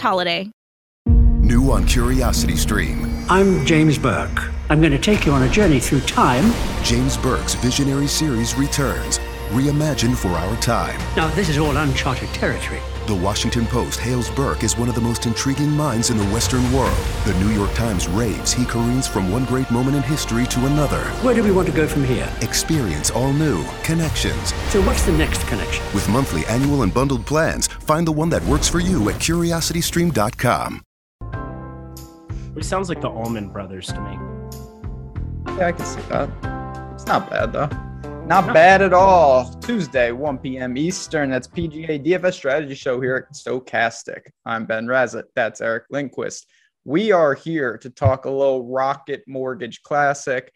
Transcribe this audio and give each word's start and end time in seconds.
holiday. 0.00 0.50
New 1.06 1.70
on 1.72 1.86
Curiosity 1.86 2.56
Stream. 2.56 3.04
I'm 3.28 3.66
James 3.66 3.98
Burke. 3.98 4.50
I'm 4.70 4.80
going 4.80 4.92
to 4.92 4.98
take 4.98 5.26
you 5.26 5.32
on 5.32 5.42
a 5.42 5.48
journey 5.48 5.80
through 5.80 6.00
time. 6.00 6.52
James 6.84 7.16
Burke's 7.16 7.54
visionary 7.54 8.06
series 8.06 8.54
returns, 8.54 9.18
reimagined 9.50 10.16
for 10.16 10.28
our 10.28 10.56
time. 10.62 10.98
Now, 11.16 11.28
this 11.34 11.48
is 11.48 11.58
all 11.58 11.76
uncharted 11.76 12.28
territory. 12.30 12.80
The 13.08 13.14
Washington 13.16 13.66
Post 13.66 13.98
hails 13.98 14.30
Burke 14.30 14.62
as 14.62 14.78
one 14.78 14.88
of 14.88 14.94
the 14.94 15.00
most 15.00 15.26
intriguing 15.26 15.70
minds 15.70 16.10
in 16.10 16.16
the 16.16 16.24
Western 16.26 16.62
world. 16.72 16.96
The 17.24 17.34
New 17.40 17.48
York 17.48 17.74
Times 17.74 18.06
raves 18.06 18.52
he 18.52 18.64
careens 18.64 19.08
from 19.08 19.32
one 19.32 19.44
great 19.44 19.68
moment 19.72 19.96
in 19.96 20.04
history 20.04 20.46
to 20.46 20.66
another. 20.66 21.00
Where 21.20 21.34
do 21.34 21.42
we 21.42 21.50
want 21.50 21.66
to 21.66 21.74
go 21.74 21.88
from 21.88 22.04
here? 22.04 22.32
Experience 22.42 23.10
all 23.10 23.32
new 23.32 23.64
connections. 23.82 24.54
So, 24.70 24.80
what's 24.82 25.02
the 25.04 25.10
next 25.10 25.44
connection? 25.48 25.84
With 25.92 26.08
monthly, 26.08 26.46
annual, 26.46 26.82
and 26.82 26.94
bundled 26.94 27.26
plans, 27.26 27.66
find 27.66 28.06
the 28.06 28.12
one 28.12 28.28
that 28.28 28.44
works 28.44 28.68
for 28.68 28.78
you 28.78 29.08
at 29.08 29.16
curiositystream.com. 29.16 30.82
It 32.54 32.64
sounds 32.64 32.88
like 32.88 33.00
the 33.00 33.10
Allman 33.10 33.48
Brothers 33.48 33.88
to 33.88 34.00
me. 34.00 34.16
Yeah, 35.58 35.66
I 35.66 35.72
can 35.72 35.84
see 35.84 36.00
that. 36.02 36.28
It's 36.94 37.06
not 37.06 37.28
bad 37.28 37.52
though. 37.52 37.68
Not 38.32 38.54
bad 38.54 38.80
at 38.80 38.94
all. 38.94 39.44
Tuesday, 39.60 40.10
1 40.10 40.38
p.m. 40.38 40.78
Eastern. 40.78 41.28
That's 41.28 41.46
PGA 41.46 42.02
DFS 42.02 42.32
Strategy 42.32 42.74
Show 42.74 42.98
here 42.98 43.28
at 43.28 43.34
Stokastic. 43.34 44.22
I'm 44.46 44.64
Ben 44.64 44.86
Rasa. 44.86 45.24
That's 45.34 45.60
Eric 45.60 45.84
Lindquist. 45.90 46.46
We 46.86 47.12
are 47.12 47.34
here 47.34 47.76
to 47.76 47.90
talk 47.90 48.24
a 48.24 48.30
little 48.30 48.64
Rocket 48.64 49.22
Mortgage 49.28 49.82
Classic. 49.82 50.50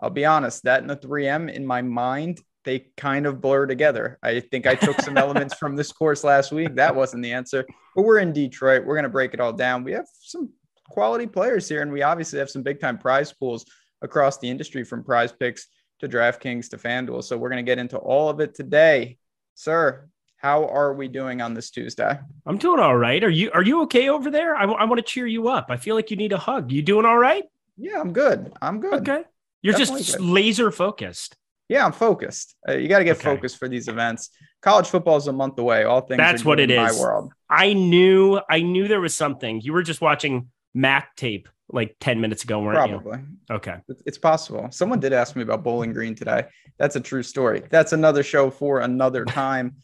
I'll 0.00 0.10
be 0.10 0.26
honest, 0.26 0.62
that 0.62 0.82
and 0.82 0.88
the 0.88 0.96
3M 0.96 1.52
in 1.52 1.66
my 1.66 1.82
mind, 1.82 2.40
they 2.64 2.86
kind 2.96 3.26
of 3.26 3.40
blur 3.40 3.66
together. 3.66 4.20
I 4.22 4.38
think 4.38 4.68
I 4.68 4.76
took 4.76 5.00
some 5.00 5.16
elements 5.18 5.56
from 5.56 5.74
this 5.74 5.90
course 5.90 6.22
last 6.22 6.52
week. 6.52 6.76
That 6.76 6.94
wasn't 6.94 7.24
the 7.24 7.32
answer. 7.32 7.66
But 7.96 8.02
we're 8.02 8.18
in 8.18 8.32
Detroit. 8.32 8.84
We're 8.84 8.94
going 8.94 9.02
to 9.02 9.08
break 9.08 9.34
it 9.34 9.40
all 9.40 9.52
down. 9.52 9.82
We 9.82 9.90
have 9.90 10.06
some 10.20 10.50
quality 10.88 11.26
players 11.26 11.68
here, 11.68 11.82
and 11.82 11.90
we 11.90 12.02
obviously 12.02 12.38
have 12.38 12.48
some 12.48 12.62
big 12.62 12.78
time 12.78 12.96
prize 12.96 13.32
pools 13.32 13.64
across 14.02 14.38
the 14.38 14.48
industry 14.48 14.84
from 14.84 15.02
prize 15.02 15.32
picks 15.32 15.66
to 16.00 16.08
DraftKings 16.08 16.70
to 16.70 16.76
FanDuel. 16.78 17.24
So 17.24 17.36
we're 17.36 17.48
going 17.50 17.64
to 17.64 17.68
get 17.68 17.78
into 17.78 17.98
all 17.98 18.28
of 18.28 18.40
it 18.40 18.54
today. 18.54 19.18
Sir, 19.54 20.08
how 20.36 20.66
are 20.68 20.94
we 20.94 21.08
doing 21.08 21.40
on 21.40 21.54
this 21.54 21.70
Tuesday? 21.70 22.18
I'm 22.46 22.58
doing 22.58 22.80
all 22.80 22.96
right. 22.96 23.22
Are 23.24 23.28
you 23.30 23.50
are 23.52 23.62
you 23.62 23.82
okay 23.82 24.08
over 24.08 24.30
there? 24.30 24.54
I, 24.54 24.62
w- 24.62 24.78
I 24.78 24.84
want 24.84 24.98
to 24.98 25.02
cheer 25.02 25.26
you 25.26 25.48
up. 25.48 25.66
I 25.68 25.76
feel 25.76 25.94
like 25.96 26.10
you 26.10 26.16
need 26.16 26.32
a 26.32 26.38
hug. 26.38 26.70
You 26.70 26.82
doing 26.82 27.04
all 27.04 27.18
right? 27.18 27.44
Yeah, 27.76 28.00
I'm 28.00 28.12
good. 28.12 28.52
I'm 28.62 28.80
good. 28.80 28.94
Okay. 29.08 29.24
You're 29.62 29.72
Definitely 29.74 30.02
just 30.04 30.18
good. 30.18 30.26
laser 30.26 30.70
focused. 30.70 31.36
Yeah, 31.68 31.84
I'm 31.84 31.92
focused. 31.92 32.54
Uh, 32.66 32.72
you 32.72 32.88
got 32.88 33.00
to 33.00 33.04
get 33.04 33.16
Okay. 33.16 33.24
focused 33.24 33.58
for 33.58 33.68
these 33.68 33.88
events. 33.88 34.30
College 34.62 34.86
football 34.86 35.16
is 35.16 35.26
a 35.26 35.32
month 35.32 35.58
away. 35.58 35.84
All 35.84 36.00
things 36.00 36.16
That's 36.18 36.44
what 36.44 36.60
it 36.60 36.70
in 36.70 36.80
is. 36.82 36.96
My 36.96 37.00
world. 37.02 37.32
I 37.50 37.72
knew 37.74 38.40
I 38.48 38.62
knew 38.62 38.86
there 38.88 39.00
was 39.00 39.16
something. 39.16 39.60
You 39.60 39.72
were 39.72 39.82
just 39.82 40.00
watching 40.00 40.50
Mac 40.74 41.14
tape 41.16 41.48
like 41.70 41.96
10 42.00 42.20
minutes 42.20 42.44
ago, 42.44 42.60
weren't 42.60 42.90
you? 42.90 42.98
Probably. 43.00 43.20
Okay. 43.50 43.76
It's- 43.88 44.18
possible. 44.18 44.68
Someone 44.70 45.00
did 45.00 45.12
ask 45.12 45.36
me 45.36 45.42
about 45.42 45.62
Bowling 45.62 45.92
Green 45.92 46.14
today. 46.14 46.44
That's 46.78 46.96
a 46.96 47.00
true 47.00 47.22
story. 47.22 47.62
That's 47.70 47.92
another 47.92 48.22
show 48.22 48.50
for 48.50 48.80
another 48.80 49.24
time. 49.26 49.76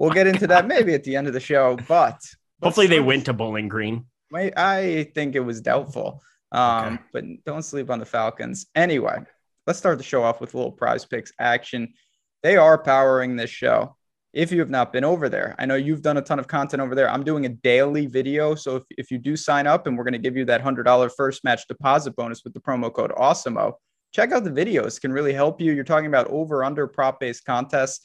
We'll 0.00 0.10
get 0.10 0.26
into 0.26 0.46
that 0.48 0.66
maybe 0.66 0.94
at 0.94 1.04
the 1.04 1.14
end 1.16 1.26
of 1.26 1.32
the 1.32 1.40
show, 1.40 1.76
but 1.88 2.20
Hopefully 2.62 2.86
they 2.86 3.00
went 3.00 3.26
to 3.26 3.32
Bowling 3.34 3.68
Green. 3.68 4.06
I 4.34 5.10
think 5.14 5.34
it 5.34 5.40
was 5.40 5.60
doubtful. 5.60 6.22
Um, 6.52 6.94
Okay. 6.94 7.02
but 7.12 7.24
don't 7.44 7.62
sleep 7.62 7.90
on 7.90 7.98
the 7.98 8.06
Falcons. 8.06 8.66
Anyway, 8.74 9.18
let's 9.66 9.78
start 9.78 9.98
the 9.98 10.04
show 10.04 10.22
off 10.22 10.40
with 10.40 10.54
a 10.54 10.56
little 10.56 10.72
prize 10.72 11.04
picks 11.04 11.32
action. 11.38 11.92
They 12.42 12.56
are 12.56 12.78
powering 12.78 13.36
this 13.36 13.50
show. 13.50 13.96
If 14.36 14.52
you 14.52 14.60
have 14.60 14.68
not 14.68 14.92
been 14.92 15.02
over 15.02 15.30
there, 15.30 15.54
I 15.58 15.64
know 15.64 15.76
you've 15.76 16.02
done 16.02 16.18
a 16.18 16.20
ton 16.20 16.38
of 16.38 16.46
content 16.46 16.82
over 16.82 16.94
there. 16.94 17.08
I'm 17.08 17.24
doing 17.24 17.46
a 17.46 17.48
daily 17.48 18.04
video. 18.04 18.54
So 18.54 18.76
if, 18.76 18.82
if 18.90 19.10
you 19.10 19.16
do 19.16 19.34
sign 19.34 19.66
up 19.66 19.86
and 19.86 19.96
we're 19.96 20.04
going 20.04 20.12
to 20.12 20.18
give 20.18 20.36
you 20.36 20.44
that 20.44 20.62
$100 20.62 21.10
first 21.16 21.42
match 21.42 21.66
deposit 21.66 22.14
bonus 22.16 22.44
with 22.44 22.52
the 22.52 22.60
promo 22.60 22.92
code 22.92 23.12
AWESOMO, 23.12 23.72
check 24.12 24.32
out 24.32 24.44
the 24.44 24.50
videos. 24.50 24.98
It 24.98 25.00
can 25.00 25.10
really 25.10 25.32
help 25.32 25.58
you. 25.58 25.72
You're 25.72 25.84
talking 25.84 26.08
about 26.08 26.26
over 26.26 26.62
under 26.64 26.86
prop 26.86 27.18
based 27.18 27.46
contests, 27.46 28.04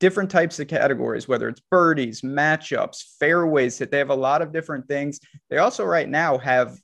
different 0.00 0.30
types 0.30 0.60
of 0.60 0.68
categories, 0.68 1.26
whether 1.26 1.48
it's 1.48 1.62
birdies, 1.70 2.20
matchups, 2.20 3.16
fairways 3.18 3.78
hit. 3.78 3.90
They 3.90 3.96
have 3.96 4.10
a 4.10 4.14
lot 4.14 4.42
of 4.42 4.52
different 4.52 4.86
things. 4.86 5.18
They 5.48 5.56
also 5.56 5.86
right 5.86 6.10
now 6.10 6.36
have 6.36 6.78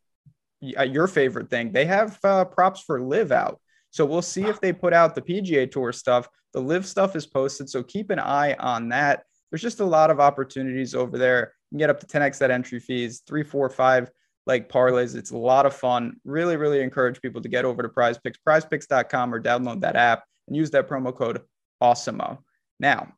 uh, 0.78 0.84
your 0.84 1.06
favorite 1.06 1.50
thing. 1.50 1.70
They 1.70 1.84
have 1.84 2.18
uh, 2.24 2.46
props 2.46 2.80
for 2.80 2.98
live 3.02 3.30
out. 3.30 3.60
So 3.90 4.06
we'll 4.06 4.22
see 4.22 4.44
if 4.44 4.58
they 4.58 4.72
put 4.72 4.94
out 4.94 5.14
the 5.14 5.20
PGA 5.20 5.70
Tour 5.70 5.92
stuff. 5.92 6.30
The 6.56 6.62
live 6.62 6.86
stuff 6.86 7.14
is 7.14 7.26
posted. 7.26 7.68
So 7.68 7.82
keep 7.82 8.08
an 8.08 8.18
eye 8.18 8.54
on 8.54 8.88
that. 8.88 9.24
There's 9.50 9.60
just 9.60 9.80
a 9.80 9.84
lot 9.84 10.08
of 10.10 10.20
opportunities 10.20 10.94
over 10.94 11.18
there. 11.18 11.52
You 11.70 11.74
can 11.74 11.78
get 11.80 11.90
up 11.90 12.00
to 12.00 12.06
10x 12.06 12.38
that 12.38 12.50
entry 12.50 12.80
fees, 12.80 13.22
three, 13.26 13.42
four, 13.42 13.68
five 13.68 14.10
like 14.46 14.70
parlays. 14.70 15.14
It's 15.14 15.32
a 15.32 15.36
lot 15.36 15.66
of 15.66 15.74
fun. 15.74 16.16
Really, 16.24 16.56
really 16.56 16.80
encourage 16.80 17.20
people 17.20 17.42
to 17.42 17.48
get 17.50 17.66
over 17.66 17.82
to 17.82 17.90
prize 17.90 18.16
picks, 18.16 18.38
prizepicks.com 18.38 19.34
or 19.34 19.38
download 19.42 19.82
that 19.82 19.96
app 19.96 20.24
and 20.48 20.56
use 20.56 20.70
that 20.70 20.88
promo 20.88 21.14
code 21.14 21.42
AWESOMO. 21.82 22.38
Now, 22.80 23.12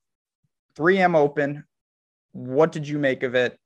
3M 0.77 1.15
Open. 1.15 1.63
What 2.33 2.73
did 2.73 2.89
you 2.89 2.99
make 2.99 3.23
of 3.23 3.37
it? 3.37 3.57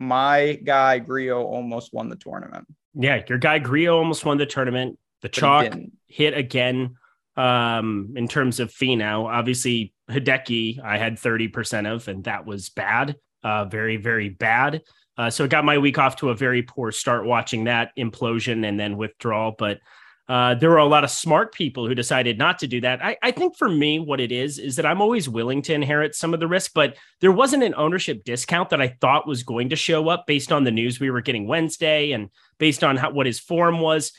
My 0.00 0.60
guy 0.62 0.98
Grillo 0.98 1.42
almost 1.44 1.94
won 1.94 2.10
the 2.10 2.16
tournament. 2.16 2.66
Yeah, 2.92 3.22
your 3.26 3.38
guy 3.38 3.58
Grillo 3.58 3.96
almost 3.96 4.26
won 4.26 4.36
the 4.36 4.44
tournament. 4.44 4.98
The 5.22 5.30
chalk 5.30 5.72
hit 6.08 6.36
again 6.36 6.96
um 7.36 8.14
in 8.16 8.28
terms 8.28 8.60
of 8.60 8.70
Finau. 8.70 9.24
Obviously, 9.24 9.92
Hideki 10.10 10.80
I 10.82 10.98
had 10.98 11.16
30% 11.16 11.92
of, 11.92 12.08
and 12.08 12.24
that 12.24 12.46
was 12.46 12.68
bad. 12.68 13.16
Uh 13.42 13.64
very, 13.64 13.96
very 13.96 14.28
bad. 14.28 14.82
Uh, 15.16 15.30
so 15.30 15.44
it 15.44 15.50
got 15.50 15.64
my 15.64 15.78
week 15.78 15.98
off 15.98 16.16
to 16.16 16.30
a 16.30 16.34
very 16.34 16.62
poor 16.62 16.90
start 16.90 17.24
watching 17.24 17.64
that 17.64 17.90
implosion 17.96 18.66
and 18.66 18.78
then 18.78 18.96
withdrawal. 18.96 19.54
But 19.56 19.78
uh, 20.26 20.54
there 20.54 20.70
were 20.70 20.78
a 20.78 20.86
lot 20.86 21.04
of 21.04 21.10
smart 21.10 21.52
people 21.52 21.86
who 21.86 21.94
decided 21.94 22.38
not 22.38 22.58
to 22.58 22.66
do 22.66 22.80
that. 22.80 23.04
I, 23.04 23.16
I 23.22 23.30
think 23.30 23.58
for 23.58 23.68
me, 23.68 23.98
what 23.98 24.20
it 24.20 24.32
is, 24.32 24.58
is 24.58 24.76
that 24.76 24.86
I'm 24.86 25.02
always 25.02 25.28
willing 25.28 25.60
to 25.62 25.74
inherit 25.74 26.14
some 26.14 26.32
of 26.32 26.40
the 26.40 26.48
risk, 26.48 26.72
but 26.74 26.96
there 27.20 27.30
wasn't 27.30 27.62
an 27.62 27.74
ownership 27.76 28.24
discount 28.24 28.70
that 28.70 28.80
I 28.80 28.96
thought 29.00 29.28
was 29.28 29.42
going 29.42 29.68
to 29.68 29.76
show 29.76 30.08
up 30.08 30.26
based 30.26 30.50
on 30.50 30.64
the 30.64 30.70
news 30.70 30.98
we 30.98 31.10
were 31.10 31.20
getting 31.20 31.46
Wednesday 31.46 32.12
and 32.12 32.30
based 32.58 32.82
on 32.82 32.96
how, 32.96 33.10
what 33.10 33.26
his 33.26 33.38
form 33.38 33.80
was. 33.80 34.12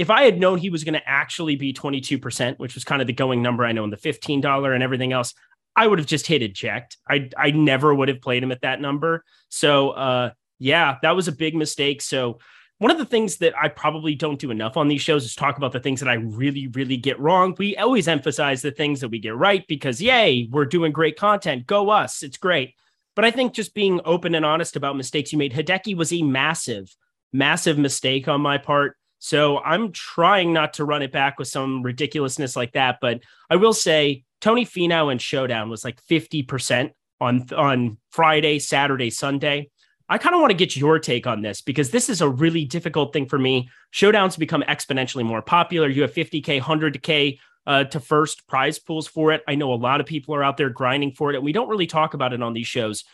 If 0.00 0.10
I 0.10 0.22
had 0.22 0.40
known 0.40 0.58
he 0.58 0.70
was 0.70 0.82
going 0.82 0.94
to 0.94 1.08
actually 1.08 1.56
be 1.56 1.72
22%, 1.72 2.58
which 2.58 2.74
was 2.74 2.84
kind 2.84 3.02
of 3.02 3.06
the 3.06 3.12
going 3.12 3.42
number, 3.42 3.64
I 3.64 3.72
know 3.72 3.84
in 3.84 3.90
the 3.90 3.96
$15 3.96 4.74
and 4.74 4.82
everything 4.82 5.12
else, 5.12 5.34
I 5.76 5.86
would 5.86 5.98
have 5.98 6.08
just 6.08 6.26
hit 6.26 6.42
eject. 6.42 6.96
I 7.08 7.30
I 7.36 7.50
never 7.52 7.94
would 7.94 8.08
have 8.08 8.20
played 8.20 8.42
him 8.42 8.52
at 8.52 8.62
that 8.62 8.80
number. 8.80 9.24
So 9.50 9.90
uh 9.90 10.30
yeah, 10.58 10.96
that 11.02 11.16
was 11.16 11.28
a 11.28 11.32
big 11.32 11.54
mistake. 11.54 12.02
So 12.02 12.38
one 12.78 12.90
of 12.90 12.98
the 12.98 13.04
things 13.04 13.36
that 13.38 13.52
I 13.60 13.68
probably 13.68 14.14
don't 14.14 14.38
do 14.38 14.50
enough 14.50 14.76
on 14.76 14.88
these 14.88 15.02
shows 15.02 15.24
is 15.24 15.34
talk 15.34 15.58
about 15.58 15.72
the 15.72 15.80
things 15.80 16.00
that 16.00 16.08
I 16.08 16.14
really, 16.14 16.66
really 16.68 16.96
get 16.96 17.20
wrong. 17.20 17.54
We 17.58 17.76
always 17.76 18.08
emphasize 18.08 18.62
the 18.62 18.70
things 18.70 19.00
that 19.00 19.10
we 19.10 19.18
get 19.18 19.36
right 19.36 19.66
because, 19.68 20.00
yay, 20.00 20.48
we're 20.50 20.64
doing 20.64 20.90
great 20.90 21.18
content. 21.18 21.66
Go 21.66 21.90
us. 21.90 22.22
It's 22.22 22.38
great. 22.38 22.74
But 23.16 23.26
I 23.26 23.32
think 23.32 23.52
just 23.52 23.74
being 23.74 24.00
open 24.06 24.34
and 24.34 24.46
honest 24.46 24.76
about 24.76 24.96
mistakes 24.96 25.30
you 25.30 25.38
made, 25.38 25.52
Hideki 25.52 25.94
was 25.94 26.10
a 26.10 26.22
massive, 26.22 26.94
massive 27.34 27.76
mistake 27.76 28.28
on 28.28 28.40
my 28.40 28.56
part. 28.56 28.96
So 29.20 29.58
I'm 29.58 29.92
trying 29.92 30.52
not 30.52 30.74
to 30.74 30.84
run 30.84 31.02
it 31.02 31.12
back 31.12 31.38
with 31.38 31.46
some 31.46 31.82
ridiculousness 31.82 32.56
like 32.56 32.72
that. 32.72 32.98
But 33.00 33.20
I 33.48 33.56
will 33.56 33.74
say 33.74 34.24
Tony 34.40 34.64
Finau 34.64 35.12
and 35.12 35.20
Showdown 35.20 35.68
was 35.68 35.84
like 35.84 36.02
50% 36.06 36.90
on, 37.20 37.46
on 37.54 37.98
Friday, 38.10 38.58
Saturday, 38.58 39.10
Sunday. 39.10 39.70
I 40.08 40.18
kind 40.18 40.34
of 40.34 40.40
want 40.40 40.50
to 40.50 40.56
get 40.56 40.74
your 40.74 40.98
take 40.98 41.26
on 41.26 41.42
this 41.42 41.60
because 41.60 41.90
this 41.90 42.08
is 42.08 42.22
a 42.22 42.28
really 42.28 42.64
difficult 42.64 43.12
thing 43.12 43.26
for 43.26 43.38
me. 43.38 43.68
Showdowns 43.92 44.38
become 44.38 44.64
exponentially 44.66 45.24
more 45.24 45.42
popular. 45.42 45.88
You 45.88 46.02
have 46.02 46.14
50K, 46.14 46.60
100K 46.60 47.38
uh, 47.66 47.84
to 47.84 48.00
first 48.00 48.48
prize 48.48 48.78
pools 48.78 49.06
for 49.06 49.32
it. 49.32 49.44
I 49.46 49.54
know 49.54 49.72
a 49.72 49.74
lot 49.74 50.00
of 50.00 50.06
people 50.06 50.34
are 50.34 50.42
out 50.42 50.56
there 50.56 50.70
grinding 50.70 51.12
for 51.12 51.30
it, 51.30 51.36
and 51.36 51.44
we 51.44 51.52
don't 51.52 51.68
really 51.68 51.86
talk 51.86 52.14
about 52.14 52.32
it 52.32 52.42
on 52.42 52.54
these 52.54 52.66
shows. 52.66 53.04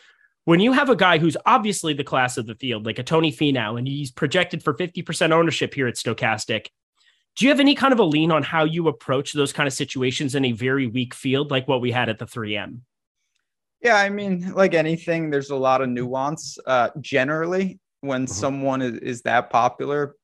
When 0.47 0.61
you 0.61 0.73
have 0.73 0.89
a 0.89 0.95
guy 0.95 1.19
who's 1.19 1.37
obviously 1.45 1.93
the 1.93 2.05
class 2.05 2.39
of 2.39 2.47
the 2.47 2.55
field, 2.55 2.87
like 2.87 3.01
a 3.01 3.03
Tony 3.03 3.33
Finau, 3.33 3.77
and 3.77 3.87
he's 3.89 4.13
projected 4.13 4.63
for 4.63 4.75
50% 4.75 5.33
ownership 5.33 5.75
here 5.75 5.89
at 5.89 5.97
Stokastic, 5.97 6.69
do 7.35 7.45
you 7.45 7.51
have 7.51 7.59
any 7.59 7.75
kind 7.75 7.93
of 7.93 7.99
a 7.99 8.05
lean 8.05 8.31
on 8.31 8.45
how 8.45 8.63
you 8.63 8.87
approach 8.87 9.33
those 9.33 9.53
kind 9.53 9.67
of 9.67 9.73
situations 9.73 10.37
in 10.37 10.45
a 10.45 10.53
very 10.53 10.87
weak 10.87 11.15
field 11.15 11.51
like 11.51 11.67
what 11.67 11.81
we 11.81 11.91
had 11.91 12.09
at 12.09 12.21
the 12.21 12.27
3M? 12.27 12.79
Yeah, 13.83 13.97
I 13.97 14.09
mean, 14.09 14.53
like 14.55 14.73
anything, 14.73 15.31
there's 15.31 15.51
a 15.51 15.57
lot 15.57 15.83
of 15.83 15.89
nuance. 15.89 16.59
Uh, 16.65 16.91
generally, 17.01 17.81
when 18.03 18.23
mm-hmm. 18.23 18.33
someone 18.33 18.83
is, 18.83 18.99
is 18.99 19.23
that 19.23 19.51
popular, 19.51 20.15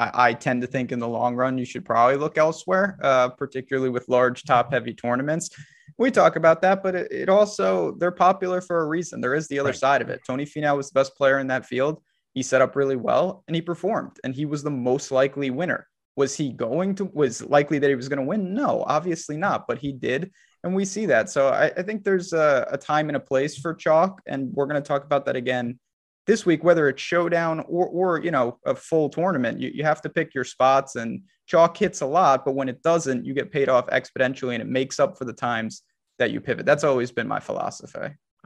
I, 0.00 0.10
I, 0.12 0.32
tend 0.34 0.62
to 0.62 0.66
think 0.66 0.90
in 0.90 0.98
the 0.98 1.06
long 1.06 1.36
run 1.36 1.56
you 1.56 1.64
should 1.64 1.84
probably 1.84 2.16
look 2.16 2.36
elsewhere, 2.36 2.98
uh, 3.00 3.28
particularly 3.28 3.90
with 3.90 4.08
large 4.08 4.42
top 4.42 4.72
heavy 4.72 4.92
tournaments. 4.92 5.50
We 5.98 6.10
talk 6.10 6.36
about 6.36 6.62
that, 6.62 6.82
but 6.82 6.94
it, 6.94 7.12
it, 7.12 7.28
also 7.28 7.92
they're 7.98 8.10
popular 8.10 8.60
for 8.60 8.80
a 8.80 8.86
reason. 8.86 9.20
There 9.20 9.34
is 9.34 9.48
the 9.48 9.58
other 9.58 9.70
right. 9.70 9.78
side 9.78 10.02
of 10.02 10.08
it. 10.08 10.20
Tony 10.26 10.44
Finau 10.44 10.76
was 10.76 10.90
the 10.90 10.98
best 10.98 11.16
player 11.16 11.38
in 11.38 11.48
that 11.48 11.66
field. 11.66 12.02
He 12.34 12.42
set 12.42 12.62
up 12.62 12.76
really 12.76 12.96
well 12.96 13.44
and 13.46 13.54
he 13.54 13.62
performed, 13.62 14.18
and 14.24 14.34
he 14.34 14.44
was 14.44 14.62
the 14.62 14.70
most 14.70 15.10
likely 15.10 15.50
winner. 15.50 15.86
Was 16.16 16.36
he 16.36 16.52
going 16.52 16.94
to? 16.96 17.06
Was 17.06 17.42
likely 17.42 17.78
that 17.78 17.88
he 17.88 17.94
was 17.94 18.08
going 18.08 18.18
to 18.18 18.24
win? 18.24 18.54
No, 18.54 18.84
obviously 18.86 19.36
not. 19.36 19.66
But 19.66 19.78
he 19.78 19.92
did, 19.92 20.30
and 20.62 20.74
we 20.74 20.84
see 20.84 21.06
that. 21.06 21.30
So 21.30 21.48
I, 21.48 21.66
I 21.76 21.82
think 21.82 22.04
there's 22.04 22.32
a, 22.32 22.66
a 22.70 22.78
time 22.78 23.08
and 23.08 23.16
a 23.16 23.20
place 23.20 23.58
for 23.58 23.74
chalk, 23.74 24.20
and 24.26 24.52
we're 24.52 24.66
going 24.66 24.82
to 24.82 24.86
talk 24.86 25.04
about 25.04 25.24
that 25.26 25.36
again 25.36 25.78
this 26.26 26.46
week, 26.46 26.62
whether 26.62 26.88
it's 26.88 27.02
showdown 27.02 27.60
or, 27.60 27.86
or 27.86 28.20
you 28.22 28.30
know, 28.30 28.58
a 28.64 28.74
full 28.74 29.08
tournament, 29.08 29.60
you, 29.60 29.70
you 29.74 29.84
have 29.84 30.00
to 30.02 30.08
pick 30.08 30.34
your 30.34 30.44
spots 30.44 30.96
and 30.96 31.22
chalk 31.52 31.76
hits 31.76 32.00
a 32.00 32.06
lot, 32.06 32.46
but 32.46 32.54
when 32.54 32.70
it 32.70 32.82
doesn't, 32.82 33.26
you 33.26 33.34
get 33.34 33.52
paid 33.52 33.68
off 33.68 33.86
exponentially 33.88 34.54
and 34.54 34.62
it 34.62 34.68
makes 34.68 34.98
up 34.98 35.18
for 35.18 35.26
the 35.26 35.34
times 35.34 35.82
that 36.18 36.30
you 36.30 36.40
pivot. 36.40 36.64
That's 36.64 36.82
always 36.82 37.12
been 37.12 37.28
my 37.28 37.40
philosophy. 37.40 37.98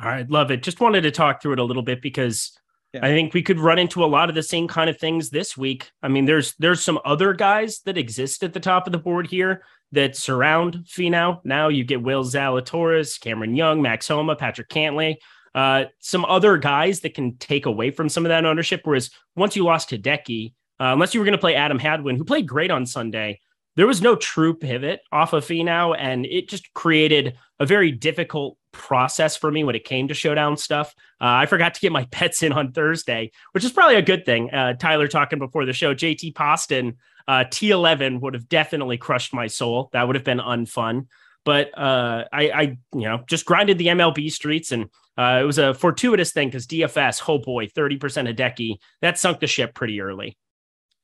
All 0.02 0.08
right, 0.08 0.28
love 0.28 0.50
it. 0.50 0.64
Just 0.64 0.80
wanted 0.80 1.02
to 1.02 1.12
talk 1.12 1.40
through 1.40 1.52
it 1.52 1.58
a 1.60 1.64
little 1.64 1.84
bit 1.84 2.02
because 2.02 2.58
yeah. 2.92 3.06
I 3.06 3.10
think 3.10 3.32
we 3.32 3.42
could 3.42 3.60
run 3.60 3.78
into 3.78 4.04
a 4.04 4.06
lot 4.06 4.28
of 4.28 4.34
the 4.34 4.42
same 4.42 4.66
kind 4.66 4.90
of 4.90 4.98
things 4.98 5.30
this 5.30 5.56
week. 5.56 5.88
I 6.02 6.08
mean, 6.08 6.24
there's 6.24 6.54
there's 6.58 6.82
some 6.82 6.98
other 7.04 7.32
guys 7.32 7.80
that 7.84 7.96
exist 7.96 8.42
at 8.42 8.52
the 8.52 8.60
top 8.60 8.86
of 8.86 8.92
the 8.92 8.98
board 8.98 9.28
here 9.28 9.62
that 9.92 10.16
surround 10.16 10.78
Finau. 10.84 11.40
Now 11.44 11.68
you 11.68 11.84
get 11.84 12.02
Will 12.02 12.24
Zalatoris, 12.24 13.20
Cameron 13.20 13.54
Young, 13.54 13.80
Max 13.82 14.08
Homa, 14.08 14.34
Patrick 14.34 14.68
Cantlay, 14.68 15.14
uh, 15.54 15.84
some 16.00 16.24
other 16.24 16.58
guys 16.58 17.00
that 17.00 17.14
can 17.14 17.36
take 17.36 17.66
away 17.66 17.92
from 17.92 18.08
some 18.08 18.26
of 18.26 18.30
that 18.30 18.44
ownership. 18.44 18.80
Whereas 18.82 19.10
once 19.36 19.54
you 19.54 19.64
lost 19.64 19.90
to 19.90 19.98
Decky, 19.98 20.54
uh, 20.80 20.92
unless 20.92 21.14
you 21.14 21.20
were 21.20 21.26
going 21.26 21.32
to 21.32 21.38
play 21.38 21.54
Adam 21.54 21.78
Hadwin, 21.78 22.16
who 22.16 22.24
played 22.24 22.46
great 22.46 22.70
on 22.70 22.86
Sunday, 22.86 23.40
there 23.76 23.86
was 23.86 24.00
no 24.00 24.16
true 24.16 24.54
pivot 24.54 25.00
off 25.12 25.32
of 25.32 25.44
Finau, 25.44 25.94
and 25.98 26.24
it 26.26 26.48
just 26.48 26.72
created 26.74 27.36
a 27.60 27.66
very 27.66 27.92
difficult 27.92 28.56
process 28.72 29.36
for 29.36 29.50
me 29.50 29.64
when 29.64 29.74
it 29.74 29.84
came 29.84 30.08
to 30.08 30.14
showdown 30.14 30.56
stuff. 30.56 30.94
Uh, 31.20 31.24
I 31.24 31.46
forgot 31.46 31.74
to 31.74 31.80
get 31.80 31.92
my 31.92 32.04
pets 32.10 32.42
in 32.42 32.52
on 32.52 32.72
Thursday, 32.72 33.30
which 33.52 33.64
is 33.64 33.72
probably 33.72 33.96
a 33.96 34.02
good 34.02 34.24
thing. 34.24 34.50
Uh, 34.50 34.74
Tyler 34.74 35.08
talking 35.08 35.38
before 35.38 35.64
the 35.66 35.72
show, 35.72 35.94
JT 35.94 36.34
Poston, 36.34 36.96
uh, 37.28 37.44
T11 37.44 38.20
would 38.20 38.34
have 38.34 38.48
definitely 38.48 38.98
crushed 38.98 39.34
my 39.34 39.46
soul. 39.46 39.90
That 39.92 40.06
would 40.06 40.16
have 40.16 40.24
been 40.24 40.38
unfun. 40.38 41.06
But 41.44 41.76
uh, 41.78 42.24
I, 42.32 42.50
I, 42.50 42.60
you 42.92 43.02
know, 43.02 43.22
just 43.28 43.44
grinded 43.44 43.78
the 43.78 43.86
MLB 43.86 44.32
streets 44.32 44.72
and 44.72 44.90
uh, 45.16 45.38
it 45.40 45.44
was 45.44 45.58
a 45.58 45.74
fortuitous 45.74 46.32
thing 46.32 46.48
because 46.48 46.66
DFS, 46.66 47.22
oh 47.28 47.38
boy, 47.38 47.68
30% 47.68 48.28
of 48.28 48.36
decky 48.36 48.76
that 49.00 49.18
sunk 49.18 49.40
the 49.40 49.46
ship 49.46 49.74
pretty 49.74 50.00
early. 50.00 50.36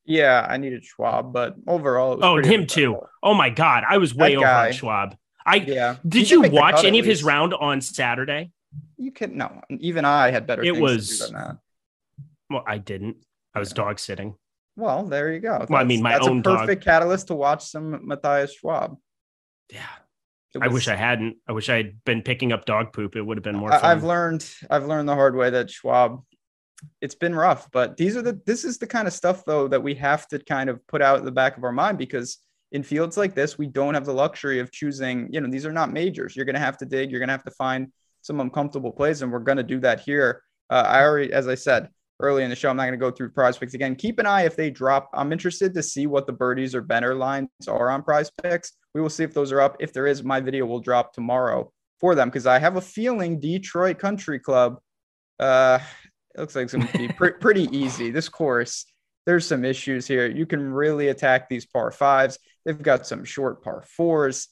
Yeah, 0.04 0.46
I 0.48 0.56
needed 0.56 0.84
Schwab, 0.84 1.32
but 1.32 1.54
overall, 1.66 2.18
oh, 2.24 2.36
and 2.36 2.46
him 2.46 2.66
too. 2.66 2.98
Oh 3.22 3.34
my 3.34 3.50
God, 3.50 3.84
I 3.88 3.98
was 3.98 4.14
way 4.14 4.36
over 4.36 4.46
on 4.46 4.72
Schwab. 4.72 5.16
I 5.46 5.56
yeah. 5.56 5.96
Did 6.06 6.30
you 6.30 6.42
watch 6.42 6.84
any 6.84 6.98
of 6.98 7.04
his 7.04 7.22
round 7.22 7.54
on 7.54 7.80
Saturday? 7.80 8.50
You 8.96 9.12
can 9.12 9.36
no. 9.36 9.60
Even 9.70 10.04
I 10.04 10.30
had 10.30 10.46
better. 10.46 10.62
It 10.62 10.76
was. 10.76 11.32
Well, 12.50 12.64
I 12.66 12.78
didn't. 12.78 13.16
I 13.54 13.58
was 13.58 13.72
dog 13.72 13.98
sitting. 13.98 14.34
Well, 14.76 15.04
there 15.04 15.32
you 15.32 15.40
go. 15.40 15.58
That's, 15.58 15.70
well, 15.70 15.80
I 15.80 15.84
mean, 15.84 16.02
my 16.02 16.12
that's 16.12 16.26
own 16.26 16.40
a 16.40 16.42
perfect 16.42 16.84
dog. 16.84 16.92
catalyst 16.92 17.28
to 17.28 17.34
watch 17.34 17.64
some 17.64 18.06
Matthias 18.06 18.54
Schwab. 18.54 18.96
Yeah, 19.70 19.82
was, 20.54 20.62
I 20.62 20.68
wish 20.68 20.88
I 20.88 20.96
hadn't. 20.96 21.36
I 21.48 21.52
wish 21.52 21.68
I 21.68 21.76
had 21.76 22.04
been 22.04 22.22
picking 22.22 22.52
up 22.52 22.64
dog 22.64 22.92
poop. 22.92 23.16
It 23.16 23.22
would 23.22 23.36
have 23.36 23.44
been 23.44 23.56
more. 23.56 23.70
Fun. 23.70 23.80
I've 23.82 24.04
learned. 24.04 24.48
I've 24.70 24.86
learned 24.86 25.08
the 25.08 25.14
hard 25.14 25.36
way 25.36 25.50
that 25.50 25.70
Schwab. 25.70 26.22
It's 27.00 27.14
been 27.14 27.34
rough, 27.34 27.70
but 27.72 27.96
these 27.96 28.16
are 28.16 28.22
the. 28.22 28.40
This 28.46 28.64
is 28.64 28.78
the 28.78 28.86
kind 28.86 29.06
of 29.08 29.14
stuff 29.14 29.44
though 29.44 29.68
that 29.68 29.82
we 29.82 29.94
have 29.96 30.28
to 30.28 30.38
kind 30.38 30.70
of 30.70 30.86
put 30.86 31.02
out 31.02 31.18
in 31.18 31.24
the 31.24 31.32
back 31.32 31.56
of 31.56 31.64
our 31.64 31.72
mind 31.72 31.98
because 31.98 32.38
in 32.72 32.82
fields 32.82 33.16
like 33.16 33.34
this, 33.34 33.58
we 33.58 33.66
don't 33.66 33.94
have 33.94 34.06
the 34.06 34.14
luxury 34.14 34.58
of 34.58 34.72
choosing. 34.72 35.28
You 35.30 35.40
know, 35.40 35.50
these 35.50 35.66
are 35.66 35.72
not 35.72 35.92
majors. 35.92 36.34
You're 36.34 36.46
going 36.46 36.54
to 36.54 36.60
have 36.60 36.78
to 36.78 36.86
dig. 36.86 37.10
You're 37.10 37.20
going 37.20 37.28
to 37.28 37.34
have 37.34 37.44
to 37.44 37.50
find 37.52 37.92
some 38.22 38.40
uncomfortable 38.40 38.92
plays, 38.92 39.22
and 39.22 39.30
we're 39.30 39.40
going 39.40 39.58
to 39.58 39.62
do 39.62 39.80
that 39.80 40.00
here. 40.00 40.42
Uh, 40.70 40.84
I 40.86 41.02
already, 41.02 41.32
as 41.32 41.48
I 41.48 41.54
said, 41.54 41.88
early 42.20 42.44
in 42.44 42.50
the 42.50 42.56
show. 42.56 42.70
I'm 42.70 42.76
not 42.76 42.84
going 42.84 42.98
to 42.98 43.04
go 43.04 43.10
through 43.10 43.30
prize 43.30 43.58
picks 43.58 43.74
again. 43.74 43.94
Keep 43.94 44.18
an 44.20 44.26
eye 44.26 44.42
if 44.42 44.56
they 44.56 44.70
drop. 44.70 45.10
I'm 45.12 45.32
interested 45.32 45.74
to 45.74 45.82
see 45.82 46.06
what 46.06 46.26
the 46.26 46.32
birdies 46.32 46.74
or 46.74 46.80
better 46.80 47.14
lines 47.14 47.48
are 47.68 47.90
on 47.90 48.02
prize 48.02 48.30
picks. 48.42 48.72
We 48.94 49.00
will 49.00 49.10
see 49.10 49.24
if 49.24 49.34
those 49.34 49.52
are 49.52 49.60
up. 49.60 49.76
If 49.80 49.92
there 49.92 50.06
is, 50.06 50.22
my 50.22 50.40
video 50.40 50.64
will 50.64 50.80
drop 50.80 51.12
tomorrow 51.12 51.70
for 52.00 52.14
them 52.14 52.28
because 52.28 52.46
I 52.46 52.58
have 52.58 52.76
a 52.76 52.80
feeling 52.80 53.40
Detroit 53.40 53.98
Country 53.98 54.38
Club. 54.38 54.78
Uh, 55.38 55.80
it 56.34 56.40
looks 56.40 56.56
like 56.56 56.64
it's 56.64 56.72
going 56.72 56.86
to 56.86 56.98
be 56.98 57.08
pre- 57.08 57.32
pretty 57.32 57.64
easy. 57.76 58.10
This 58.10 58.28
course, 58.28 58.86
there's 59.26 59.46
some 59.46 59.64
issues 59.64 60.06
here. 60.06 60.26
You 60.26 60.46
can 60.46 60.72
really 60.72 61.08
attack 61.08 61.48
these 61.48 61.66
par 61.66 61.90
fives. 61.90 62.38
They've 62.64 62.80
got 62.80 63.06
some 63.06 63.24
short 63.24 63.62
par 63.62 63.84
fours. 63.86 64.48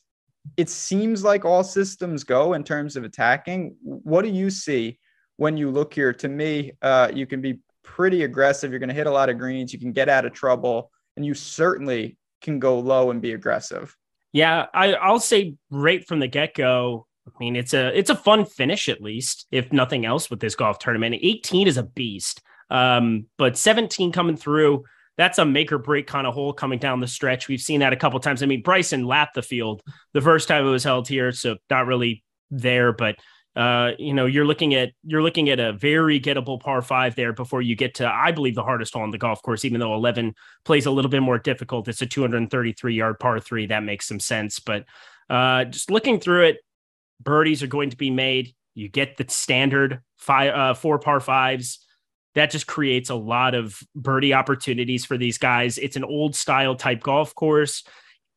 It 0.56 0.68
seems 0.68 1.22
like 1.22 1.44
all 1.44 1.64
systems 1.64 2.24
go 2.24 2.54
in 2.54 2.64
terms 2.64 2.96
of 2.96 3.04
attacking. 3.04 3.76
What 3.82 4.22
do 4.22 4.28
you 4.28 4.50
see 4.50 4.98
when 5.36 5.56
you 5.56 5.70
look 5.70 5.94
here, 5.94 6.12
to 6.12 6.28
me, 6.28 6.72
uh, 6.82 7.10
you 7.14 7.26
can 7.26 7.40
be 7.40 7.60
pretty 7.82 8.24
aggressive. 8.24 8.70
You're 8.70 8.78
going 8.78 8.90
to 8.90 8.94
hit 8.94 9.06
a 9.06 9.10
lot 9.10 9.30
of 9.30 9.38
greens. 9.38 9.72
You 9.72 9.78
can 9.78 9.92
get 9.92 10.08
out 10.08 10.26
of 10.26 10.32
trouble, 10.32 10.90
and 11.16 11.24
you 11.24 11.34
certainly 11.34 12.18
can 12.42 12.58
go 12.58 12.78
low 12.78 13.10
and 13.10 13.22
be 13.22 13.32
aggressive. 13.32 13.96
Yeah, 14.32 14.66
I, 14.72 14.94
I'll 14.94 15.18
say 15.18 15.56
right 15.70 16.06
from 16.06 16.20
the 16.20 16.28
get 16.28 16.54
go. 16.54 17.06
I 17.34 17.38
mean, 17.38 17.56
it's 17.56 17.74
a 17.74 17.96
it's 17.96 18.10
a 18.10 18.14
fun 18.14 18.44
finish 18.44 18.88
at 18.88 19.00
least, 19.00 19.46
if 19.50 19.72
nothing 19.72 20.04
else, 20.04 20.30
with 20.30 20.40
this 20.40 20.54
golf 20.54 20.78
tournament. 20.78 21.16
18 21.20 21.66
is 21.66 21.76
a 21.76 21.82
beast, 21.82 22.42
um, 22.70 23.26
but 23.38 23.56
17 23.56 24.12
coming 24.12 24.36
through. 24.36 24.84
That's 25.16 25.38
a 25.38 25.44
make 25.44 25.70
or 25.70 25.78
break 25.78 26.06
kind 26.06 26.26
of 26.26 26.32
hole 26.32 26.52
coming 26.52 26.78
down 26.78 27.00
the 27.00 27.08
stretch. 27.08 27.46
We've 27.46 27.60
seen 27.60 27.80
that 27.80 27.92
a 27.92 27.96
couple 27.96 28.18
times. 28.20 28.42
I 28.42 28.46
mean, 28.46 28.62
Bryson 28.62 29.04
lapped 29.04 29.34
the 29.34 29.42
field 29.42 29.82
the 30.14 30.20
first 30.22 30.48
time 30.48 30.66
it 30.66 30.70
was 30.70 30.84
held 30.84 31.08
here, 31.08 31.30
so 31.32 31.56
not 31.68 31.86
really 31.86 32.24
there, 32.50 32.92
but 32.92 33.16
uh, 33.56 33.90
you 33.98 34.14
know, 34.14 34.26
you're 34.26 34.44
looking 34.44 34.74
at 34.74 34.92
you're 35.04 35.22
looking 35.22 35.50
at 35.50 35.58
a 35.58 35.72
very 35.72 36.20
gettable 36.20 36.60
par 36.60 36.80
five 36.82 37.16
there 37.16 37.32
before 37.32 37.60
you 37.60 37.74
get 37.74 37.94
to, 37.94 38.06
I 38.06 38.30
believe, 38.30 38.54
the 38.54 38.62
hardest 38.62 38.94
hole 38.94 39.02
on 39.02 39.10
the 39.10 39.18
golf 39.18 39.42
course. 39.42 39.64
Even 39.64 39.80
though 39.80 39.94
11 39.94 40.34
plays 40.64 40.86
a 40.86 40.90
little 40.90 41.10
bit 41.10 41.20
more 41.20 41.38
difficult, 41.38 41.88
it's 41.88 42.00
a 42.00 42.06
233 42.06 42.94
yard 42.94 43.18
par 43.18 43.40
three. 43.40 43.66
That 43.66 43.82
makes 43.82 44.06
some 44.06 44.20
sense. 44.20 44.60
But 44.60 44.84
uh, 45.28 45.64
just 45.64 45.90
looking 45.90 46.20
through 46.20 46.44
it, 46.44 46.58
birdies 47.22 47.62
are 47.62 47.68
going 47.68 47.90
to 47.90 47.96
be 47.96 48.10
made. 48.10 48.54
You 48.74 48.88
get 48.88 49.16
the 49.16 49.26
standard 49.28 50.00
five, 50.16 50.54
uh, 50.54 50.74
four 50.74 50.98
par 50.98 51.20
fives. 51.20 51.84
That 52.34 52.50
just 52.50 52.66
creates 52.66 53.10
a 53.10 53.14
lot 53.14 53.54
of 53.54 53.80
birdie 53.94 54.34
opportunities 54.34 55.04
for 55.04 55.18
these 55.18 55.38
guys. 55.38 55.78
It's 55.78 55.96
an 55.96 56.04
old 56.04 56.36
style 56.36 56.76
type 56.76 57.02
golf 57.02 57.34
course. 57.34 57.82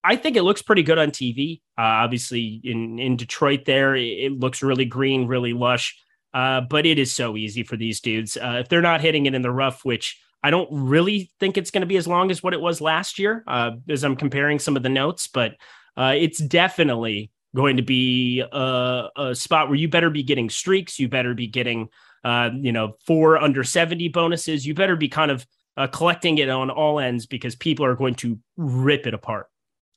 I 0.04 0.16
think 0.16 0.36
it 0.36 0.44
looks 0.44 0.62
pretty 0.62 0.84
good 0.84 0.98
on 0.98 1.12
TV. 1.12 1.62
Uh, 1.78 2.04
obviously, 2.04 2.60
in 2.64 3.00
in 3.00 3.16
Detroit, 3.16 3.66
there 3.66 3.96
it, 3.96 4.34
looks 4.34 4.62
really 4.62 4.86
green, 4.86 5.28
really 5.28 5.54
lush. 5.54 5.98
Uh, 6.34 6.62
but 6.62 6.86
it 6.86 6.98
is 6.98 7.14
so 7.14 7.38
easy 7.38 7.62
for 7.62 7.78
these 7.78 8.02
dudes 8.02 8.38
uh, 8.38 8.58
if 8.60 8.68
they're 8.68 8.82
not 8.82 9.02
hitting 9.02 9.28
it 9.28 9.36
in 9.36 9.44
the 9.44 9.52
rough, 9.52 9.86
which 9.86 10.20
I 10.42 10.50
don't 10.50 10.68
really 10.72 11.32
think 11.40 11.58
it's 11.58 11.70
going 11.70 11.82
to 11.82 11.88
be 11.88 11.96
as 11.96 12.08
long 12.08 12.32
as 12.32 12.42
what 12.42 12.54
it 12.54 12.60
was 12.60 12.82
last 12.82 13.20
year, 13.20 13.44
uh, 13.48 13.72
as 13.88 14.04
I'm 14.04 14.16
comparing 14.16 14.58
some 14.58 14.76
of 14.76 14.82
the 14.82 14.90
notes. 14.90 15.28
But 15.28 15.56
uh, 15.96 16.16
it's 16.18 16.40
definitely 16.40 17.32
going 17.56 17.78
to 17.78 17.84
be 17.84 18.42
a, 18.42 19.10
a, 19.16 19.36
spot 19.36 19.68
where 19.68 19.78
you 19.78 19.88
better 19.88 20.10
be 20.10 20.24
getting 20.24 20.50
streaks. 20.50 21.00
You 21.00 21.08
better 21.08 21.34
be 21.34 21.48
getting, 21.48 21.90
uh, 22.24 22.50
you 22.54 22.72
know, 22.72 22.98
four 23.06 23.38
under 23.38 23.64
70 23.64 24.08
bonuses. 24.10 24.66
You 24.66 24.74
better 24.74 24.96
be 24.96 25.10
kind 25.10 25.32
of 25.32 25.46
collecting 25.92 26.38
it 26.38 26.50
on 26.50 26.70
all 26.70 27.00
ends 27.00 27.26
because 27.26 27.56
people 27.56 27.86
are 27.86 27.96
going 27.96 28.16
to 28.16 28.40
rip 28.58 29.08
it 29.08 29.14
apart 29.14 29.48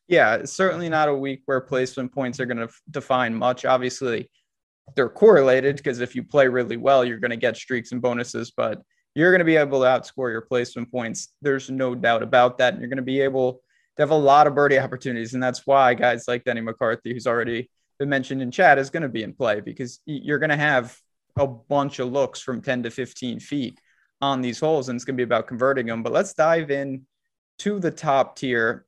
yeah, 0.09 0.45
certainly 0.45 0.89
not 0.89 1.09
a 1.09 1.15
week 1.15 1.43
where 1.47 1.61
placement 1.61 2.13
points 2.13 2.39
are 2.39 2.47
going 2.47 2.59
to 2.59 2.65
f- 2.65 2.81
define 2.91 3.35
much. 3.35 3.65
Obviously, 3.65 4.31
they're 4.95 5.09
correlated 5.09 5.77
because 5.77 6.01
if 6.01 6.15
you 6.15 6.23
play 6.23 6.47
really 6.47 6.77
well, 6.77 7.05
you're 7.05 7.19
going 7.19 7.33
to 7.33 7.37
get 7.37 7.57
streaks 7.57 7.93
and 7.93 8.01
bonuses, 8.01 8.53
but 8.57 8.81
you're 9.15 9.33
going 9.33 9.41
to 9.41 9.45
be 9.45 9.57
able 9.57 9.81
to 9.81 9.87
outscore 9.87 10.31
your 10.31 10.43
placement 10.43 10.91
points. 10.93 11.35
There's 11.43 11.71
no 11.71 11.95
doubt 11.95 12.23
about 12.23 12.59
that. 12.59 12.75
And 12.75 12.81
you're 12.81 12.89
going 12.89 12.99
to 12.99 13.03
be 13.03 13.21
able 13.21 13.63
to 13.97 14.03
have 14.03 14.11
a 14.11 14.17
lot 14.17 14.47
of 14.47 14.55
birdie 14.55 14.79
opportunities. 14.79 15.35
And 15.35 15.43
that's 15.43 15.67
why 15.67 15.95
guys 15.95 16.26
like 16.29 16.45
Denny 16.45 16.61
McCarthy, 16.61 17.12
who's 17.12 17.26
already 17.26 17.71
been 17.99 18.09
mentioned 18.09 18.43
in 18.43 18.50
chat, 18.50 18.79
is 18.79 18.91
going 18.91 19.03
to 19.03 19.09
be 19.09 19.23
in 19.23 19.33
play 19.33 19.61
because 19.61 20.00
you're 20.05 20.38
going 20.38 20.50
to 20.50 20.57
have 20.57 20.97
a 21.37 21.47
bunch 21.47 21.99
of 21.99 22.12
looks 22.12 22.41
from 22.41 22.61
10 22.61 22.85
to 22.85 22.91
15 22.91 23.41
feet 23.41 23.81
on 24.21 24.43
these 24.43 24.61
holes. 24.61 24.88
And 24.88 24.97
it's 24.97 25.05
going 25.05 25.17
to 25.17 25.21
be 25.21 25.25
about 25.25 25.47
converting 25.47 25.87
them. 25.87 26.03
But 26.03 26.12
let's 26.12 26.35
dive 26.35 26.71
in 26.71 27.07
to 27.61 27.81
the 27.81 27.91
top 27.91 28.37
tier 28.37 28.87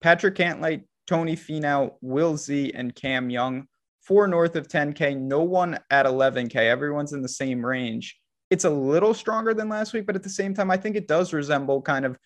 Patrick 0.00 0.36
Cantlay, 0.36 0.84
Tony 1.06 1.36
Finau, 1.36 1.94
Will 2.00 2.36
Z, 2.36 2.72
and 2.74 2.94
Cam 2.94 3.30
Young. 3.30 3.66
Four 4.02 4.26
north 4.26 4.56
of 4.56 4.68
10K, 4.68 5.18
no 5.18 5.42
one 5.42 5.78
at 5.90 6.06
11K. 6.06 6.54
Everyone's 6.56 7.12
in 7.12 7.20
the 7.20 7.28
same 7.28 7.64
range. 7.64 8.18
It's 8.48 8.64
a 8.64 8.70
little 8.70 9.12
stronger 9.12 9.52
than 9.52 9.68
last 9.68 9.92
week, 9.92 10.06
but 10.06 10.16
at 10.16 10.22
the 10.22 10.30
same 10.30 10.54
time, 10.54 10.70
I 10.70 10.78
think 10.78 10.96
it 10.96 11.06
does 11.06 11.34
resemble 11.34 11.82
kind 11.82 12.06
of 12.06 12.16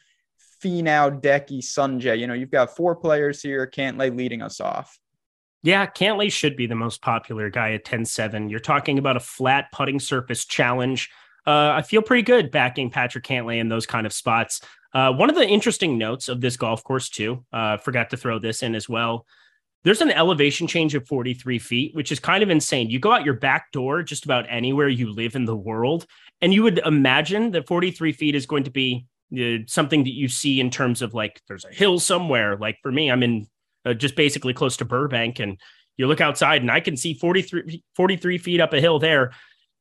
Finau, 0.63 1.21
Decky, 1.21 1.59
Sungjae. 1.59 2.19
You 2.19 2.27
know, 2.27 2.35
you've 2.35 2.51
got 2.51 2.77
four 2.77 2.95
players 2.95 3.43
here, 3.43 3.67
Cantlay 3.67 4.17
leading 4.17 4.43
us 4.43 4.61
off. 4.61 4.99
Yeah, 5.63 5.87
Cantlay 5.87 6.31
should 6.31 6.57
be 6.57 6.67
the 6.67 6.75
most 6.75 7.03
popular 7.03 7.49
guy 7.49 7.73
at 7.73 7.85
10-7. 7.85 8.51
You're 8.51 8.61
talking 8.61 8.99
about 8.99 9.17
a 9.17 9.21
flat 9.21 9.71
putting 9.73 10.01
surface 10.01 10.45
challenge. 10.45 11.11
Uh, 11.47 11.71
I 11.71 11.83
feel 11.83 12.03
pretty 12.03 12.23
good 12.23 12.51
backing 12.51 12.91
Patrick 12.91 13.25
Cantlay 13.25 13.59
in 13.59 13.69
those 13.69 13.87
kind 13.87 14.07
of 14.07 14.13
spots. 14.13 14.61
Uh, 14.93 15.13
one 15.13 15.31
of 15.31 15.37
the 15.37 15.47
interesting 15.47 15.99
notes 15.99 16.29
of 16.29 16.41
this 16.41 16.57
golf 16.57 16.85
course, 16.85 17.09
too, 17.09 17.45
uh, 17.53 17.77
forgot 17.77 18.11
to 18.11 18.17
throw 18.17 18.39
this 18.39 18.63
in 18.63 18.75
as 18.75 18.89
well. 18.89 19.27
There's 19.85 20.01
an 20.01 20.11
elevation 20.11 20.67
change 20.67 20.95
of 20.95 21.07
43 21.09 21.59
feet, 21.59 21.95
which 21.95 22.13
is 22.13 22.21
kind 22.21 22.43
of 22.43 22.51
insane. 22.51 22.91
You 22.91 23.01
go 23.01 23.13
out 23.13 23.25
your 23.25 23.35
back 23.35 23.73
door 23.73 24.03
just 24.03 24.25
about 24.25 24.47
anywhere 24.49 24.89
you 24.89 25.13
live 25.13 25.35
in 25.35 25.45
the 25.45 25.57
world, 25.57 26.07
and 26.41 26.55
you 26.55 26.63
would 26.63 26.79
imagine 26.79 27.51
that 27.53 27.67
43 27.67 28.13
feet 28.13 28.35
is 28.35 28.47
going 28.47 28.65
to 28.65 28.71
be 28.71 29.07
uh, 29.39 29.65
something 29.67 30.05
that 30.05 30.15
you 30.15 30.29
see 30.29 30.61
in 30.61 30.71
terms 30.71 31.03
of 31.03 31.15
like 31.15 31.41
there's 31.49 31.65
a 31.65 31.73
hill 31.73 31.99
somewhere. 31.99 32.57
Like 32.57 32.79
for 32.83 32.93
me, 32.93 33.11
I'm 33.11 33.23
in 33.23 33.47
uh, 33.85 33.95
just 33.95 34.17
basically 34.17 34.55
close 34.55 34.77
to 34.79 34.85
Burbank, 34.85 35.39
and 35.39 35.59
you 35.97 36.07
look 36.07 36.21
outside 36.21 36.63
and 36.63 36.71
I 36.71 36.81
can 36.81 36.97
see 36.97 37.15
43, 37.15 37.83
43 37.97 38.39
feet 38.39 38.61
up 38.61 38.73
a 38.73 38.81
hill 38.81 38.99
there. 38.99 39.33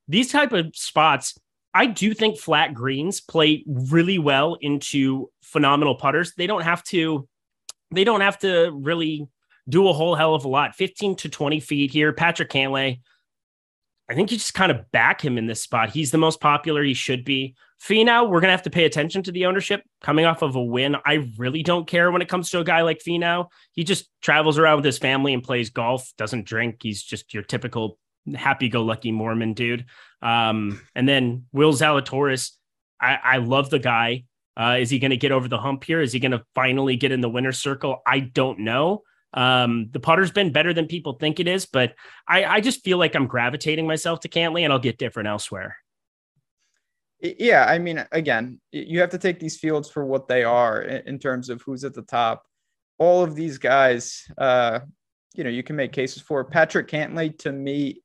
These 0.08 0.31
type 0.31 0.51
of 0.51 0.75
spots, 0.75 1.38
I 1.74 1.86
do 1.86 2.13
think 2.13 2.38
flat 2.38 2.74
greens 2.74 3.22
play 3.22 3.63
really 3.65 4.20
well 4.20 4.58
into 4.60 5.29
phenomenal 5.41 5.96
putters. 5.96 6.34
They 6.36 6.48
don't 6.48 6.63
have 6.63 6.84
to, 6.86 7.27
they 7.91 8.03
don't 8.03 8.22
have 8.22 8.39
to 8.39 8.72
really 8.72 9.27
do 9.70 9.88
a 9.88 9.93
whole 9.93 10.15
hell 10.15 10.36
of 10.36 10.43
a 10.43 10.50
lot. 10.50 10.75
15 10.75 11.15
to 11.17 11.29
20 11.29 11.60
feet 11.60 11.91
here. 11.91 12.12
Patrick 12.12 12.50
Cantlay, 12.50 13.00
I 14.12 14.15
think 14.15 14.30
you 14.30 14.38
just 14.38 14.53
kind 14.53 14.72
of 14.72 14.91
back 14.91 15.24
him 15.24 15.38
in 15.38 15.46
this 15.46 15.62
spot. 15.62 15.89
He's 15.89 16.12
the 16.12 16.18
most 16.18 16.41
popular. 16.41 16.84
He 16.84 16.94
should 16.94 17.24
be. 17.24 17.56
Finau, 17.82 18.30
we're 18.30 18.41
gonna 18.41 18.51
have 18.51 18.63
to 18.63 18.70
pay 18.70 18.86
attention 18.86 19.24
to 19.24 19.32
the 19.32 19.46
ownership 19.46 19.82
coming 20.03 20.25
off 20.25 20.41
of 20.41 20.56
a 20.56 20.62
win. 20.62 20.98
I 21.06 21.30
really 21.38 21.63
don't 21.63 21.88
care 21.88 22.12
when 22.12 22.22
it 22.22 22.27
comes 22.27 22.50
to 22.50 22.60
a 22.60 22.63
guy 22.63 22.82
like 22.82 23.00
Finau. 23.00 23.48
He 23.72 23.84
just 23.84 24.10
travels 24.22 24.60
around 24.60 24.75
with 24.75 24.86
his 24.86 24.98
family 24.98 25.34
and 25.34 25.41
plays 25.41 25.70
golf. 25.70 26.12
Doesn't 26.18 26.46
drink. 26.46 26.80
He's 26.84 27.01
just 27.01 27.34
your 27.34 27.41
typical 27.41 27.98
happy-go-lucky 28.36 29.12
Mormon 29.12 29.53
dude. 29.53 29.86
Um, 30.22 30.82
and 30.94 31.10
then 31.10 31.46
Will 31.53 31.74
Zalatoris, 31.74 32.51
I, 33.00 33.18
I 33.24 33.38
love 33.38 33.72
the 33.72 33.80
guy. 33.80 34.25
Uh, 34.56 34.77
is 34.80 34.89
he 34.91 35.00
going 35.00 35.12
to 35.12 35.18
get 35.18 35.32
over 35.32 35.48
the 35.48 35.58
hump 35.58 35.84
here? 35.84 36.01
Is 36.01 36.12
he 36.12 36.20
going 36.20 36.34
to 36.34 36.44
finally 36.53 36.98
get 36.98 37.12
in 37.12 37.22
the 37.22 37.30
winner's 37.30 37.58
circle? 37.58 38.01
I 38.06 38.20
don't 38.20 38.60
know. 38.60 39.01
Um, 39.33 39.89
the 39.91 40.00
putter's 40.00 40.31
been 40.31 40.51
better 40.51 40.73
than 40.73 40.88
people 40.88 41.13
think 41.13 41.39
it 41.39 41.47
is, 41.47 41.65
but 41.65 41.93
I, 42.27 42.43
I 42.45 42.61
just 42.61 42.83
feel 42.83 42.97
like 42.97 43.15
I'm 43.15 43.27
gravitating 43.27 43.88
myself 43.88 44.19
to 44.21 44.29
Cantlay 44.29 44.63
and 44.63 44.73
I'll 44.73 44.79
get 44.79 44.97
different 44.97 45.29
elsewhere. 45.29 45.77
Yeah, 47.21 47.65
I 47.65 47.77
mean, 47.77 48.03
again, 48.11 48.59
you 48.71 49.00
have 49.00 49.11
to 49.11 49.17
take 49.17 49.39
these 49.39 49.57
fields 49.57 49.89
for 49.89 50.03
what 50.03 50.27
they 50.27 50.43
are 50.43 50.81
in 50.81 51.19
terms 51.19 51.50
of 51.50 51.61
who's 51.61 51.83
at 51.83 51.93
the 51.93 52.01
top. 52.01 52.43
All 52.97 53.23
of 53.23 53.35
these 53.35 53.59
guys, 53.59 54.25
uh, 54.38 54.79
you 55.35 55.43
know, 55.43 55.50
you 55.50 55.61
can 55.61 55.75
make 55.75 55.91
cases 55.91 56.21
for 56.21 56.43
Patrick 56.43 56.88
Cantlay. 56.88 57.38
To 57.39 57.51
me, 57.51 58.01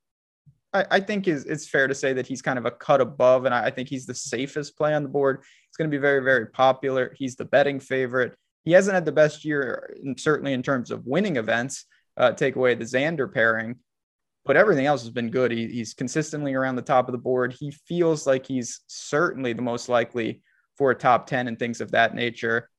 I, 0.75 1.01
think 1.01 1.29
is 1.29 1.45
it's 1.47 1.67
fair 1.67 1.87
to 1.87 1.95
say 1.95 2.13
that 2.13 2.27
he's 2.27 2.43
kind 2.43 2.59
of 2.59 2.67
a 2.67 2.71
cut 2.71 3.01
above, 3.01 3.47
and 3.47 3.55
I, 3.55 3.65
I 3.65 3.71
think 3.71 3.89
he's 3.89 4.05
the 4.05 4.15
safest 4.15 4.77
play 4.77 4.95
on 4.95 5.03
the 5.03 5.09
board. 5.09 5.43
He's 5.43 5.77
going 5.77 5.91
to 5.91 5.97
be 5.97 6.01
very, 6.01 6.23
very 6.23 6.47
popular. 6.47 7.15
He's 7.17 7.37
the 7.37 7.47
betting 7.47 7.81
favorite. 7.81 8.37
He 8.67 8.73
hasn't 8.73 8.95
had 8.95 9.05
the 9.05 9.13
best 9.13 9.45
year, 9.45 9.97
certainly 10.19 10.53
in 10.53 10.63
terms 10.63 10.91
of 10.91 11.07
winning 11.07 11.37
events. 11.37 11.87
Uh, 12.19 12.33
take 12.33 12.57
away 12.57 12.75
the 12.75 12.85
Xander 12.85 13.33
pairing, 13.33 13.77
but 14.45 14.57
everything 14.57 14.87
else 14.87 15.03
has 15.03 15.11
been 15.11 15.31
good. 15.31 15.53
He, 15.53 15.69
he's 15.69 15.95
consistently 15.95 16.55
around 16.55 16.77
the 16.77 16.83
top 16.83 17.09
of 17.09 17.13
the 17.13 17.19
board. 17.19 17.55
He 17.59 17.71
feels 17.71 18.27
like 18.27 18.47
he's 18.47 18.81
certainly 18.87 19.53
the 19.53 19.63
most 19.63 19.89
likely 19.89 20.43
for 20.77 20.91
a 20.91 20.95
top 20.95 21.27
10 21.27 21.47
and 21.47 21.59
things 21.59 21.81
of 21.81 21.93
that 21.93 22.15
nature. 22.15 22.71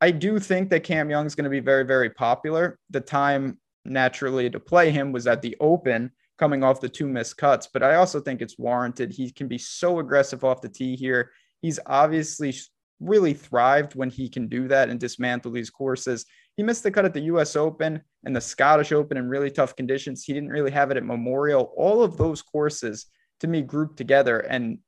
I 0.00 0.10
do 0.10 0.40
think 0.40 0.70
that 0.70 0.84
Cam 0.84 1.08
Young 1.08 1.26
is 1.26 1.34
going 1.34 1.44
to 1.44 1.50
be 1.50 1.60
very, 1.60 1.84
very 1.84 2.10
popular. 2.10 2.78
The 2.90 3.00
time 3.00 3.58
naturally 3.84 4.50
to 4.50 4.58
play 4.58 4.90
him 4.90 5.12
was 5.12 5.26
at 5.26 5.42
the 5.42 5.56
Open, 5.60 6.10
coming 6.38 6.64
off 6.64 6.80
the 6.80 6.88
two 6.88 7.06
missed 7.06 7.36
cuts, 7.36 7.68
but 7.72 7.84
I 7.84 7.94
also 7.94 8.20
think 8.20 8.42
it's 8.42 8.58
warranted. 8.58 9.12
He 9.12 9.30
can 9.30 9.46
be 9.46 9.58
so 9.58 10.00
aggressive 10.00 10.42
off 10.42 10.62
the 10.62 10.68
tee 10.68 10.96
here. 10.96 11.30
He's 11.60 11.78
obviously 11.86 12.52
really 13.02 13.34
thrived 13.34 13.94
when 13.94 14.10
he 14.10 14.28
can 14.28 14.48
do 14.48 14.68
that 14.68 14.88
and 14.88 15.00
dismantle 15.00 15.50
these 15.50 15.70
courses. 15.70 16.24
He 16.56 16.62
missed 16.62 16.82
the 16.82 16.90
cut 16.90 17.04
at 17.04 17.14
the 17.14 17.22
US 17.22 17.56
Open 17.56 18.00
and 18.24 18.36
the 18.36 18.40
Scottish 18.40 18.92
Open 18.92 19.16
in 19.16 19.28
really 19.28 19.50
tough 19.50 19.74
conditions. 19.74 20.24
He 20.24 20.32
didn't 20.32 20.50
really 20.50 20.70
have 20.70 20.90
it 20.90 20.96
at 20.96 21.04
Memorial. 21.04 21.72
All 21.76 22.02
of 22.02 22.16
those 22.16 22.42
courses 22.42 23.06
to 23.40 23.48
me 23.48 23.62
grouped 23.62 23.96
together. 23.96 24.38
And 24.38 24.78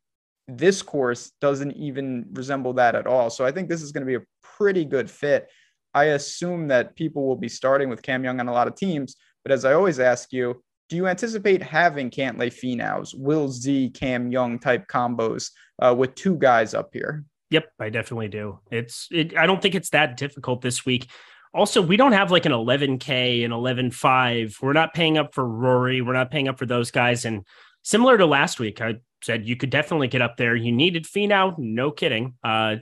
this 0.47 0.83
course 0.83 1.33
doesn't 1.41 1.73
even 1.73 2.27
resemble 2.33 2.75
that 2.75 2.95
at 2.95 3.07
all. 3.07 3.31
So 3.31 3.45
I 3.45 3.53
think 3.53 3.69
this 3.69 3.83
is 3.83 3.93
going 3.93 4.03
to 4.03 4.07
be 4.07 4.23
a 4.23 4.27
pretty 4.43 4.85
good 4.85 5.11
fit. 5.11 5.49
I 5.95 6.05
assume 6.05 6.69
that 6.69 6.97
people 6.97 7.27
will 7.27 7.37
be 7.37 7.49
starting 7.49 7.89
with 7.89 8.03
Cam 8.03 8.25
Young 8.25 8.41
on 8.41 8.49
a 8.49 8.53
lot 8.53 8.69
of 8.69 8.77
teams. 8.77 9.17
But 9.45 9.53
as 9.53 9.65
I 9.65 9.75
always 9.75 10.01
ask 10.01 10.33
you, 10.33 10.63
do 10.89 10.97
you 10.97 11.07
anticipate 11.07 11.63
having 11.63 12.11
Cantlay 12.11 12.53
Finau's, 12.53 13.15
Will 13.15 13.49
Z, 13.49 13.91
Cam 13.91 14.31
Young 14.31 14.59
type 14.59 14.87
combos 14.87 15.51
uh, 15.81 15.95
with 15.97 16.15
two 16.15 16.37
guys 16.37 16.75
up 16.75 16.91
here? 16.93 17.25
Yep, 17.51 17.67
I 17.79 17.91
definitely 17.91 18.29
do. 18.29 18.61
It's 18.71 19.09
it, 19.11 19.37
I 19.37 19.47
don't 19.47 19.61
think 19.61 19.75
it's 19.75 19.91
that 19.91 20.17
difficult 20.17 20.63
this 20.63 20.85
week. 20.85 21.09
Also 21.53 21.81
we 21.81 21.97
don't 21.97 22.13
have 22.13 22.31
like 22.31 22.47
an 22.47 22.53
11k 22.53 23.45
and 23.45 23.53
11.5 23.53 24.61
we're 24.61 24.73
not 24.73 24.95
paying 24.95 25.19
up 25.19 25.35
for 25.35 25.47
rory. 25.47 26.01
We're 26.03 26.13
not 26.13 26.31
paying 26.31 26.49
up 26.49 26.59
for 26.59 26.67
those 26.67 26.91
guys. 26.91 27.25
And 27.25 27.47
similar 27.83 28.19
to 28.19 28.27
last 28.27 28.59
week 28.59 28.81
i 28.81 28.97
said 29.23 29.47
you 29.49 29.57
could 29.57 29.71
definitely 29.71 30.09
get 30.09 30.21
up 30.21 30.37
there. 30.37 30.57
You 30.57 30.73
needed 30.73 31.05
Finau, 31.05 31.57
no 31.59 31.91
kidding 31.91 32.35
uh 32.43 32.77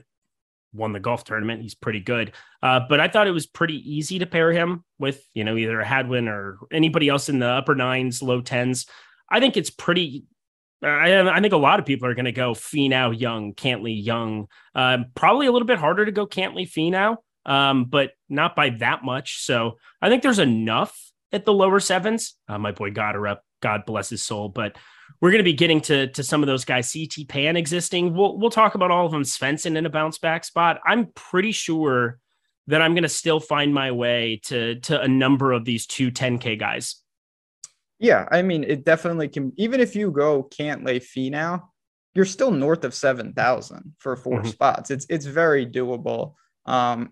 won 0.75 0.91
the 0.91 0.99
golf 0.99 1.23
tournament. 1.23 1.61
He's 1.61 1.75
pretty 1.75 1.99
good. 1.99 2.31
Uh 2.63 2.79
but 2.89 2.99
i 2.99 3.07
thought 3.07 3.27
it 3.27 3.31
was 3.31 3.45
pretty 3.45 3.77
easy 3.77 4.17
to 4.19 4.25
pair 4.25 4.51
him 4.51 4.83
with 4.97 5.23
you 5.35 5.43
know 5.43 5.55
either 5.55 5.83
hadwin 5.83 6.27
or 6.27 6.57
anybody 6.71 7.09
else 7.09 7.29
in 7.29 7.37
the 7.37 7.47
upper 7.47 7.75
nines 7.75 8.23
low 8.23 8.41
tens. 8.41 8.87
I 9.29 9.39
think 9.39 9.55
it's 9.55 9.69
pretty 9.69 10.25
I, 10.83 11.37
I 11.37 11.39
think 11.39 11.53
a 11.53 11.57
lot 11.57 11.79
of 11.79 11.85
people 11.85 12.07
are 12.07 12.13
going 12.13 12.25
to 12.25 12.31
go 12.31 12.53
Finau 12.53 13.17
Young, 13.17 13.53
Cantlay, 13.53 14.03
Young. 14.03 14.47
Uh, 14.75 14.99
probably 15.15 15.47
a 15.47 15.51
little 15.51 15.67
bit 15.67 15.79
harder 15.79 16.05
to 16.05 16.11
go 16.11 16.27
Cantlay, 16.27 16.69
Finau 16.69 17.17
um, 17.45 17.85
but 17.85 18.11
not 18.29 18.55
by 18.55 18.69
that 18.69 19.03
much. 19.03 19.43
So 19.43 19.77
I 20.01 20.09
think 20.09 20.23
there's 20.23 20.39
enough 20.39 20.97
at 21.31 21.45
the 21.45 21.53
lower 21.53 21.79
sevens. 21.79 22.35
Uh, 22.47 22.57
my 22.57 22.71
boy 22.71 22.91
Gotterup, 22.91 23.39
God 23.61 23.85
bless 23.85 24.09
his 24.09 24.23
soul. 24.23 24.49
But 24.49 24.77
we're 25.21 25.31
going 25.31 25.39
to 25.39 25.43
be 25.43 25.53
getting 25.53 25.81
to 25.81 26.07
to 26.07 26.23
some 26.23 26.43
of 26.43 26.47
those 26.47 26.65
guys. 26.65 26.93
CT 26.93 27.27
Pan 27.27 27.55
existing. 27.55 28.13
We'll 28.13 28.37
we'll 28.37 28.49
talk 28.49 28.75
about 28.75 28.91
all 28.91 29.05
of 29.05 29.11
them. 29.11 29.23
Svensson 29.23 29.75
in 29.77 29.85
a 29.85 29.89
bounce 29.89 30.17
back 30.17 30.43
spot. 30.43 30.79
I'm 30.85 31.07
pretty 31.15 31.51
sure 31.51 32.19
that 32.67 32.81
I'm 32.81 32.93
going 32.93 33.03
to 33.03 33.09
still 33.09 33.39
find 33.39 33.73
my 33.73 33.91
way 33.91 34.39
to 34.45 34.79
to 34.81 35.01
a 35.01 35.07
number 35.07 35.51
of 35.51 35.65
these 35.65 35.85
two 35.85 36.11
10k 36.11 36.59
guys. 36.59 37.02
Yeah, 38.03 38.27
I 38.29 38.41
mean, 38.41 38.65
it 38.65 38.83
definitely 38.83 39.29
can. 39.29 39.53
Even 39.55 39.79
if 39.79 39.95
you 39.95 40.11
go 40.11 40.43
Cantlay 40.43 41.01
Finau, 41.01 41.61
you're 42.13 42.25
still 42.25 42.51
north 42.51 42.83
of 42.83 42.93
seven 42.93 43.31
thousand 43.31 43.95
for 43.97 44.17
4 44.17 44.39
mm-hmm. 44.39 44.49
spots. 44.49 44.91
It's 44.91 45.05
it's 45.09 45.25
very 45.25 45.65
doable. 45.65 46.33
Um, 46.65 47.11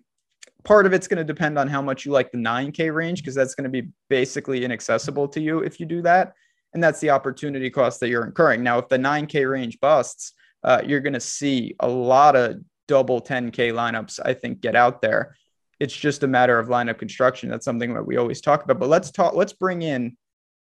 part 0.66 0.86
of 0.86 0.92
it's 0.92 1.08
going 1.08 1.20
to 1.20 1.24
depend 1.24 1.58
on 1.58 1.70
how 1.70 1.82
much 1.82 2.06
you 2.06 2.12
like 2.12 2.34
the 2.34 2.38
9K 2.38 2.94
range, 2.94 3.22
because 3.22 3.34
that's 3.34 3.56
going 3.56 3.72
to 3.72 3.82
be 3.82 3.90
basically 4.10 4.66
inaccessible 4.66 5.30
to 5.30 5.40
you 5.40 5.60
if 5.60 5.80
you 5.80 5.86
do 5.86 6.02
that. 6.02 6.34
And 6.74 6.84
that's 6.84 7.00
the 7.00 7.12
opportunity 7.12 7.70
cost 7.70 8.02
that 8.02 8.10
you're 8.10 8.26
incurring. 8.26 8.62
Now, 8.62 8.78
if 8.78 8.90
the 8.90 8.98
9K 8.98 9.50
range 9.50 9.80
busts, 9.80 10.34
uh, 10.62 10.82
you're 10.86 11.00
going 11.00 11.14
to 11.14 11.22
see 11.22 11.74
a 11.80 11.88
lot 11.88 12.36
of 12.36 12.58
double 12.90 13.22
10K 13.22 13.72
lineups, 13.72 14.20
I 14.26 14.34
think, 14.34 14.60
get 14.60 14.76
out 14.76 15.02
there. 15.02 15.38
It's 15.80 15.96
just 15.96 16.24
a 16.24 16.28
matter 16.28 16.60
of 16.60 16.68
lineup 16.68 17.00
construction. 17.00 17.50
That's 17.50 17.64
something 17.64 17.94
that 17.94 18.06
we 18.06 18.18
always 18.18 18.42
talk 18.42 18.66
about. 18.66 18.78
But 18.78 18.90
let's 18.90 19.10
talk, 19.10 19.36
let's 19.36 19.54
bring 19.54 19.84
in 19.84 20.18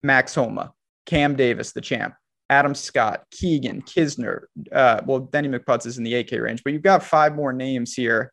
Max 0.04 0.36
Homa, 0.36 0.74
Cam 1.06 1.36
Davis, 1.36 1.72
the 1.72 1.82
champ, 1.82 2.14
Adam 2.50 2.74
Scott, 2.74 3.26
Keegan, 3.32 3.82
Kisner. 3.82 4.44
Uh, 4.72 5.02
well, 5.06 5.20
Denny 5.20 5.48
McPutts 5.48 5.86
is 5.86 5.98
in 5.98 6.04
the 6.04 6.14
8K 6.14 6.42
range, 6.42 6.64
but 6.64 6.74
you've 6.74 6.82
got 6.82 7.04
five 7.04 7.36
more 7.36 7.54
names 7.54 7.94
here. 7.94 8.32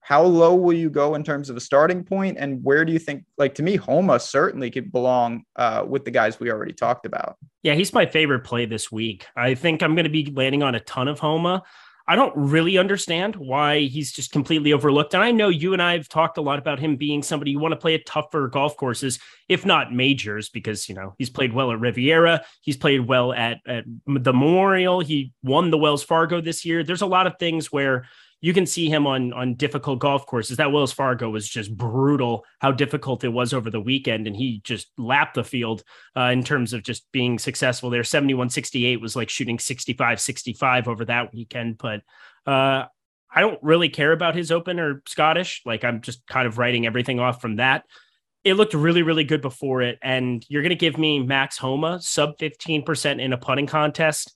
How 0.00 0.22
low 0.22 0.54
will 0.54 0.72
you 0.72 0.88
go 0.88 1.16
in 1.16 1.22
terms 1.22 1.50
of 1.50 1.56
a 1.58 1.60
starting 1.60 2.02
point 2.02 2.38
and 2.38 2.64
where 2.64 2.86
do 2.86 2.92
you 2.92 2.98
think 2.98 3.24
like 3.36 3.54
to 3.56 3.62
me 3.62 3.76
homa 3.76 4.18
certainly 4.18 4.70
could 4.70 4.90
belong 4.90 5.42
uh, 5.56 5.84
with 5.86 6.06
the 6.06 6.10
guys 6.10 6.40
we 6.40 6.50
already 6.50 6.72
talked 6.72 7.04
about. 7.04 7.36
Yeah 7.62 7.74
he's 7.74 7.92
my 7.92 8.06
favorite 8.06 8.40
play 8.40 8.64
this 8.64 8.90
week. 8.90 9.26
I 9.36 9.54
think 9.54 9.82
i'm 9.82 9.94
going 9.94 10.04
to 10.04 10.10
be 10.10 10.32
landing 10.34 10.62
on 10.62 10.74
a 10.74 10.80
ton 10.80 11.08
of 11.08 11.18
homa 11.18 11.62
i 12.08 12.16
don't 12.16 12.32
really 12.36 12.78
understand 12.78 13.36
why 13.36 13.80
he's 13.80 14.10
just 14.10 14.32
completely 14.32 14.72
overlooked 14.72 15.14
and 15.14 15.22
i 15.22 15.30
know 15.30 15.48
you 15.48 15.72
and 15.72 15.82
i 15.82 15.96
have 15.96 16.08
talked 16.08 16.38
a 16.38 16.42
lot 16.42 16.58
about 16.58 16.78
him 16.78 16.96
being 16.96 17.22
somebody 17.22 17.50
you 17.50 17.58
want 17.58 17.72
to 17.72 17.76
play 17.76 17.94
at 17.94 18.06
tougher 18.06 18.48
golf 18.48 18.76
courses 18.76 19.18
if 19.48 19.64
not 19.64 19.92
majors 19.92 20.48
because 20.48 20.88
you 20.88 20.94
know 20.94 21.14
he's 21.18 21.30
played 21.30 21.52
well 21.52 21.70
at 21.70 21.80
riviera 21.80 22.42
he's 22.62 22.76
played 22.76 23.06
well 23.06 23.32
at, 23.32 23.58
at 23.66 23.84
the 24.06 24.32
memorial 24.32 25.00
he 25.00 25.32
won 25.42 25.70
the 25.70 25.78
wells 25.78 26.02
fargo 26.02 26.40
this 26.40 26.64
year. 26.64 26.82
There's 26.82 27.02
a 27.02 27.06
lot 27.06 27.26
of 27.26 27.38
things 27.38 27.70
where 27.70 28.06
you 28.40 28.52
can 28.52 28.66
see 28.66 28.88
him 28.88 29.06
on 29.06 29.32
on 29.32 29.54
difficult 29.54 29.98
golf 29.98 30.26
courses. 30.26 30.56
That 30.56 30.72
Wells 30.72 30.92
Fargo 30.92 31.30
was 31.30 31.48
just 31.48 31.76
brutal. 31.76 32.44
How 32.60 32.72
difficult 32.72 33.24
it 33.24 33.28
was 33.28 33.52
over 33.52 33.70
the 33.70 33.80
weekend, 33.80 34.26
and 34.26 34.36
he 34.36 34.60
just 34.64 34.88
lapped 34.96 35.34
the 35.34 35.44
field 35.44 35.82
uh, 36.16 36.30
in 36.32 36.44
terms 36.44 36.72
of 36.72 36.82
just 36.82 37.10
being 37.12 37.38
successful 37.38 37.90
there. 37.90 38.04
71 38.04 38.50
68 38.50 39.00
was 39.00 39.16
like 39.16 39.28
shooting 39.28 39.58
65 39.58 40.20
65 40.20 40.88
over 40.88 41.04
that 41.06 41.32
weekend. 41.34 41.78
But 41.78 42.02
uh, 42.46 42.84
I 43.30 43.40
don't 43.40 43.62
really 43.62 43.88
care 43.88 44.12
about 44.12 44.34
his 44.34 44.52
open 44.52 44.78
or 44.78 45.02
Scottish. 45.06 45.62
Like 45.64 45.84
I'm 45.84 46.00
just 46.00 46.26
kind 46.26 46.46
of 46.46 46.58
writing 46.58 46.86
everything 46.86 47.20
off 47.20 47.40
from 47.40 47.56
that 47.56 47.84
it 48.44 48.54
looked 48.54 48.74
really, 48.74 49.02
really 49.02 49.24
good 49.24 49.42
before 49.42 49.82
it. 49.82 49.98
And 50.02 50.44
you're 50.48 50.62
going 50.62 50.70
to 50.70 50.76
give 50.76 50.96
me 50.96 51.20
Max 51.20 51.58
Homa 51.58 52.00
sub 52.00 52.38
15% 52.38 53.20
in 53.20 53.32
a 53.32 53.36
putting 53.36 53.66
contest. 53.66 54.32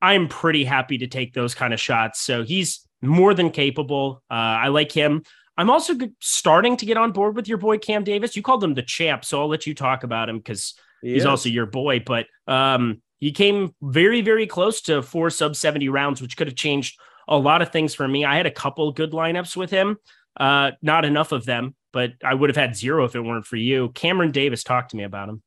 I'm 0.00 0.28
pretty 0.28 0.64
happy 0.64 0.98
to 0.98 1.06
take 1.06 1.34
those 1.34 1.54
kind 1.54 1.74
of 1.74 1.80
shots. 1.80 2.20
So 2.20 2.44
he's 2.44 2.86
more 3.02 3.34
than 3.34 3.50
capable. 3.50 4.22
Uh, 4.30 4.34
I 4.34 4.68
like 4.68 4.92
him. 4.92 5.22
I'm 5.56 5.70
also 5.70 5.94
starting 6.20 6.76
to 6.78 6.86
get 6.86 6.96
on 6.96 7.12
board 7.12 7.36
with 7.36 7.46
your 7.48 7.58
boy 7.58 7.78
Cam 7.78 8.04
Davis. 8.04 8.36
You 8.36 8.42
called 8.42 8.64
him 8.64 8.74
the 8.74 8.82
champ, 8.82 9.24
so 9.24 9.40
I'll 9.40 9.48
let 9.48 9.66
you 9.66 9.74
talk 9.74 10.02
about 10.02 10.28
him 10.28 10.38
because 10.38 10.74
he 11.02 11.12
he's 11.12 11.22
is. 11.22 11.26
also 11.26 11.48
your 11.48 11.66
boy. 11.66 12.00
But 12.00 12.26
um, 12.46 13.02
he 13.18 13.32
came 13.32 13.74
very, 13.82 14.22
very 14.22 14.46
close 14.46 14.80
to 14.82 15.02
four 15.02 15.30
sub 15.30 15.54
70 15.54 15.88
rounds, 15.90 16.22
which 16.22 16.36
could 16.36 16.46
have 16.46 16.56
changed 16.56 16.98
a 17.28 17.36
lot 17.36 17.62
of 17.62 17.70
things 17.70 17.94
for 17.94 18.08
me. 18.08 18.24
I 18.24 18.36
had 18.36 18.46
a 18.46 18.50
couple 18.50 18.90
good 18.92 19.12
lineups 19.12 19.56
with 19.56 19.70
him, 19.70 19.98
uh, 20.38 20.72
not 20.80 21.04
enough 21.04 21.32
of 21.32 21.44
them, 21.44 21.74
but 21.92 22.12
I 22.24 22.34
would 22.34 22.50
have 22.50 22.56
had 22.56 22.74
zero 22.74 23.04
if 23.04 23.14
it 23.14 23.20
weren't 23.20 23.46
for 23.46 23.56
you. 23.56 23.90
Cameron 23.90 24.30
Davis 24.30 24.64
talked 24.64 24.90
to 24.90 24.96
me 24.96 25.04
about 25.04 25.28
him. 25.28 25.42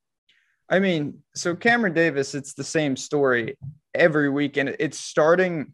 I 0.70 0.80
mean, 0.80 1.20
so 1.36 1.56
Cameron 1.56 1.94
Davis, 1.94 2.34
it's 2.34 2.54
the 2.54 2.64
same 2.64 2.96
story 2.96 3.58
every 3.94 4.30
week, 4.30 4.58
and 4.58 4.76
it's 4.80 4.98
starting. 4.98 5.74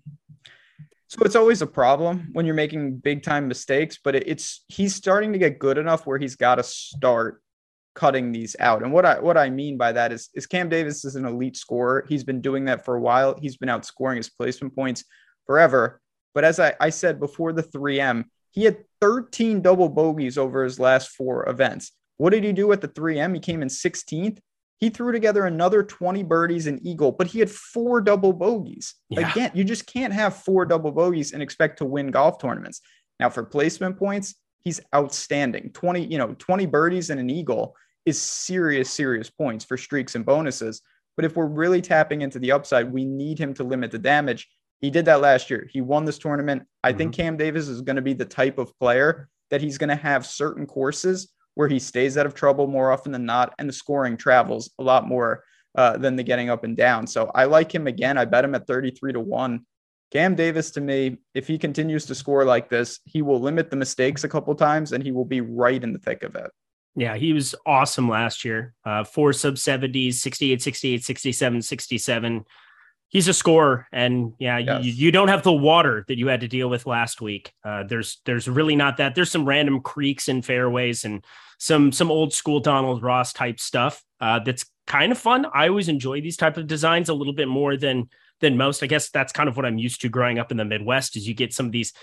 So 1.12 1.24
it's 1.25 1.36
always 1.36 1.62
a 1.62 1.68
problem 1.68 2.30
when 2.32 2.46
you're 2.46 2.56
making 2.56 3.00
big 3.00 3.22
time 3.22 3.50
mistakes, 3.50 4.00
but 4.01 4.15
it's 4.15 4.63
he's 4.70 4.96
starting 4.96 5.34
to 5.34 5.38
get 5.38 5.60
good 5.60 5.77
enough 5.77 6.08
where 6.08 6.18
he's 6.18 6.38
got 6.38 6.56
to 6.56 6.63
start 6.63 7.44
cutting 7.96 8.32
these 8.32 8.56
out. 8.62 8.82
And 8.82 8.94
what 8.94 9.06
I 9.06 9.20
what 9.20 9.38
I 9.38 9.50
mean 9.50 9.75
by 9.75 9.91
that 9.91 10.13
is 10.13 10.30
is 10.36 10.48
Cam 10.48 10.70
Davis 10.70 11.03
is 11.03 11.18
an 11.18 11.25
elite 11.25 11.58
scorer. 11.58 12.06
He's 12.08 12.24
been 12.24 12.39
doing 12.39 12.63
that 12.65 12.86
for 12.86 12.96
a 12.96 13.01
while. 13.01 13.38
He's 13.38 13.58
been 13.58 13.68
outscoring 13.68 14.15
his 14.15 14.30
placement 14.30 14.74
points 14.74 15.03
forever. 15.46 16.00
But 16.34 16.46
as 16.46 16.62
I, 16.62 16.75
I 16.80 16.91
said 16.91 17.20
before 17.20 17.51
the 17.51 17.63
3M, 17.63 18.24
he 18.51 18.63
had 18.63 18.77
13 19.01 19.62
double 19.62 19.89
bogeys 19.89 20.38
over 20.38 20.63
his 20.63 20.80
last 20.80 21.10
four 21.10 21.50
events. 21.50 21.91
What 22.15 22.30
did 22.30 22.46
he 22.46 22.53
do 22.53 22.72
at 22.72 22.80
the 22.80 22.88
3M? 22.88 23.34
He 23.34 23.41
came 23.41 23.62
in 23.62 23.68
16th. 23.68 24.39
He 24.81 24.89
threw 24.89 25.11
together 25.11 25.45
another 25.45 25.83
20 25.83 26.23
birdies 26.23 26.65
and 26.65 26.83
eagle, 26.85 27.11
but 27.11 27.27
he 27.27 27.38
had 27.38 27.51
four 27.51 28.01
double 28.01 28.33
bogeys. 28.33 28.95
Yeah. 29.09 29.31
Again, 29.31 29.51
you 29.53 29.63
just 29.63 29.85
can't 29.85 30.11
have 30.11 30.38
four 30.38 30.65
double 30.65 30.91
bogeys 30.91 31.33
and 31.33 31.41
expect 31.41 31.77
to 31.77 31.85
win 31.85 32.09
golf 32.09 32.39
tournaments. 32.39 32.81
Now, 33.19 33.29
for 33.29 33.43
placement 33.43 33.97
points, 33.97 34.33
he's 34.61 34.81
outstanding. 34.93 35.69
20, 35.73 36.05
you 36.07 36.17
know, 36.17 36.33
20 36.39 36.65
birdies 36.65 37.11
and 37.11 37.19
an 37.19 37.29
eagle 37.29 37.75
is 38.07 38.19
serious, 38.19 38.89
serious 38.89 39.29
points 39.29 39.63
for 39.63 39.77
streaks 39.77 40.15
and 40.15 40.25
bonuses. 40.25 40.81
But 41.15 41.25
if 41.25 41.35
we're 41.35 41.45
really 41.45 41.83
tapping 41.83 42.23
into 42.23 42.39
the 42.39 42.51
upside, 42.51 42.91
we 42.91 43.05
need 43.05 43.38
him 43.38 43.53
to 43.55 43.63
limit 43.63 43.91
the 43.91 44.00
damage. 44.00 44.50
He 44.79 44.89
did 44.89 45.05
that 45.05 45.21
last 45.21 45.51
year. 45.51 45.69
He 45.71 45.81
won 45.81 46.05
this 46.05 46.17
tournament. 46.17 46.63
I 46.83 46.89
mm-hmm. 46.89 46.97
think 46.97 47.15
Cam 47.15 47.38
Davis 47.38 47.67
is 47.67 47.81
going 47.81 47.97
to 47.97 48.01
be 48.01 48.13
the 48.13 48.25
type 48.25 48.57
of 48.57 48.75
player 48.79 49.29
that 49.51 49.61
he's 49.61 49.77
going 49.77 49.89
to 49.89 49.95
have 49.95 50.25
certain 50.25 50.65
courses 50.65 51.31
where 51.55 51.67
he 51.67 51.79
stays 51.79 52.17
out 52.17 52.25
of 52.25 52.34
trouble 52.34 52.67
more 52.67 52.91
often 52.91 53.12
than 53.12 53.25
not, 53.25 53.53
and 53.60 53.67
the 53.67 53.74
scoring 53.74 54.17
travels 54.17 54.72
a 54.79 54.84
lot 54.84 55.08
more 55.08 55.43
uh, 55.75 55.98
than 55.98 56.15
the 56.15 56.24
getting 56.24 56.50
up 56.50 56.63
and 56.63 56.75
down. 56.75 57.08
So 57.08 57.31
I 57.34 57.46
like 57.46 57.74
him 57.74 57.88
again. 57.88 58.17
I 58.17 58.25
bet 58.25 58.46
him 58.46 58.55
at 58.55 58.67
33 58.67 59.13
to 59.13 59.20
1. 59.20 59.65
Cam 60.12 60.36
Davis, 60.36 60.72
to 60.72 60.81
me, 60.81 61.17
if 61.34 61.48
he 61.48 61.58
continues 61.58 62.05
to 62.05 62.15
score 62.15 62.43
like 62.43 62.70
this, 62.70 63.00
he 63.05 63.22
will 63.22 63.39
limit 63.39 63.70
the 63.70 63.77
mistakes 63.77 64.25
a 64.25 64.29
couple 64.29 64.53
times 64.55 64.91
and 64.91 65.03
he 65.03 65.12
will 65.12 65.25
be 65.25 65.39
right 65.39 65.81
in 65.81 65.93
the 65.93 66.00
thick 66.00 66.24
of 66.24 66.36
it. 66.36 66.51
Yeah, 66.96 67.15
he 67.15 67.31
was 67.31 67.55
awesome 67.65 68.10
last 68.10 68.43
year. 68.43 68.74
Uh, 68.84 69.05
four 69.05 69.31
sub 69.31 69.55
70s, 69.55 70.15
68, 70.15 70.62
68, 70.62 71.03
67, 71.05 71.62
67 71.62 72.46
he's 73.12 73.27
a 73.27 73.34
scorer 73.34 73.88
and 73.91 74.34
yeah 74.39 74.58
yes. 74.58 74.84
you, 74.84 74.91
you, 74.94 75.12
don't 75.12 75.27
have 75.27 75.44
the 75.44 75.53
water 75.53 76.03
that 76.08 76.18
you 76.18 76.27
had 76.27 76.41
to 76.41 76.48
deal 76.48 76.70
with 76.70 76.88
last 76.88 77.22
week. 77.22 77.53
Uh, 77.63 77.84
there's 77.84 78.22
there's 78.25 78.48
really 78.48 78.75
not 78.75 78.98
that. 78.98 79.13
There's 79.13 79.30
some 79.30 79.48
random 79.48 79.82
creeks 79.82 80.27
and 80.27 80.44
fairways 80.44 81.06
and 81.06 81.24
some 81.60 81.91
some 81.91 82.10
old 82.10 82.34
school 82.34 82.60
donald 82.60 83.03
ross 83.03 83.34
type 83.34 83.60
stuff 83.60 84.03
uh, 84.20 84.39
that's 84.39 84.65
kind 84.88 85.12
of 85.12 85.18
fun. 85.18 85.46
I 85.53 85.68
always 85.68 85.89
enjoy 85.89 86.22
these 86.22 86.38
type 86.38 86.58
of 86.58 86.65
designs 86.65 87.10
a 87.10 87.13
little 87.13 87.34
bit 87.34 87.48
more 87.48 87.77
than 87.77 88.10
than 88.39 88.58
most. 88.58 88.82
I 88.82 88.88
guess 88.88 89.10
that's 89.12 89.32
kind 89.32 89.48
of 89.48 89.56
what 89.56 89.65
i'm 89.65 89.77
used 89.77 90.01
to 90.01 90.10
growing 90.10 90.39
up 90.39 90.50
in 90.50 90.58
the 90.58 90.65
midwest 90.65 91.15
is 91.15 91.27
you 91.27 91.36
get 91.36 91.53
some 91.53 91.68
of 91.68 91.72
these 91.72 91.94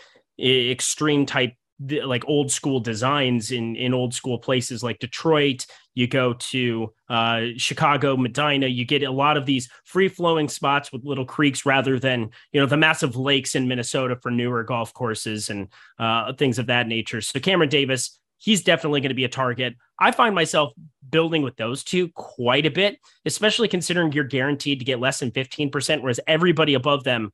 extreme 0.40 1.26
type 1.26 1.54
like 1.80 2.24
old 2.26 2.50
school 2.50 2.80
designs 2.80 3.52
in 3.52 3.76
in 3.76 3.94
old 3.94 4.12
school 4.12 4.38
places 4.38 4.82
like 4.82 4.98
Detroit. 4.98 5.66
You 5.94 6.06
go 6.06 6.34
to 6.34 6.92
uh, 7.08 7.40
Chicago, 7.56 8.16
Medinah. 8.16 8.68
You 8.68 8.84
get 8.84 9.02
a 9.02 9.10
lot 9.10 9.36
of 9.36 9.46
these 9.46 9.68
free 9.84 10.08
flowing 10.08 10.48
spots 10.48 10.92
with 10.92 11.04
little 11.04 11.24
creeks 11.24 11.64
rather 11.64 11.98
than 11.98 12.30
you 12.52 12.60
know 12.60 12.66
the 12.66 12.76
massive 12.76 13.16
lakes 13.16 13.54
in 13.54 13.68
Minnesota 13.68 14.16
for 14.20 14.30
newer 14.30 14.64
golf 14.64 14.92
courses 14.92 15.50
and 15.50 15.68
uh, 15.98 16.32
things 16.32 16.58
of 16.58 16.66
that 16.66 16.88
nature. 16.88 17.20
So 17.20 17.38
Cameron 17.40 17.68
Davis, 17.68 18.18
he's 18.38 18.62
definitely 18.62 19.00
going 19.00 19.10
to 19.10 19.14
be 19.14 19.24
a 19.24 19.28
target. 19.28 19.74
I 20.00 20.10
find 20.10 20.34
myself 20.34 20.72
building 21.10 21.42
with 21.42 21.56
those 21.56 21.82
two 21.82 22.08
quite 22.08 22.66
a 22.66 22.70
bit, 22.70 22.98
especially 23.24 23.68
considering 23.68 24.12
you're 24.12 24.24
guaranteed 24.24 24.78
to 24.78 24.84
get 24.84 25.00
less 25.00 25.20
than 25.20 25.30
15%, 25.30 26.02
whereas 26.02 26.20
everybody 26.26 26.74
above 26.74 27.04
them, 27.04 27.32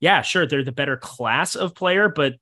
yeah, 0.00 0.22
sure, 0.22 0.46
they're 0.46 0.62
the 0.62 0.72
better 0.72 0.96
class 0.96 1.54
of 1.54 1.74
player, 1.74 2.08
but 2.08 2.34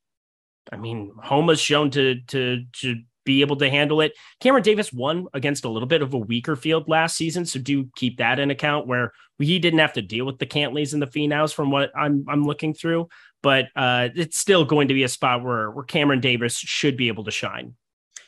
I 0.71 0.77
mean, 0.77 1.13
Homa's 1.23 1.61
shown 1.61 1.91
to 1.93 2.21
to 2.29 2.65
to 2.81 2.97
be 3.25 3.41
able 3.41 3.57
to 3.57 3.71
handle 3.71 4.01
it. 4.01 4.13
Cameron 4.41 4.63
Davis 4.63 4.93
won 4.93 5.27
against 5.33 5.65
a 5.65 5.69
little 5.69 5.87
bit 5.87 6.03
of 6.03 6.13
a 6.13 6.19
weaker 6.19 6.57
field 6.57 6.89
last 6.89 7.17
season, 7.17 7.47
so 7.47 7.61
do 7.61 7.89
keep 7.97 8.19
that 8.19 8.39
in 8.39 8.51
account. 8.51 8.87
Where 8.87 9.13
he 9.39 9.59
didn't 9.59 9.81
have 9.81 9.95
to 9.95 10.03
deal 10.03 10.25
with 10.25 10.39
the 10.39 10.47
Cantlays 10.47 10.93
and 10.93 11.03
the 11.03 11.07
Finaus, 11.07 11.55
from 11.55 11.71
what 11.71 11.91
I'm 11.97 12.25
I'm 12.29 12.45
looking 12.45 12.75
through. 12.75 13.09
But 13.43 13.67
uh, 13.75 14.09
it's 14.15 14.39
still 14.39 14.65
going 14.65 14.89
to 14.89 14.95
be 14.95 15.05
a 15.05 15.09
spot 15.09 15.43
where 15.43 15.71
where 15.71 15.85
Cameron 15.85 16.21
Davis 16.21 16.57
should 16.57 16.97
be 16.97 17.09
able 17.09 17.25
to 17.25 17.31
shine. 17.31 17.75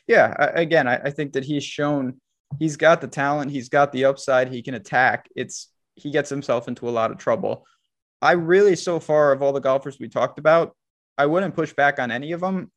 Yeah, 0.06 0.34
again, 0.54 0.86
I, 0.86 0.96
I 0.96 1.10
think 1.10 1.32
that 1.32 1.44
he's 1.44 1.64
shown 1.64 2.20
he's 2.58 2.76
got 2.76 3.00
the 3.00 3.08
talent, 3.08 3.50
he's 3.50 3.68
got 3.68 3.92
the 3.92 4.04
upside, 4.04 4.52
he 4.52 4.62
can 4.62 4.74
attack. 4.74 5.28
It's 5.34 5.68
he 5.96 6.10
gets 6.10 6.30
himself 6.30 6.68
into 6.68 6.88
a 6.88 6.90
lot 6.90 7.10
of 7.10 7.18
trouble. 7.18 7.66
I 8.20 8.32
really, 8.32 8.76
so 8.76 9.00
far, 9.00 9.32
of 9.32 9.42
all 9.42 9.52
the 9.52 9.60
golfers 9.60 9.98
we 9.98 10.08
talked 10.08 10.38
about, 10.38 10.74
I 11.16 11.26
wouldn't 11.26 11.54
push 11.54 11.72
back 11.72 11.98
on 11.98 12.10
any 12.10 12.32
of 12.32 12.40
them. 12.40 12.70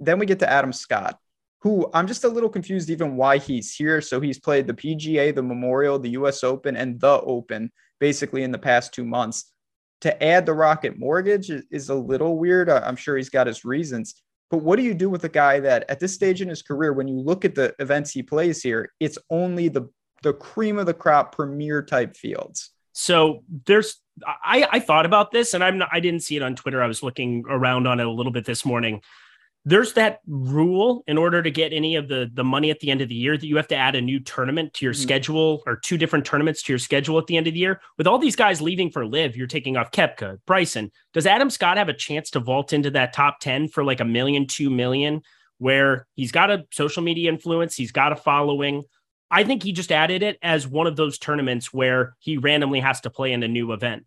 Then 0.00 0.18
we 0.18 0.26
get 0.26 0.40
to 0.40 0.50
Adam 0.50 0.72
Scott, 0.72 1.18
who 1.60 1.88
I'm 1.94 2.06
just 2.06 2.24
a 2.24 2.28
little 2.28 2.48
confused 2.48 2.90
even 2.90 3.16
why 3.16 3.38
he's 3.38 3.74
here. 3.74 4.00
So 4.00 4.20
he's 4.20 4.40
played 4.40 4.66
the 4.66 4.74
PGA, 4.74 5.34
the 5.34 5.42
Memorial, 5.42 5.98
the 5.98 6.10
US 6.10 6.42
Open, 6.42 6.76
and 6.76 6.98
the 7.00 7.20
Open 7.20 7.70
basically 8.00 8.42
in 8.42 8.50
the 8.50 8.58
past 8.58 8.92
two 8.92 9.04
months. 9.04 9.52
To 10.00 10.22
add 10.22 10.44
the 10.44 10.54
Rocket 10.54 10.98
Mortgage 10.98 11.50
is 11.70 11.88
a 11.88 11.94
little 11.94 12.36
weird. 12.36 12.68
I'm 12.68 12.96
sure 12.96 13.16
he's 13.16 13.28
got 13.28 13.46
his 13.46 13.64
reasons. 13.64 14.20
But 14.50 14.62
what 14.62 14.76
do 14.76 14.82
you 14.82 14.92
do 14.92 15.08
with 15.08 15.22
a 15.22 15.28
guy 15.28 15.60
that 15.60 15.88
at 15.88 16.00
this 16.00 16.12
stage 16.12 16.42
in 16.42 16.48
his 16.48 16.60
career, 16.60 16.92
when 16.92 17.06
you 17.06 17.20
look 17.20 17.44
at 17.44 17.54
the 17.54 17.72
events 17.78 18.10
he 18.10 18.22
plays 18.22 18.60
here, 18.62 18.92
it's 18.98 19.18
only 19.30 19.68
the 19.68 19.88
the 20.22 20.34
cream 20.34 20.78
of 20.78 20.86
the 20.86 20.94
crop 20.94 21.34
premier 21.34 21.82
type 21.82 22.16
fields? 22.16 22.71
So 22.92 23.44
there's 23.66 24.00
I, 24.26 24.68
I 24.70 24.80
thought 24.80 25.06
about 25.06 25.30
this 25.30 25.54
and 25.54 25.64
I'm 25.64 25.78
not, 25.78 25.88
I 25.92 26.00
didn't 26.00 26.20
see 26.20 26.36
it 26.36 26.42
on 26.42 26.54
Twitter. 26.54 26.82
I 26.82 26.86
was 26.86 27.02
looking 27.02 27.44
around 27.48 27.86
on 27.86 28.00
it 28.00 28.06
a 28.06 28.10
little 28.10 28.32
bit 28.32 28.44
this 28.44 28.64
morning. 28.64 29.00
There's 29.64 29.92
that 29.92 30.18
rule 30.26 31.04
in 31.06 31.16
order 31.16 31.40
to 31.40 31.50
get 31.50 31.72
any 31.72 31.94
of 31.94 32.08
the 32.08 32.28
the 32.34 32.42
money 32.42 32.72
at 32.72 32.80
the 32.80 32.90
end 32.90 33.00
of 33.00 33.08
the 33.08 33.14
year 33.14 33.36
that 33.36 33.46
you 33.46 33.56
have 33.56 33.68
to 33.68 33.76
add 33.76 33.94
a 33.94 34.00
new 34.00 34.18
tournament 34.18 34.74
to 34.74 34.84
your 34.84 34.92
mm-hmm. 34.92 35.02
schedule 35.02 35.62
or 35.66 35.76
two 35.76 35.96
different 35.96 36.24
tournaments 36.24 36.64
to 36.64 36.72
your 36.72 36.80
schedule 36.80 37.16
at 37.16 37.28
the 37.28 37.36
end 37.36 37.46
of 37.46 37.54
the 37.54 37.60
year. 37.60 37.80
With 37.96 38.08
all 38.08 38.18
these 38.18 38.34
guys 38.34 38.60
leaving 38.60 38.90
for 38.90 39.06
live, 39.06 39.36
you're 39.36 39.46
taking 39.46 39.76
off 39.76 39.92
Koepka, 39.92 40.38
Bryson. 40.46 40.90
Does 41.14 41.26
Adam 41.26 41.48
Scott 41.48 41.76
have 41.76 41.88
a 41.88 41.94
chance 41.94 42.30
to 42.30 42.40
vault 42.40 42.72
into 42.72 42.90
that 42.90 43.12
top 43.12 43.38
10 43.38 43.68
for 43.68 43.84
like 43.84 44.00
a 44.00 44.04
million, 44.04 44.48
two 44.48 44.68
million, 44.68 45.22
where 45.58 46.08
he's 46.16 46.32
got 46.32 46.50
a 46.50 46.64
social 46.72 47.04
media 47.04 47.30
influence, 47.30 47.76
he's 47.76 47.92
got 47.92 48.10
a 48.10 48.16
following? 48.16 48.82
I 49.32 49.44
think 49.44 49.62
he 49.62 49.72
just 49.72 49.90
added 49.90 50.22
it 50.22 50.38
as 50.42 50.68
one 50.68 50.86
of 50.86 50.94
those 50.94 51.18
tournaments 51.18 51.72
where 51.72 52.14
he 52.20 52.36
randomly 52.36 52.80
has 52.80 53.00
to 53.00 53.10
play 53.10 53.32
in 53.32 53.42
a 53.42 53.48
new 53.48 53.72
event. 53.72 54.04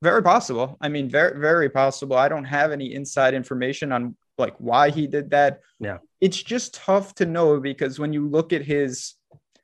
Very 0.00 0.22
possible. 0.22 0.78
I 0.80 0.88
mean, 0.88 1.10
very, 1.10 1.38
very 1.38 1.68
possible. 1.68 2.16
I 2.16 2.28
don't 2.28 2.44
have 2.44 2.70
any 2.70 2.94
inside 2.94 3.34
information 3.34 3.90
on 3.90 4.16
like 4.38 4.54
why 4.58 4.90
he 4.90 5.08
did 5.08 5.30
that. 5.30 5.60
Yeah. 5.80 5.98
It's 6.20 6.42
just 6.42 6.72
tough 6.74 7.16
to 7.16 7.26
know 7.26 7.60
because 7.60 7.98
when 7.98 8.12
you 8.12 8.28
look 8.28 8.52
at 8.52 8.62
his 8.62 9.14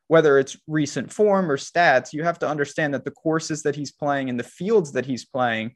whether 0.09 0.39
it's 0.39 0.57
recent 0.69 1.13
form 1.13 1.51
or 1.51 1.57
stats, 1.57 2.13
you 2.13 2.23
have 2.23 2.39
to 2.39 2.49
understand 2.49 2.95
that 2.95 3.05
the 3.05 3.11
courses 3.11 3.63
that 3.63 3.75
he's 3.75 3.91
playing 3.91 4.31
and 4.31 4.39
the 4.39 4.45
fields 4.45 4.93
that 4.93 5.07
he's 5.07 5.25
playing 5.25 5.75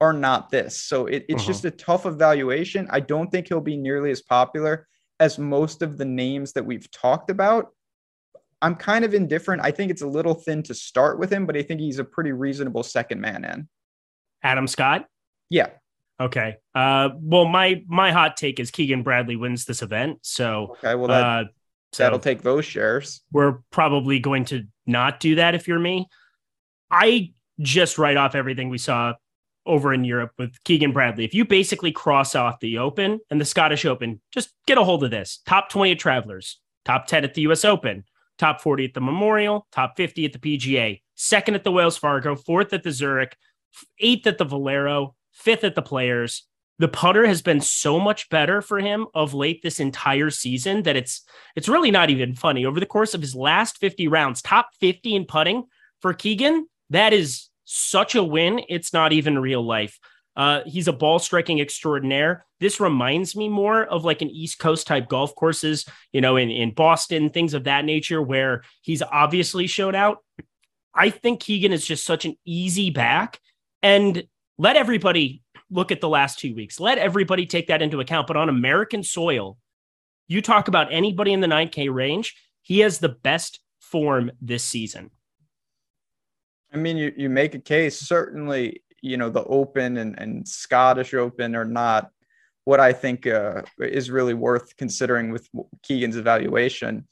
are 0.00 0.12
not 0.12 0.50
this. 0.50 0.80
So 0.80 1.06
it, 1.06 1.24
it's 1.28 1.42
uh-huh. 1.42 1.52
just 1.52 1.64
a 1.64 1.70
tough 1.70 2.06
evaluation. 2.06 2.88
I 2.90 3.00
don't 3.00 3.30
think 3.30 3.48
he'll 3.48 3.60
be 3.60 3.76
nearly 3.76 4.10
as 4.10 4.22
popular 4.22 4.88
as 5.20 5.38
most 5.38 5.82
of 5.82 5.98
the 5.98 6.04
names 6.04 6.52
that 6.52 6.64
we've 6.64 6.90
talked 6.90 7.30
about. 7.30 7.72
I'm 8.60 8.74
kind 8.74 9.04
of 9.04 9.14
indifferent. 9.14 9.62
I 9.62 9.70
think 9.70 9.90
it's 9.90 10.02
a 10.02 10.06
little 10.06 10.34
thin 10.34 10.62
to 10.64 10.74
start 10.74 11.18
with 11.18 11.32
him, 11.32 11.46
but 11.46 11.56
I 11.56 11.62
think 11.62 11.80
he's 11.80 11.98
a 11.98 12.04
pretty 12.04 12.32
reasonable 12.32 12.82
second 12.82 13.20
man 13.20 13.44
in. 13.44 13.68
Adam 14.42 14.66
Scott? 14.66 15.06
Yeah. 15.50 15.68
Okay. 16.20 16.56
Uh, 16.74 17.10
well, 17.20 17.44
my 17.44 17.82
my 17.86 18.10
hot 18.10 18.36
take 18.36 18.58
is 18.58 18.70
Keegan 18.70 19.02
Bradley 19.02 19.36
wins 19.36 19.64
this 19.64 19.82
event. 19.82 20.18
So 20.22 20.76
okay, 20.78 20.94
well 20.96 21.08
that, 21.08 21.24
uh, 21.24 21.44
so 21.92 22.02
that'll 22.02 22.18
take 22.18 22.42
those 22.42 22.64
shares. 22.64 23.22
We're 23.32 23.58
probably 23.70 24.18
going 24.18 24.44
to 24.46 24.64
not 24.86 25.20
do 25.20 25.36
that 25.36 25.54
if 25.54 25.68
you're 25.68 25.78
me. 25.78 26.08
I 26.90 27.32
just 27.60 27.98
write 27.98 28.16
off 28.16 28.34
everything 28.34 28.68
we 28.68 28.78
saw 28.78 29.14
over 29.66 29.92
in 29.92 30.02
Europe 30.04 30.32
with 30.38 30.62
Keegan 30.64 30.92
Bradley. 30.92 31.24
If 31.24 31.34
you 31.34 31.44
basically 31.44 31.92
cross 31.92 32.34
off 32.34 32.58
the 32.60 32.78
Open 32.78 33.20
and 33.30 33.40
the 33.40 33.44
Scottish 33.44 33.84
Open, 33.84 34.20
just 34.32 34.50
get 34.66 34.78
a 34.78 34.84
hold 34.84 35.04
of 35.04 35.10
this. 35.10 35.40
Top 35.46 35.68
20 35.68 35.94
travelers, 35.96 36.58
top 36.84 37.06
10 37.06 37.24
at 37.24 37.34
the 37.34 37.42
US 37.42 37.64
Open, 37.64 38.04
top 38.38 38.60
40 38.60 38.86
at 38.86 38.94
the 38.94 39.00
Memorial, 39.00 39.66
top 39.72 39.96
50 39.96 40.24
at 40.24 40.32
the 40.32 40.38
PGA, 40.38 41.02
second 41.14 41.54
at 41.54 41.64
the 41.64 41.72
Wells 41.72 41.96
Fargo, 41.98 42.36
fourth 42.36 42.72
at 42.72 42.82
the 42.82 42.92
Zurich, 42.92 43.36
eighth 43.98 44.26
at 44.26 44.38
the 44.38 44.44
Valero, 44.44 45.14
fifth 45.32 45.64
at 45.64 45.74
the 45.74 45.82
Players. 45.82 46.44
The 46.80 46.88
putter 46.88 47.26
has 47.26 47.42
been 47.42 47.60
so 47.60 47.98
much 47.98 48.28
better 48.28 48.62
for 48.62 48.78
him 48.78 49.06
of 49.12 49.34
late 49.34 49.62
this 49.62 49.80
entire 49.80 50.30
season 50.30 50.84
that 50.84 50.94
it's 50.94 51.22
it's 51.56 51.68
really 51.68 51.90
not 51.90 52.08
even 52.08 52.34
funny. 52.34 52.64
Over 52.64 52.78
the 52.78 52.86
course 52.86 53.14
of 53.14 53.20
his 53.20 53.34
last 53.34 53.78
50 53.78 54.06
rounds, 54.06 54.42
top 54.42 54.68
50 54.80 55.16
in 55.16 55.24
putting 55.24 55.64
for 56.00 56.14
Keegan, 56.14 56.68
that 56.90 57.12
is 57.12 57.48
such 57.64 58.14
a 58.14 58.22
win. 58.22 58.62
It's 58.68 58.92
not 58.92 59.12
even 59.12 59.40
real 59.40 59.62
life. 59.62 59.98
Uh, 60.38 60.62
he's 60.66 60.86
a 60.86 60.92
ball 60.92 61.18
striking 61.18 61.60
extraordinaire. 61.60 62.46
This 62.60 62.78
reminds 62.78 63.34
me 63.34 63.48
more 63.48 63.84
of 63.84 64.04
like 64.04 64.22
an 64.22 64.30
East 64.30 64.60
Coast 64.60 64.86
type 64.86 65.08
golf 65.08 65.34
courses, 65.34 65.84
you 66.12 66.20
know, 66.20 66.36
in, 66.36 66.48
in 66.48 66.72
Boston, 66.72 67.28
things 67.30 67.54
of 67.54 67.64
that 67.64 67.84
nature, 67.84 68.22
where 68.22 68.62
he's 68.80 69.02
obviously 69.02 69.66
showed 69.66 69.96
out. 69.96 70.18
I 70.94 71.10
think 71.10 71.40
Keegan 71.40 71.72
is 71.72 71.84
just 71.84 72.04
such 72.04 72.24
an 72.24 72.36
easy 72.44 72.90
back. 72.90 73.40
And 73.82 74.28
let 74.58 74.76
everybody 74.76 75.42
look 75.70 75.90
at 75.90 76.00
the 76.00 76.08
last 76.08 76.38
two 76.38 76.54
weeks. 76.54 76.78
Let 76.78 76.98
everybody 76.98 77.44
take 77.44 77.66
that 77.66 77.82
into 77.82 77.98
account. 77.98 78.28
But 78.28 78.36
on 78.36 78.48
American 78.48 79.02
soil, 79.02 79.58
you 80.28 80.40
talk 80.40 80.68
about 80.68 80.92
anybody 80.92 81.32
in 81.32 81.40
the 81.40 81.48
9K 81.48 81.92
range, 81.92 82.36
he 82.62 82.78
has 82.80 83.00
the 83.00 83.08
best 83.08 83.58
form 83.80 84.30
this 84.40 84.62
season. 84.62 85.10
I 86.72 86.76
mean, 86.76 86.96
you, 86.96 87.12
you 87.16 87.28
make 87.28 87.56
a 87.56 87.60
case. 87.60 87.98
Certainly, 87.98 88.82
you 89.02 89.16
know 89.16 89.30
the 89.30 89.44
Open 89.44 89.96
and, 89.98 90.18
and 90.18 90.46
Scottish 90.46 91.14
Open 91.14 91.54
are 91.54 91.64
not 91.64 92.10
what 92.64 92.80
I 92.80 92.92
think 92.92 93.26
uh, 93.26 93.62
is 93.78 94.10
really 94.10 94.34
worth 94.34 94.76
considering 94.76 95.30
with 95.30 95.48
Keegan's 95.82 96.16
evaluation. 96.16 97.06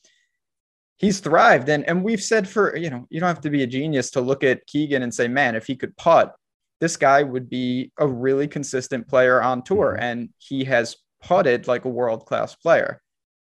He's 0.96 1.20
thrived, 1.20 1.68
and 1.68 1.85
and 1.88 2.03
we've 2.03 2.22
said 2.22 2.49
for 2.49 2.77
you 2.77 2.90
know 2.90 3.07
you 3.11 3.20
don't 3.20 3.29
have 3.29 3.40
to 3.42 3.51
be 3.51 3.62
a 3.62 3.66
genius 3.66 4.11
to 4.12 4.20
look 4.20 4.44
at 4.44 4.66
Keegan 4.66 5.03
and 5.03 5.14
say, 5.14 5.29
man, 5.29 5.55
if 5.55 5.66
he 5.66 5.77
could 5.77 5.96
putt, 5.96 6.35
this 6.81 6.96
guy 6.96 7.22
would 7.22 7.49
be 7.49 7.92
a 7.99 8.07
really 8.07 8.49
consistent 8.49 9.09
player 9.09 9.42
on 9.42 9.62
tour, 9.62 9.94
mm-hmm. 9.94 10.03
and 10.03 10.29
he 10.38 10.64
has 10.64 10.96
putted 11.22 11.66
like 11.66 11.85
a 11.85 11.90
world 11.90 12.27
class 12.27 12.55
player. 12.55 13.01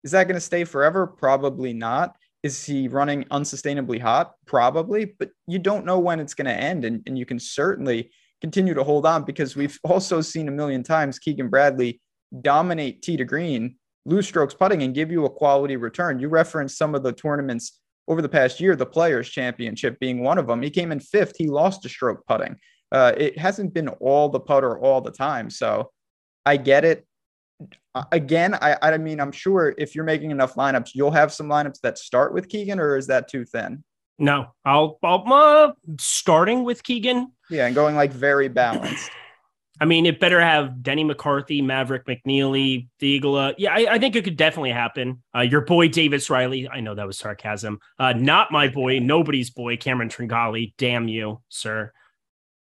Is 0.05 0.13
that 0.13 0.25
going 0.25 0.35
to 0.35 0.41
stay 0.41 0.65
forever? 0.65 1.07
Probably 1.07 1.73
not. 1.73 2.17
Is 2.43 2.65
he 2.65 2.89
running 2.89 3.25
unsustainably 3.25 4.01
hot? 4.01 4.35
Probably, 4.47 5.05
but 5.19 5.31
you 5.47 5.59
don't 5.59 5.85
know 5.85 5.99
when 5.99 6.21
it's 6.21 6.35
going 6.35 6.47
to 6.47 6.53
end. 6.53 6.85
And, 6.85 7.03
and 7.07 7.19
you 7.19 7.27
can 7.27 7.39
certainly 7.39 8.11
continue 8.41 8.75
to 8.75 8.85
hold 8.85 9.07
on 9.07 9.25
because 9.25 9.57
we've 9.57 9.79
also 9.85 10.21
seen 10.21 10.49
a 10.49 10.53
million 10.53 10.83
times 10.83 11.19
Keegan 11.19 11.49
Bradley 11.49 12.01
dominate 12.43 13.03
tee 13.03 13.17
to 13.17 13.25
green, 13.25 13.77
lose 14.05 14.27
strokes 14.27 14.55
putting, 14.55 14.83
and 14.83 14.95
give 14.95 15.11
you 15.11 15.25
a 15.25 15.31
quality 15.31 15.77
return. 15.77 16.19
You 16.19 16.29
referenced 16.29 16.79
some 16.79 16.95
of 16.95 17.03
the 17.03 17.13
tournaments 17.13 17.81
over 18.07 18.23
the 18.23 18.29
past 18.29 18.59
year, 18.59 18.75
the 18.75 18.87
Players 18.87 19.29
Championship 19.29 19.99
being 20.01 20.23
one 20.23 20.39
of 20.39 20.47
them. 20.47 20.63
He 20.63 20.71
came 20.71 20.93
in 20.93 21.01
fifth. 21.01 21.35
He 21.37 21.47
lost 21.47 21.85
a 21.85 21.89
stroke 21.89 22.27
putting. 22.27 22.57
Uh, 22.91 23.13
it 23.17 23.39
hasn't 23.39 23.75
been 23.75 23.89
all 23.89 24.31
the 24.31 24.41
putter 24.41 24.79
all 24.79 25.03
the 25.03 25.11
time. 25.11 25.51
So 25.51 25.91
I 26.47 26.57
get 26.57 26.85
it. 26.85 27.07
Again, 28.13 28.55
I, 28.55 28.77
I 28.81 28.97
mean, 28.97 29.21
I'm 29.21 29.33
sure 29.33 29.75
if 29.77 29.95
you're 29.95 30.05
making 30.05 30.31
enough 30.31 30.55
lineups, 30.55 30.91
you'll 30.95 31.11
have 31.11 31.33
some 31.33 31.49
lineups 31.49 31.81
that 31.83 31.99
start 31.99 32.33
with 32.33 32.49
Keegan, 32.49 32.81
or 32.81 32.97
is 32.97 33.09
that 33.09 33.29
too 33.29 33.45
thin? 33.45 33.85
No, 34.19 34.53
I'll, 34.65 34.99
I'll 35.03 35.33
uh, 35.33 35.73
starting 36.01 36.65
with 36.65 36.83
Keegan. 36.83 37.33
Yeah, 37.51 37.67
and 37.67 37.75
going 37.75 37.95
like 37.95 38.13
very 38.13 38.49
balanced. 38.49 39.11
I 39.81 39.85
mean, 39.85 40.07
it 40.07 40.19
better 40.19 40.41
have 40.41 40.83
Denny 40.83 41.05
McCarthy, 41.05 41.63
Maverick 41.63 42.05
McNealy, 42.07 42.89
Theegala. 43.01 43.55
Yeah, 43.59 43.73
I, 43.73 43.95
I, 43.95 43.99
think 43.99 44.17
it 44.17 44.25
could 44.25 44.37
definitely 44.37 44.73
happen. 44.73 45.23
Uh, 45.35 45.43
your 45.43 45.61
boy 45.61 45.89
Davis 45.89 46.29
Riley. 46.31 46.69
I 46.69 46.81
know 46.81 46.97
that 46.97 47.07
was 47.07 47.17
sarcasm. 47.17 47.79
Uh, 47.97 48.13
not 48.13 48.51
my 48.51 48.69
boy, 48.69 48.99
nobody's 48.99 49.51
boy, 49.51 49.77
Cameron 49.77 50.09
Tringale. 50.09 50.75
Damn 50.79 51.07
you, 51.07 51.43
sir. 51.49 51.93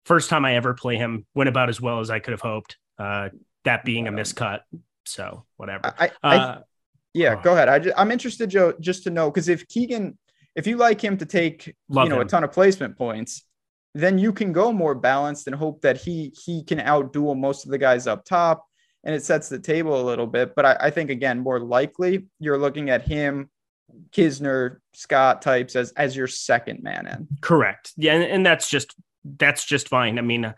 First 0.06 0.30
time 0.30 0.46
I 0.46 0.56
ever 0.56 0.76
play 0.76 0.98
him 0.98 1.26
went 1.34 1.50
about 1.50 1.70
as 1.70 1.82
well 1.82 2.00
as 2.00 2.12
I 2.12 2.20
could 2.20 2.32
have 2.32 2.42
hoped. 2.42 2.78
Uh, 3.00 3.30
that 3.64 3.84
being 3.86 4.08
a 4.08 4.12
miscut. 4.12 4.60
So 5.06 5.46
whatever. 5.58 5.94
I, 5.98 6.12
I, 6.22 6.38
uh, 6.38 6.62
yeah, 7.16 7.36
oh. 7.40 7.42
go 7.42 7.54
ahead. 7.54 7.70
I 7.70 7.80
just, 7.80 7.98
I'm 7.98 8.12
interested, 8.12 8.52
Joe, 8.52 8.74
just 8.80 9.04
to 9.04 9.10
know 9.10 9.32
because 9.32 9.50
if 9.50 9.68
Keegan 9.68 10.18
if 10.60 10.68
you 10.68 10.76
like 10.76 11.02
him 11.02 11.18
to 11.18 11.26
take 11.26 11.74
Love 11.88 12.06
you 12.06 12.10
know 12.10 12.20
him. 12.20 12.28
a 12.28 12.30
ton 12.30 12.44
of 12.44 12.52
placement 12.52 12.98
points, 12.98 13.44
then 13.96 14.18
you 14.20 14.34
can 14.34 14.52
go 14.52 14.74
more 14.74 14.94
balanced 14.94 15.48
and 15.48 15.56
hope 15.56 15.82
that 15.82 15.98
he 15.98 16.34
he 16.46 16.64
can 16.64 16.80
outduel 16.80 17.38
most 17.38 17.66
of 17.66 17.72
the 17.72 17.78
guys 17.78 18.08
up 18.08 18.26
top 18.26 18.66
and 19.06 19.16
it 19.16 19.24
sets 19.24 19.48
the 19.48 19.58
table 19.58 20.00
a 20.00 20.04
little 20.04 20.28
bit. 20.28 20.56
But 20.56 20.66
I, 20.66 20.78
I 20.82 20.90
think 20.90 21.10
again, 21.10 21.40
more 21.40 21.62
likely 21.62 22.28
you're 22.40 22.58
looking 22.58 22.90
at 22.90 23.08
him, 23.08 23.50
Kisner, 24.12 24.80
Scott 24.94 25.42
types 25.42 25.78
as 25.78 25.92
as 25.94 26.14
your 26.14 26.28
second 26.28 26.84
man 26.84 27.08
in. 27.08 27.28
Correct. 27.40 27.94
Yeah, 27.96 28.16
and, 28.16 28.24
and 28.24 28.46
that's 28.46 28.70
just 28.70 28.96
that's 29.24 29.64
just 29.66 29.88
fine. 29.88 30.20
I 30.20 30.22
mean, 30.24 30.44
uh, 30.44 30.54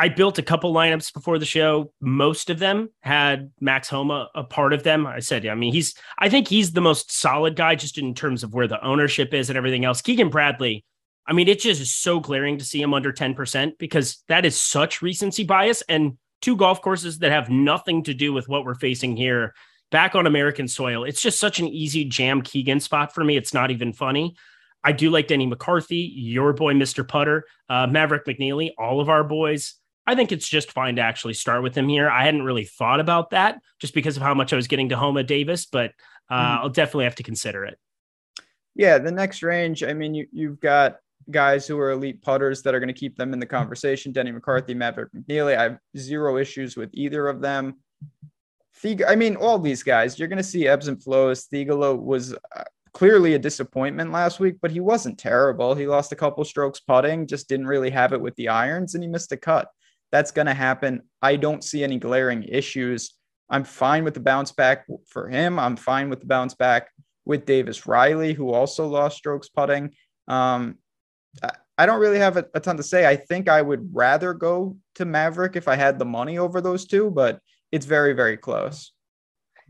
I 0.00 0.08
built 0.08 0.38
a 0.38 0.42
couple 0.42 0.72
lineups 0.72 1.12
before 1.12 1.38
the 1.38 1.44
show. 1.44 1.92
Most 2.00 2.48
of 2.48 2.58
them 2.58 2.88
had 3.02 3.52
Max 3.60 3.86
Homa 3.90 4.30
a 4.34 4.42
part 4.42 4.72
of 4.72 4.82
them. 4.82 5.06
I 5.06 5.18
said, 5.18 5.44
I 5.46 5.54
mean, 5.54 5.74
he's, 5.74 5.94
I 6.18 6.30
think 6.30 6.48
he's 6.48 6.72
the 6.72 6.80
most 6.80 7.12
solid 7.12 7.54
guy 7.54 7.74
just 7.74 7.98
in 7.98 8.14
terms 8.14 8.42
of 8.42 8.54
where 8.54 8.66
the 8.66 8.82
ownership 8.82 9.34
is 9.34 9.50
and 9.50 9.58
everything 9.58 9.84
else. 9.84 10.00
Keegan 10.00 10.30
Bradley, 10.30 10.86
I 11.26 11.34
mean, 11.34 11.48
it's 11.48 11.64
just 11.64 12.02
so 12.02 12.18
glaring 12.18 12.56
to 12.56 12.64
see 12.64 12.80
him 12.80 12.94
under 12.94 13.12
10% 13.12 13.72
because 13.78 14.24
that 14.28 14.46
is 14.46 14.56
such 14.56 15.02
recency 15.02 15.44
bias 15.44 15.82
and 15.86 16.16
two 16.40 16.56
golf 16.56 16.80
courses 16.80 17.18
that 17.18 17.30
have 17.30 17.50
nothing 17.50 18.02
to 18.04 18.14
do 18.14 18.32
with 18.32 18.48
what 18.48 18.64
we're 18.64 18.76
facing 18.76 19.18
here 19.18 19.54
back 19.90 20.14
on 20.14 20.26
American 20.26 20.66
soil. 20.66 21.04
It's 21.04 21.20
just 21.20 21.38
such 21.38 21.58
an 21.58 21.68
easy 21.68 22.06
jam 22.06 22.40
Keegan 22.40 22.80
spot 22.80 23.14
for 23.14 23.22
me. 23.22 23.36
It's 23.36 23.52
not 23.52 23.70
even 23.70 23.92
funny. 23.92 24.34
I 24.82 24.92
do 24.92 25.10
like 25.10 25.26
Denny 25.26 25.44
McCarthy, 25.44 26.10
your 26.14 26.54
boy, 26.54 26.72
Mr. 26.72 27.06
Putter, 27.06 27.44
uh, 27.68 27.86
Maverick 27.86 28.24
McNealy, 28.24 28.70
all 28.78 29.02
of 29.02 29.10
our 29.10 29.22
boys. 29.22 29.74
I 30.10 30.16
think 30.16 30.32
it's 30.32 30.48
just 30.48 30.72
fine 30.72 30.96
to 30.96 31.02
actually 31.02 31.34
start 31.34 31.62
with 31.62 31.76
him 31.76 31.88
here. 31.88 32.10
I 32.10 32.24
hadn't 32.24 32.42
really 32.42 32.64
thought 32.64 32.98
about 32.98 33.30
that 33.30 33.60
just 33.78 33.94
because 33.94 34.16
of 34.16 34.24
how 34.24 34.34
much 34.34 34.52
I 34.52 34.56
was 34.56 34.66
getting 34.66 34.88
to 34.88 34.96
Homa 34.96 35.22
Davis, 35.22 35.66
but 35.66 35.92
uh, 36.28 36.34
mm-hmm. 36.34 36.62
I'll 36.64 36.68
definitely 36.68 37.04
have 37.04 37.14
to 37.14 37.22
consider 37.22 37.64
it. 37.64 37.78
Yeah, 38.74 38.98
the 38.98 39.12
next 39.12 39.44
range. 39.44 39.84
I 39.84 39.92
mean, 39.92 40.12
you 40.14 40.26
you've 40.32 40.58
got 40.58 40.96
guys 41.30 41.64
who 41.64 41.78
are 41.78 41.92
elite 41.92 42.22
putters 42.22 42.62
that 42.62 42.74
are 42.74 42.80
going 42.80 42.92
to 42.92 43.00
keep 43.00 43.16
them 43.16 43.32
in 43.32 43.38
the 43.38 43.46
conversation. 43.46 44.10
Denny 44.10 44.32
McCarthy, 44.32 44.74
Maverick 44.74 45.12
McNealy. 45.12 45.56
I 45.56 45.62
have 45.62 45.78
zero 45.96 46.38
issues 46.38 46.76
with 46.76 46.90
either 46.92 47.28
of 47.28 47.40
them. 47.40 47.76
Thieg- 48.82 49.04
I 49.06 49.14
mean, 49.14 49.36
all 49.36 49.60
these 49.60 49.84
guys, 49.84 50.18
you're 50.18 50.26
going 50.26 50.38
to 50.38 50.42
see 50.42 50.66
ebbs 50.66 50.88
and 50.88 51.00
flows. 51.00 51.46
Theegala 51.46 51.96
was 51.96 52.32
uh, 52.32 52.64
clearly 52.92 53.34
a 53.34 53.38
disappointment 53.38 54.10
last 54.10 54.40
week, 54.40 54.56
but 54.60 54.72
he 54.72 54.80
wasn't 54.80 55.18
terrible. 55.18 55.76
He 55.76 55.86
lost 55.86 56.10
a 56.10 56.16
couple 56.16 56.44
strokes 56.44 56.80
putting, 56.80 57.28
just 57.28 57.48
didn't 57.48 57.68
really 57.68 57.90
have 57.90 58.12
it 58.12 58.20
with 58.20 58.34
the 58.34 58.48
irons, 58.48 58.94
and 58.94 59.04
he 59.04 59.08
missed 59.08 59.30
a 59.30 59.36
cut. 59.36 59.68
That's 60.12 60.30
going 60.30 60.46
to 60.46 60.54
happen. 60.54 61.02
I 61.22 61.36
don't 61.36 61.62
see 61.62 61.84
any 61.84 61.98
glaring 61.98 62.42
issues. 62.44 63.14
I'm 63.48 63.64
fine 63.64 64.04
with 64.04 64.14
the 64.14 64.20
bounce 64.20 64.52
back 64.52 64.86
for 65.08 65.28
him. 65.28 65.58
I'm 65.58 65.76
fine 65.76 66.08
with 66.08 66.20
the 66.20 66.26
bounce 66.26 66.54
back 66.54 66.88
with 67.24 67.46
Davis 67.46 67.86
Riley, 67.86 68.32
who 68.32 68.52
also 68.52 68.86
lost 68.86 69.16
strokes 69.16 69.48
putting. 69.48 69.92
Um, 70.28 70.78
I 71.78 71.86
don't 71.86 72.00
really 72.00 72.18
have 72.18 72.36
a, 72.36 72.44
a, 72.54 72.60
ton 72.60 72.76
to 72.76 72.82
say. 72.82 73.06
I 73.06 73.16
think 73.16 73.48
I 73.48 73.62
would 73.62 73.88
rather 73.92 74.34
go 74.34 74.76
to 74.96 75.04
Maverick 75.04 75.56
if 75.56 75.66
I 75.66 75.76
had 75.76 75.98
the 75.98 76.04
money 76.04 76.38
over 76.38 76.60
those 76.60 76.86
two, 76.86 77.10
but 77.10 77.40
it's 77.72 77.86
very, 77.86 78.12
very 78.12 78.36
close. 78.36 78.92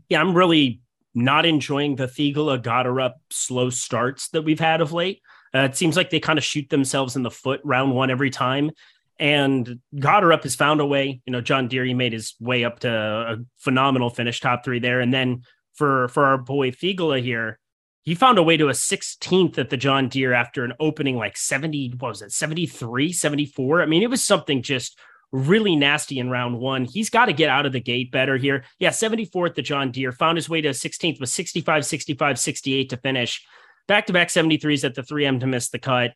Yeah, 0.09 0.19
I'm 0.19 0.35
really 0.35 0.81
not 1.13 1.45
enjoying 1.45 1.95
the 1.95 2.07
Theegala 2.07 2.61
Gotterup 2.61 3.13
slow 3.29 3.69
starts 3.69 4.29
that 4.29 4.41
we've 4.41 4.59
had 4.59 4.81
of 4.81 4.91
late. 4.91 5.21
Uh, 5.53 5.59
it 5.59 5.75
seems 5.75 5.95
like 5.95 6.09
they 6.09 6.19
kind 6.19 6.39
of 6.39 6.45
shoot 6.45 6.69
themselves 6.69 7.15
in 7.15 7.23
the 7.23 7.31
foot 7.31 7.61
round 7.63 7.93
one 7.93 8.09
every 8.09 8.29
time. 8.29 8.71
And 9.19 9.79
Gotterup 9.95 10.43
has 10.43 10.55
found 10.55 10.81
a 10.81 10.85
way. 10.85 11.21
You 11.25 11.31
know, 11.31 11.41
John 11.41 11.67
Deere 11.67 11.93
made 11.95 12.13
his 12.13 12.35
way 12.39 12.63
up 12.63 12.79
to 12.79 12.89
a 12.89 13.37
phenomenal 13.57 14.09
finish, 14.09 14.39
top 14.39 14.63
three 14.63 14.79
there. 14.79 14.99
And 14.99 15.13
then 15.13 15.43
for 15.73 16.07
for 16.07 16.25
our 16.25 16.37
boy 16.37 16.71
Theegala 16.71 17.21
here, 17.21 17.59
he 18.03 18.15
found 18.15 18.37
a 18.37 18.43
way 18.43 18.57
to 18.57 18.69
a 18.69 18.73
16th 18.73 19.57
at 19.57 19.69
the 19.69 19.77
John 19.77 20.09
Deere 20.09 20.33
after 20.33 20.63
an 20.63 20.73
opening 20.79 21.17
like 21.17 21.37
70, 21.37 21.95
what 21.99 22.09
was 22.09 22.21
it, 22.21 22.31
73, 22.31 23.13
74? 23.13 23.81
I 23.81 23.85
mean, 23.85 24.01
it 24.01 24.09
was 24.09 24.23
something 24.23 24.63
just 24.63 24.97
really 25.31 25.75
nasty 25.75 26.19
in 26.19 26.29
round 26.29 26.59
one. 26.59 26.85
He's 26.85 27.09
got 27.09 27.25
to 27.25 27.33
get 27.33 27.49
out 27.49 27.65
of 27.65 27.71
the 27.71 27.79
gate 27.79 28.11
better 28.11 28.37
here. 28.37 28.63
Yeah, 28.79 28.89
74th 28.89 29.49
at 29.49 29.55
the 29.55 29.61
John 29.61 29.91
Deere, 29.91 30.11
found 30.11 30.37
his 30.37 30.49
way 30.49 30.61
to 30.61 30.69
a 30.69 30.71
16th 30.71 31.19
with 31.19 31.29
65, 31.29 31.85
65, 31.85 32.39
68 32.39 32.89
to 32.89 32.97
finish. 32.97 33.45
Back 33.87 34.07
to 34.07 34.13
back 34.13 34.29
73s 34.29 34.83
at 34.83 34.95
the 34.95 35.03
3M 35.03 35.39
to 35.39 35.47
miss 35.47 35.69
the 35.69 35.79
cut. 35.79 36.13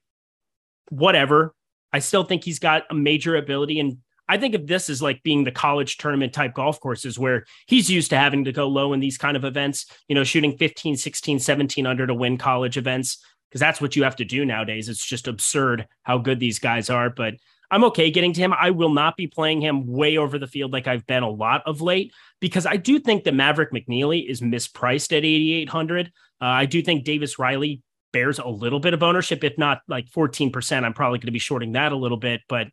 Whatever. 0.90 1.54
I 1.94 2.00
still 2.00 2.24
think 2.24 2.44
he's 2.44 2.60
got 2.60 2.84
a 2.90 2.94
major 2.94 3.36
ability. 3.36 3.80
And 3.80 3.98
I 4.28 4.38
think 4.38 4.56
of 4.56 4.68
this 4.68 4.90
as 4.90 5.02
like 5.02 5.24
being 5.24 5.44
the 5.44 5.52
college 5.52 5.98
tournament 5.98 6.34
type 6.34 6.54
golf 6.54 6.80
courses 6.80 7.20
where 7.20 7.46
he's 7.68 7.90
used 7.90 8.10
to 8.10 8.18
having 8.18 8.46
to 8.46 8.52
go 8.52 8.68
low 8.68 8.94
in 8.94 9.00
these 9.00 9.18
kind 9.18 9.38
of 9.38 9.46
events, 9.46 9.86
you 10.08 10.16
know, 10.16 10.24
shooting 10.24 10.58
15, 10.58 10.98
16, 10.98 11.40
17 11.40 11.86
under 11.86 12.08
to 12.08 12.14
win 12.14 12.38
college 12.38 12.78
events, 12.78 13.24
because 13.50 13.60
that's 13.60 13.80
what 13.80 13.96
you 13.96 14.04
have 14.04 14.16
to 14.18 14.26
do 14.26 14.46
nowadays. 14.46 14.90
It's 14.90 15.06
just 15.06 15.28
absurd 15.28 15.88
how 16.04 16.18
good 16.18 16.40
these 16.40 16.60
guys 16.60 16.90
are. 16.90 17.10
But 17.10 17.36
I'm 17.72 17.84
okay 17.86 18.12
getting 18.12 18.34
to 18.34 18.42
him. 18.42 18.54
I 18.54 18.72
will 18.72 18.94
not 18.94 19.18
be 19.18 19.28
playing 19.28 19.62
him 19.62 19.88
way 19.88 20.18
over 20.18 20.38
the 20.38 20.48
field 20.48 20.74
like 20.74 20.88
I've 20.88 21.06
been 21.06 21.24
a 21.24 21.30
lot 21.30 21.64
of 21.66 21.82
late 21.82 22.14
because 22.40 22.66
I 22.66 22.78
do 22.78 23.00
think 23.00 23.24
that 23.24 23.34
Maverick 23.34 23.72
McNealy 23.72 24.28
is 24.28 24.42
mispriced 24.42 25.16
at 25.16 25.26
8,800. 25.26 26.08
Uh, 26.42 26.46
I 26.46 26.66
do 26.66 26.82
think 26.82 27.04
Davis 27.04 27.40
Riley 27.40 27.82
bears 28.16 28.40
a 28.40 28.48
little 28.48 28.80
bit 28.80 28.94
of 28.94 29.04
ownership, 29.04 29.44
if 29.44 29.58
not 29.58 29.82
like 29.90 30.10
14%. 30.10 30.86
I'm 30.86 30.94
probably 30.94 31.20
going 31.20 31.26
to 31.26 31.34
be 31.34 31.40
shorting 31.40 31.74
that 31.74 31.92
a 31.92 31.98
little 31.98 32.18
bit. 32.18 32.40
But 32.48 32.70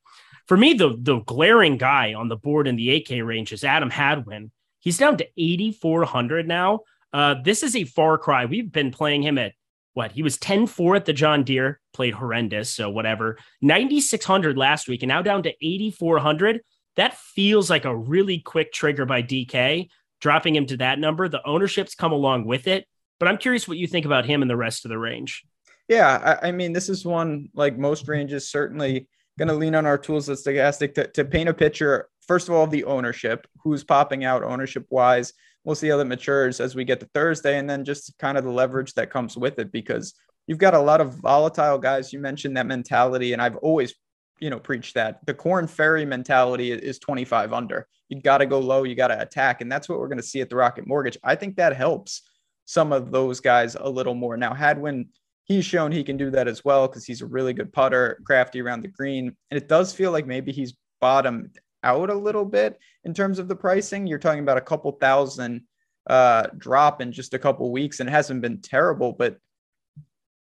for 0.47 0.57
me, 0.57 0.73
the, 0.73 0.97
the 0.97 1.19
glaring 1.19 1.79
guy 1.79 2.15
on 2.15 2.29
the 2.29 2.37
board 2.37 2.69
in 2.69 2.77
the 2.77 2.95
AK 2.95 3.25
range 3.25 3.53
is 3.53 3.65
Adam 3.65 3.91
Hadwin. 3.91 4.53
He's 4.79 4.99
down 4.99 5.17
to 5.17 5.27
8,400 5.37 6.47
now. 6.47 6.83
Uh, 7.13 7.35
this 7.43 7.65
is 7.65 7.75
a 7.75 7.83
far 7.83 8.19
cry. 8.19 8.45
We've 8.45 8.71
been 8.71 8.93
playing 8.93 9.25
him 9.25 9.37
at 9.37 9.55
what 9.95 10.13
he 10.13 10.23
was 10.23 10.39
10 10.39 10.69
4 10.69 10.95
at 10.95 11.07
the 11.07 11.13
John 11.13 11.43
Deere, 11.43 11.81
played 11.93 12.15
horrendous. 12.15 12.71
So, 12.71 12.89
whatever. 12.89 13.37
9,600 13.63 14.57
last 14.57 14.87
week 14.87 15.03
and 15.03 15.09
now 15.09 15.23
down 15.23 15.43
to 15.43 15.51
8,400. 15.61 16.61
That 16.95 17.19
feels 17.19 17.69
like 17.69 17.85
a 17.85 17.97
really 17.97 18.39
quick 18.39 18.73
trigger 18.73 19.07
by 19.07 19.25
DK, 19.25 19.89
dropping 20.21 20.55
him 20.55 20.67
to 20.67 20.77
that 20.77 21.01
number. 21.01 21.29
The 21.29 21.45
ownership's 21.45 21.97
come 21.97 22.13
along 22.13 22.45
with 22.45 22.69
it. 22.69 22.87
But 23.23 23.29
I'm 23.29 23.39
curious 23.39 23.69
what 23.69 23.79
you 23.79 23.87
think 23.87 24.05
about 24.05 24.27
him 24.27 24.43
and 24.43 24.51
the 24.51 24.57
rest 24.57 24.85
of 24.85 24.89
the 24.89 24.99
range. 24.99 25.45
Yeah. 25.87 26.39
I, 26.43 26.49
I 26.49 26.51
mean, 26.51 26.73
this 26.73 26.89
is 26.89 27.07
one 27.07 27.51
like 27.55 27.79
most 27.79 28.09
ranges, 28.09 28.51
certainly 28.51 29.07
going 29.39 29.47
to 29.49 29.55
lean 29.55 29.77
on 29.77 29.87
our 29.87 29.97
tools 29.97 30.29
at 30.29 30.39
Stokastic 30.39 30.95
to, 30.95 31.07
to 31.07 31.25
paint 31.25 31.49
a 31.49 31.55
picture. 31.55 32.09
First 32.27 32.49
of 32.49 32.55
all, 32.55 32.67
the 32.67 32.83
ownership, 32.83 33.47
who's 33.63 33.85
popping 33.85 34.25
out 34.25 34.43
ownership 34.43 34.87
wise 34.91 35.35
we'll 35.65 35.77
see 35.77 35.89
how 35.89 35.97
that 35.97 36.05
matures 36.07 36.61
as 36.61 36.75
we 36.75 36.85
get 36.85 37.01
to 37.01 37.07
Thursday, 37.15 37.59
and 37.59 37.69
then 37.69 37.85
just 37.85 38.17
kind 38.19 38.37
of 38.37 38.45
the 38.45 38.51
leverage 38.51 38.95
that 38.95 39.11
comes 39.11 39.37
with 39.37 39.59
it 39.59 39.71
because 39.73 40.15
you've 40.47 40.59
got 40.59 40.75
a 40.75 40.81
lot 40.81 41.01
of 41.01 41.15
volatile 41.15 41.79
guys. 41.79 42.13
You 42.13 42.19
mentioned 42.19 42.57
that 42.57 42.67
mentality, 42.67 43.33
and 43.33 43.41
I've 43.41 43.57
always, 43.57 43.95
you 44.41 44.51
know, 44.51 44.59
preached 44.59 44.95
that 44.95 45.25
the 45.27 45.35
Korn 45.35 45.67
Ferry 45.67 46.05
mentality 46.05 46.73
is 46.73 46.99
25 46.99 47.53
under. 47.53 47.87
You 48.09 48.21
got 48.21 48.39
to 48.39 48.47
go 48.47 48.59
low, 48.59 48.83
you 48.83 48.95
got 48.95 49.09
to 49.09 49.21
attack, 49.21 49.61
and 49.61 49.71
that's 49.71 49.89
what 49.89 49.99
we're 49.99 50.09
going 50.09 50.19
to 50.19 50.25
see 50.25 50.41
at 50.41 50.51
the 50.51 50.57
Rocket 50.57 50.87
Mortgage. 50.87 51.19
I 51.23 51.35
think 51.35 51.57
that 51.57 51.77
helps 51.77 52.23
some 52.65 52.93
of 52.93 53.11
those 53.11 53.41
guys 53.41 53.77
a 53.79 53.89
little 53.89 54.15
more. 54.15 54.37
Now, 54.37 54.55
Hadwin, 54.55 55.09
he's 55.45 55.65
shown 55.65 55.93
he 55.93 56.05
can 56.05 56.17
do 56.17 56.31
that 56.31 56.49
as 56.49 56.65
well 56.65 56.89
because 56.89 57.05
he's 57.05 57.23
a 57.23 57.27
really 57.27 57.53
good 57.53 57.73
putter, 57.73 58.21
crafty 58.25 58.61
around 58.61 58.83
the 58.83 58.89
green, 58.89 59.35
and 59.51 59.59
it 59.59 59.69
does 59.69 59.93
feel 59.93 60.13
like 60.13 60.27
maybe 60.27 60.53
he's 60.53 60.75
bottomed 61.01 61.59
out 61.85 62.11
a 62.11 62.15
little 62.15 62.45
bit 62.45 62.79
in 63.05 63.13
terms 63.13 63.39
of 63.39 63.49
the 63.49 63.57
pricing. 63.57 64.07
You're 64.07 64.19
talking 64.19 64.43
about 64.43 64.59
a 64.59 64.63
couple 64.63 64.93
thousand 64.93 65.63
uh, 66.09 66.47
drop 66.59 67.01
in 67.01 67.13
just 67.13 67.35
a 67.35 67.39
couple 67.39 67.71
weeks, 67.71 68.01
and 68.01 68.09
it 68.09 68.13
hasn't 68.13 68.41
been 68.41 68.61
terrible. 68.61 69.13
But 69.13 69.39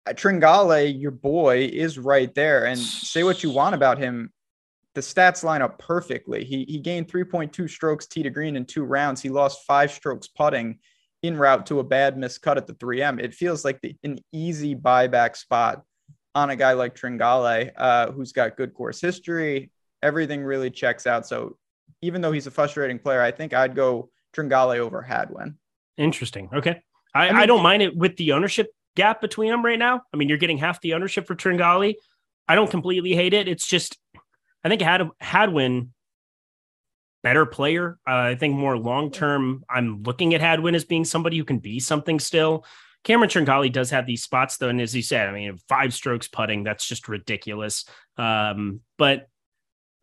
Tringale, 0.08 1.00
your 1.00 1.10
boy, 1.10 1.68
is 1.72 1.98
right 1.98 2.32
there. 2.34 2.66
And 2.66 2.78
say 2.78 3.24
what 3.24 3.42
you 3.42 3.50
want 3.50 3.74
about 3.74 3.98
him, 3.98 4.32
the 4.94 5.00
stats 5.00 5.42
line 5.42 5.62
up 5.62 5.78
perfectly. 5.78 6.44
He 6.44 6.64
he 6.68 6.78
gained 6.78 7.08
3.2 7.08 7.68
strokes 7.68 8.06
tee 8.06 8.22
to 8.22 8.30
green 8.30 8.56
in 8.56 8.64
two 8.64 8.84
rounds. 8.84 9.20
He 9.20 9.28
lost 9.28 9.66
five 9.66 9.90
strokes 9.90 10.28
putting 10.28 10.78
in 11.26 11.36
route 11.36 11.66
to 11.66 11.80
a 11.80 11.84
bad 11.84 12.16
miscut 12.16 12.56
at 12.56 12.66
the 12.66 12.74
3M. 12.74 13.20
It 13.20 13.34
feels 13.34 13.64
like 13.64 13.80
the, 13.80 13.96
an 14.02 14.18
easy 14.32 14.74
buyback 14.74 15.36
spot 15.36 15.82
on 16.34 16.50
a 16.50 16.56
guy 16.56 16.72
like 16.72 16.94
Tringale, 16.94 17.72
uh, 17.76 18.12
who's 18.12 18.32
got 18.32 18.56
good 18.56 18.74
course 18.74 19.00
history, 19.00 19.70
everything 20.02 20.44
really 20.44 20.70
checks 20.70 21.06
out. 21.06 21.26
So 21.26 21.56
even 22.02 22.20
though 22.20 22.32
he's 22.32 22.46
a 22.46 22.50
frustrating 22.50 22.98
player, 22.98 23.22
I 23.22 23.30
think 23.30 23.54
I'd 23.54 23.74
go 23.74 24.10
Tringale 24.34 24.78
over 24.78 25.00
Hadwin. 25.00 25.56
Interesting. 25.96 26.50
Okay. 26.52 26.82
I, 27.14 27.28
I, 27.28 27.32
mean, 27.32 27.36
I 27.36 27.46
don't 27.46 27.62
mind 27.62 27.82
it 27.82 27.96
with 27.96 28.16
the 28.16 28.32
ownership 28.32 28.68
gap 28.96 29.20
between 29.20 29.50
them 29.50 29.64
right 29.64 29.78
now. 29.78 30.02
I 30.12 30.16
mean, 30.16 30.28
you're 30.28 30.38
getting 30.38 30.58
half 30.58 30.80
the 30.80 30.94
ownership 30.94 31.26
for 31.26 31.34
Tringale. 31.34 31.94
I 32.46 32.54
don't 32.54 32.70
completely 32.70 33.14
hate 33.14 33.32
it. 33.32 33.48
It's 33.48 33.66
just, 33.66 33.98
I 34.62 34.68
think 34.68 34.82
Had 34.82 35.08
Hadwin, 35.20 35.92
better 37.26 37.44
player. 37.44 37.98
Uh, 38.06 38.30
I 38.30 38.34
think 38.36 38.54
more 38.54 38.78
long 38.78 39.10
term. 39.10 39.64
I'm 39.68 40.04
looking 40.04 40.32
at 40.34 40.40
Hadwin 40.40 40.76
as 40.76 40.84
being 40.84 41.04
somebody 41.04 41.36
who 41.36 41.42
can 41.42 41.58
be 41.58 41.80
something 41.80 42.20
still. 42.20 42.64
Cameron 43.02 43.28
Tringale 43.28 43.72
does 43.72 43.90
have 43.90 44.06
these 44.06 44.22
spots 44.22 44.58
though, 44.58 44.68
and 44.68 44.80
as 44.80 44.94
you 44.94 45.02
said, 45.02 45.28
I 45.28 45.32
mean, 45.32 45.58
five 45.68 45.92
strokes 45.92 46.28
putting 46.28 46.62
that's 46.62 46.86
just 46.86 47.08
ridiculous. 47.08 47.84
Um, 48.16 48.78
but 48.96 49.26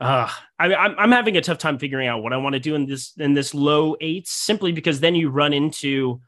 uh, 0.01 0.29
I, 0.59 0.75
I'm 0.75 0.95
I'm 0.99 1.11
having 1.13 1.37
a 1.37 1.41
tough 1.41 1.59
time 1.59 1.79
figuring 1.79 2.09
out 2.09 2.23
what 2.23 2.33
I 2.33 2.37
want 2.37 2.55
to 2.55 2.59
do 2.59 2.75
in 2.75 2.87
this 2.87 3.13
in 3.17 3.33
this 3.33 3.53
low 3.53 3.95
eights, 4.01 4.33
simply 4.33 4.73
because 4.73 4.99
then 4.99 5.15
you 5.15 5.29
run 5.29 5.53
into 5.53 6.19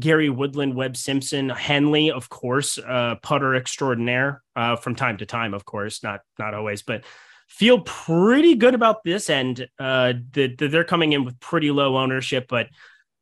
Gary 0.00 0.28
Woodland, 0.28 0.74
Webb 0.74 0.96
Simpson, 0.96 1.50
Henley, 1.50 2.10
of 2.10 2.28
course, 2.28 2.78
uh, 2.78 3.14
putter 3.22 3.54
extraordinaire 3.54 4.42
uh, 4.56 4.74
from 4.74 4.96
time 4.96 5.18
to 5.18 5.26
time, 5.26 5.54
of 5.54 5.64
course, 5.64 6.02
not 6.02 6.22
not 6.36 6.52
always, 6.52 6.82
but 6.82 7.04
feel 7.52 7.80
pretty 7.80 8.54
good 8.54 8.74
about 8.74 9.04
this 9.04 9.28
end. 9.28 9.68
Uh, 9.78 10.14
that 10.32 10.56
the, 10.56 10.68
they're 10.68 10.84
coming 10.84 11.12
in 11.12 11.24
with 11.24 11.38
pretty 11.38 11.70
low 11.70 11.98
ownership, 11.98 12.46
but 12.48 12.68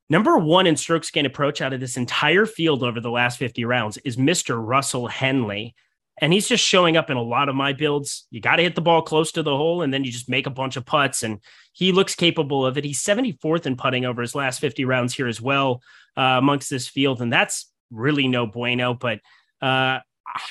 number 0.09 0.39
one 0.39 0.69
in 0.69 0.77
stroke 0.77 1.05
gain 1.11 1.27
approach 1.27 1.61
out 1.61 1.73
of 1.73 1.81
this 1.81 1.97
entire 1.97 2.47
field 2.47 2.85
over 2.85 3.01
the 3.01 3.11
last 3.11 3.39
50 3.39 3.65
rounds 3.65 3.97
is 3.99 4.17
Mr. 4.17 4.57
Russell 4.65 5.09
Henley. 5.09 5.75
And 6.23 6.33
he's 6.33 6.47
just 6.47 6.65
showing 6.65 6.97
up 6.97 7.11
in 7.11 7.17
a 7.17 7.23
lot 7.23 7.49
of 7.49 7.57
my 7.57 7.73
builds. 7.73 8.27
You 8.31 8.41
got 8.41 8.57
to 8.57 8.63
hit 8.63 8.75
the 8.75 8.83
ball 8.83 9.03
close 9.03 9.33
to 9.33 9.43
the 9.43 9.57
hole, 9.57 9.83
and 9.83 9.93
then 9.93 10.05
you 10.05 10.13
just 10.13 10.29
make 10.29 10.47
a 10.47 10.51
bunch 10.51 10.77
of 10.77 10.85
putts. 10.85 11.23
And 11.23 11.41
he 11.73 11.93
looks 11.93 12.15
capable 12.15 12.65
of 12.65 12.77
it. 12.77 12.85
He's 12.85 13.03
74th 13.03 13.65
in 13.65 13.77
putting 13.77 14.05
over 14.05 14.21
his 14.21 14.35
last 14.35 14.61
50 14.61 14.85
rounds 14.85 15.15
here 15.15 15.27
as 15.27 15.41
well 15.41 15.83
uh, 16.19 16.37
amongst 16.39 16.69
this 16.69 16.87
field. 16.87 17.23
And 17.23 17.33
that's 17.33 17.73
really 17.91 18.29
no 18.29 18.47
bueno. 18.47 18.93
But 18.93 19.21
uh, 19.63 20.01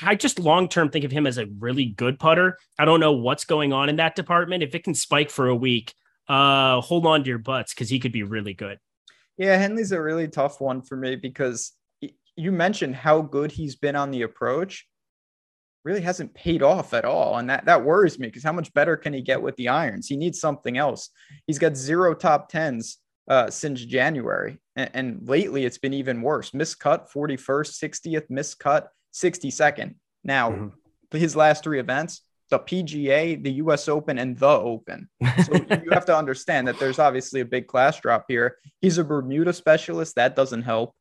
I 0.01 0.15
just 0.15 0.39
long 0.39 0.67
term 0.67 0.89
think 0.89 1.05
of 1.05 1.11
him 1.11 1.27
as 1.27 1.37
a 1.37 1.47
really 1.59 1.85
good 1.85 2.19
putter. 2.19 2.57
I 2.77 2.85
don't 2.85 2.99
know 2.99 3.13
what's 3.13 3.45
going 3.45 3.73
on 3.73 3.89
in 3.89 3.97
that 3.97 4.15
department. 4.15 4.63
If 4.63 4.75
it 4.75 4.83
can 4.83 4.93
spike 4.93 5.29
for 5.29 5.47
a 5.47 5.55
week, 5.55 5.93
uh, 6.27 6.81
hold 6.81 7.05
on 7.05 7.23
to 7.23 7.29
your 7.29 7.39
butts 7.39 7.73
because 7.73 7.89
he 7.89 7.99
could 7.99 8.11
be 8.11 8.23
really 8.23 8.53
good. 8.53 8.79
Yeah, 9.37 9.57
Henley's 9.57 9.91
a 9.91 10.01
really 10.01 10.27
tough 10.27 10.59
one 10.59 10.81
for 10.81 10.97
me 10.97 11.15
because 11.15 11.71
you 12.35 12.51
mentioned 12.51 12.95
how 12.95 13.21
good 13.21 13.51
he's 13.51 13.75
been 13.75 13.95
on 13.95 14.11
the 14.11 14.23
approach 14.23 14.85
really 15.85 16.01
hasn't 16.01 16.33
paid 16.33 16.61
off 16.61 16.93
at 16.93 17.05
all. 17.05 17.37
And 17.37 17.49
that, 17.49 17.65
that 17.65 17.83
worries 17.83 18.19
me 18.19 18.27
because 18.27 18.43
how 18.43 18.51
much 18.51 18.73
better 18.73 18.97
can 18.97 19.13
he 19.13 19.21
get 19.21 19.41
with 19.41 19.55
the 19.55 19.69
irons? 19.69 20.07
He 20.07 20.17
needs 20.17 20.39
something 20.39 20.77
else. 20.77 21.09
He's 21.47 21.59
got 21.59 21.77
zero 21.77 22.13
top 22.13 22.49
tens 22.49 22.97
uh, 23.29 23.49
since 23.49 23.83
January. 23.85 24.59
And, 24.75 24.89
and, 24.93 25.29
lately 25.29 25.65
it's 25.65 25.77
been 25.77 25.93
even 25.93 26.21
worse. 26.21 26.51
Miscut 26.51 27.09
41st, 27.11 27.83
60th, 27.83 28.29
miscut 28.29 28.87
62nd. 29.13 29.95
Now, 30.23 30.51
mm-hmm. 30.51 31.17
his 31.17 31.35
last 31.35 31.63
three 31.63 31.79
events, 31.79 32.21
the 32.49 32.59
PGA, 32.59 33.41
the 33.41 33.53
US 33.53 33.87
Open, 33.87 34.17
and 34.17 34.37
the 34.37 34.47
Open. 34.47 35.09
So 35.45 35.53
you 35.83 35.91
have 35.91 36.05
to 36.05 36.17
understand 36.17 36.67
that 36.67 36.79
there's 36.79 36.99
obviously 36.99 37.41
a 37.41 37.45
big 37.45 37.67
class 37.67 37.99
drop 37.99 38.25
here. 38.27 38.57
He's 38.81 38.97
a 38.97 39.03
Bermuda 39.03 39.53
specialist. 39.53 40.15
That 40.15 40.35
doesn't 40.35 40.63
help. 40.63 40.95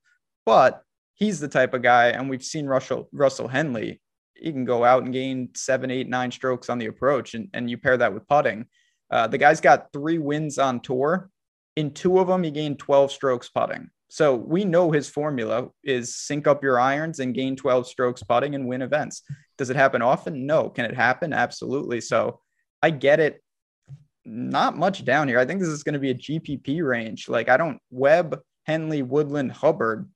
But 0.45 0.83
he's 1.15 1.41
the 1.41 1.49
type 1.49 1.75
of 1.75 1.83
guy, 1.83 2.09
and 2.09 2.29
we've 2.29 2.45
seen 2.45 2.67
Russell 2.67 3.09
Russell 3.13 3.49
Henley 3.49 4.01
he 4.41 4.53
can 4.53 4.65
go 4.65 4.85
out 4.85 5.03
and 5.03 5.13
gain 5.13 5.51
seven, 5.55 5.91
eight, 5.91 6.09
nine 6.09 6.31
strokes 6.31 6.71
on 6.71 6.79
the 6.79 6.87
approach, 6.87 7.35
and, 7.35 7.49
and 7.53 7.69
you 7.69 7.77
pair 7.77 7.97
that 7.97 8.15
with 8.15 8.29
putting. 8.29 8.67
Uh, 9.11 9.27
the 9.27 9.39
guy's 9.39 9.61
got 9.61 9.93
three 9.93 10.19
wins 10.19 10.59
on 10.59 10.81
tour. 10.81 11.31
In 11.77 11.93
two 11.93 12.19
of 12.19 12.29
them, 12.29 12.43
he 12.43 12.51
gained 12.51 12.79
12 12.79 13.13
strokes 13.13 13.49
putting. 13.49 13.91
So 14.09 14.35
we 14.35 14.65
know 14.65 14.91
his 14.91 15.09
formula 15.09 15.69
is 15.85 16.17
sync 16.17 16.47
up 16.47 16.63
your 16.63 16.81
irons 16.81 17.21
and 17.21 17.35
gain 17.35 17.57
12 17.57 17.87
strokes 17.87 18.23
putting 18.23 18.55
and 18.55 18.67
win 18.67 18.83
events. 18.83 19.23
Does 19.59 19.71
it 19.71 19.77
happen 19.77 20.01
often? 20.01 20.47
No. 20.47 20.71
Can 20.71 20.87
it 20.87 20.95
happen? 20.95 21.33
Absolutely. 21.33 22.01
So 22.01 22.41
I 22.83 22.91
get 22.91 23.21
it. 23.21 23.43
Not 24.25 24.77
much 24.77 25.05
down 25.05 25.29
here. 25.29 25.39
I 25.39 25.45
think 25.45 25.61
this 25.61 25.69
is 25.69 25.83
going 25.83 25.95
to 25.95 25.99
be 25.99 26.11
a 26.11 26.15
GPP 26.15 26.87
range. 26.87 27.29
Like 27.29 27.49
I 27.49 27.57
don't 27.57 27.79
Webb, 27.91 28.41
Henley, 28.65 29.03
Woodland, 29.03 29.53
Hubbard. 29.53 30.09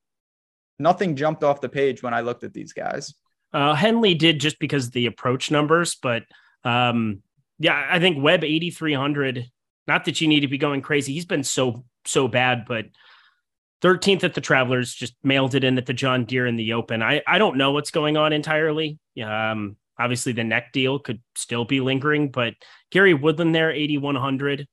Nothing 0.79 1.17
jumped 1.17 1.45
off 1.45 1.61
the 1.61 1.69
page 1.69 2.03
when 2.03 2.15
I 2.15 2.21
looked 2.21 2.45
at 2.45 2.53
these 2.53 2.73
guys. 2.73 3.15
Uh, 3.53 3.75
Henley 3.75 4.15
did 4.15 4.41
just 4.41 4.59
because 4.59 4.91
the 4.91 5.07
approach 5.07 5.51
numbers, 5.51 5.97
but 6.03 6.25
um, 6.65 7.23
yeah, 7.59 7.87
I 7.91 7.99
think 8.01 8.23
Webb 8.23 8.45
8,300. 8.45 9.47
Not 9.87 10.05
that 10.07 10.21
you 10.21 10.29
need 10.29 10.41
to 10.41 10.49
be 10.49 10.59
going 10.59 10.81
crazy. 10.81 11.13
He's 11.13 11.27
been 11.27 11.45
so, 11.45 11.85
so 12.07 12.29
bad, 12.29 12.65
but 12.67 12.87
13th 13.83 14.25
at 14.25 14.35
the 14.35 14.41
Travelers 14.41 14.95
just 14.95 15.15
mailed 15.23 15.55
it 15.55 15.65
in 15.65 15.77
at 15.77 15.87
the 15.87 15.93
John 15.93 16.25
Deere 16.25 16.47
in 16.47 16.57
the 16.57 16.73
Open. 16.73 17.03
I, 17.03 17.23
I 17.27 17.39
don't 17.39 17.57
know 17.57 17.73
what's 17.73 17.91
going 17.91 18.17
on 18.17 18.33
entirely. 18.33 18.99
Um, 19.23 19.77
obviously, 19.99 20.33
the 20.33 20.45
neck 20.45 20.73
deal 20.73 20.99
could 20.99 21.21
still 21.35 21.65
be 21.65 21.81
lingering, 21.81 22.31
but 22.31 22.55
Gary 22.91 23.15
Woodland 23.15 23.55
there, 23.55 23.71
8,100, 23.73 24.69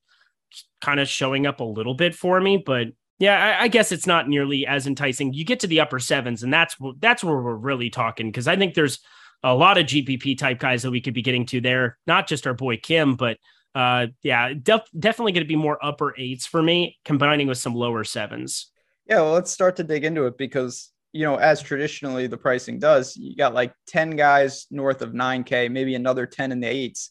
kind 0.80 1.00
of 1.00 1.08
showing 1.08 1.46
up 1.46 1.60
a 1.60 1.64
little 1.64 1.94
bit 1.94 2.14
for 2.14 2.40
me, 2.40 2.62
but 2.64 2.88
yeah, 3.18 3.56
I, 3.58 3.64
I, 3.64 3.68
guess 3.68 3.92
it's 3.92 4.06
not 4.06 4.28
nearly 4.28 4.66
as 4.66 4.86
enticing. 4.86 5.34
You 5.34 5.44
get 5.44 5.60
to 5.60 5.66
the 5.66 5.80
upper 5.80 5.98
sevens, 5.98 6.42
and 6.42 6.52
that's 6.52 6.74
that's 7.00 7.22
where 7.22 7.36
we're 7.36 7.54
really 7.54 7.90
talking 7.90 8.28
because 8.28 8.48
I 8.48 8.56
think 8.56 8.72
there's 8.72 8.98
a 9.42 9.54
lot 9.54 9.76
of 9.76 9.86
GPP 9.86 10.38
type 10.38 10.58
guys 10.58 10.82
that 10.82 10.90
we 10.90 11.02
could 11.02 11.12
be 11.12 11.20
getting 11.20 11.44
to 11.46 11.60
there. 11.60 11.98
Not 12.06 12.26
just 12.26 12.46
our 12.46 12.54
boy 12.54 12.78
Kim, 12.78 13.16
but 13.16 13.36
uh, 13.74 14.06
yeah, 14.22 14.54
def- 14.54 14.88
definitely 14.98 15.32
going 15.32 15.44
to 15.44 15.48
be 15.48 15.56
more 15.56 15.78
upper 15.84 16.14
eights 16.18 16.46
for 16.46 16.62
me, 16.62 16.98
combining 17.04 17.46
with 17.46 17.58
some 17.58 17.74
lower 17.74 18.04
sevens. 18.04 18.70
Yeah, 19.10 19.22
well, 19.22 19.32
let's 19.32 19.50
start 19.50 19.74
to 19.76 19.84
dig 19.84 20.04
into 20.04 20.26
it 20.26 20.38
because 20.38 20.92
you 21.12 21.24
know, 21.24 21.34
as 21.34 21.60
traditionally 21.60 22.28
the 22.28 22.36
pricing 22.36 22.78
does, 22.78 23.16
you 23.16 23.34
got 23.34 23.52
like 23.52 23.74
ten 23.88 24.10
guys 24.10 24.66
north 24.70 25.02
of 25.02 25.12
nine 25.12 25.42
k, 25.42 25.68
maybe 25.68 25.96
another 25.96 26.26
ten 26.26 26.52
in 26.52 26.60
the 26.60 26.68
eights. 26.68 27.10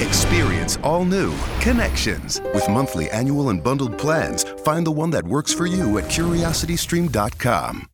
Experience 0.00 0.78
all 0.78 1.04
new 1.04 1.34
Connections 1.60 2.40
with 2.54 2.68
monthly, 2.70 3.10
annual, 3.10 3.50
and 3.50 3.62
bundled 3.62 3.98
plans. 3.98 4.44
Find 4.64 4.86
the 4.86 4.90
one 4.90 5.10
that 5.10 5.24
works 5.24 5.52
for 5.52 5.66
you 5.66 5.98
at 5.98 6.04
curiositystream.com. 6.04 7.86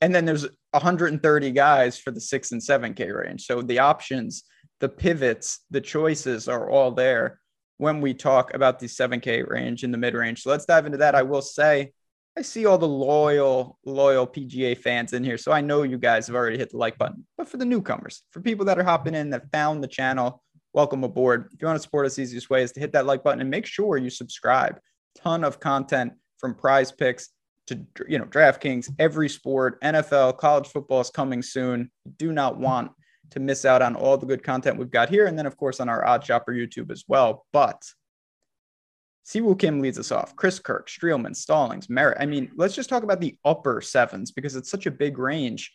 And 0.00 0.14
then 0.14 0.24
there's 0.24 0.48
130 0.72 1.50
guys 1.52 1.96
for 1.96 2.10
the 2.10 2.20
six 2.20 2.50
and 2.50 2.60
7K 2.60 3.14
range. 3.16 3.46
So 3.46 3.62
the 3.62 3.78
options, 3.78 4.42
the 4.80 4.88
pivots, 4.88 5.60
the 5.70 5.80
choices 5.80 6.48
are 6.48 6.68
all 6.68 6.90
there 6.90 7.38
when 7.78 8.00
we 8.00 8.14
talk 8.14 8.52
about 8.52 8.80
the 8.80 8.86
7K 8.86 9.48
range 9.48 9.84
in 9.84 9.92
the 9.92 9.98
mid 9.98 10.14
range. 10.14 10.42
So 10.42 10.50
let's 10.50 10.66
dive 10.66 10.86
into 10.86 10.98
that. 10.98 11.14
I 11.14 11.22
will 11.22 11.40
say, 11.40 11.92
I 12.36 12.42
see 12.42 12.66
all 12.66 12.78
the 12.78 12.88
loyal, 12.88 13.78
loyal 13.86 14.26
PGA 14.26 14.76
fans 14.76 15.12
in 15.12 15.22
here. 15.22 15.38
So 15.38 15.52
I 15.52 15.60
know 15.60 15.84
you 15.84 15.98
guys 15.98 16.26
have 16.26 16.34
already 16.34 16.58
hit 16.58 16.70
the 16.72 16.78
like 16.78 16.98
button. 16.98 17.24
But 17.38 17.48
for 17.48 17.58
the 17.58 17.64
newcomers, 17.64 18.22
for 18.32 18.40
people 18.40 18.66
that 18.66 18.78
are 18.78 18.84
hopping 18.84 19.14
in 19.14 19.30
that 19.30 19.52
found 19.52 19.82
the 19.82 19.88
channel, 19.88 20.42
welcome 20.74 21.04
aboard. 21.04 21.48
If 21.54 21.62
you 21.62 21.66
want 21.66 21.78
to 21.78 21.82
support 21.82 22.04
us, 22.04 22.18
easiest 22.18 22.50
way 22.50 22.62
is 22.62 22.72
to 22.72 22.80
hit 22.80 22.92
that 22.92 23.06
like 23.06 23.22
button 23.22 23.40
and 23.40 23.48
make 23.48 23.64
sure 23.64 23.96
you 23.96 24.10
subscribe. 24.10 24.78
Ton 25.16 25.44
of 25.44 25.60
content 25.60 26.12
from 26.38 26.54
PrizePicks 26.54 27.28
to 27.68 27.80
you 28.06 28.18
know 28.18 28.26
DraftKings, 28.26 28.90
every 28.98 29.28
sport, 29.28 29.80
NFL, 29.80 30.36
college 30.36 30.66
football 30.66 31.00
is 31.00 31.08
coming 31.08 31.40
soon. 31.40 31.90
do 32.18 32.32
not 32.32 32.58
want 32.58 32.90
to 33.30 33.40
miss 33.40 33.64
out 33.64 33.80
on 33.80 33.96
all 33.96 34.18
the 34.18 34.26
good 34.26 34.42
content 34.42 34.76
we've 34.76 34.90
got 34.90 35.08
here, 35.08 35.26
and 35.26 35.38
then 35.38 35.46
of 35.46 35.56
course 35.56 35.80
on 35.80 35.88
our 35.88 36.04
Odd 36.04 36.24
Shopper 36.24 36.52
YouTube 36.52 36.90
as 36.90 37.04
well. 37.08 37.46
But 37.52 37.80
Siwoo 39.24 39.58
Kim 39.58 39.80
leads 39.80 39.98
us 39.98 40.12
off. 40.12 40.36
Chris 40.36 40.58
Kirk, 40.58 40.88
Streelman, 40.88 41.34
Stallings, 41.34 41.88
Merritt. 41.88 42.18
I 42.20 42.26
mean, 42.26 42.50
let's 42.56 42.74
just 42.74 42.90
talk 42.90 43.02
about 43.02 43.20
the 43.20 43.38
upper 43.44 43.80
sevens 43.80 44.30
because 44.32 44.56
it's 44.56 44.70
such 44.70 44.84
a 44.84 44.90
big 44.90 45.18
range. 45.18 45.72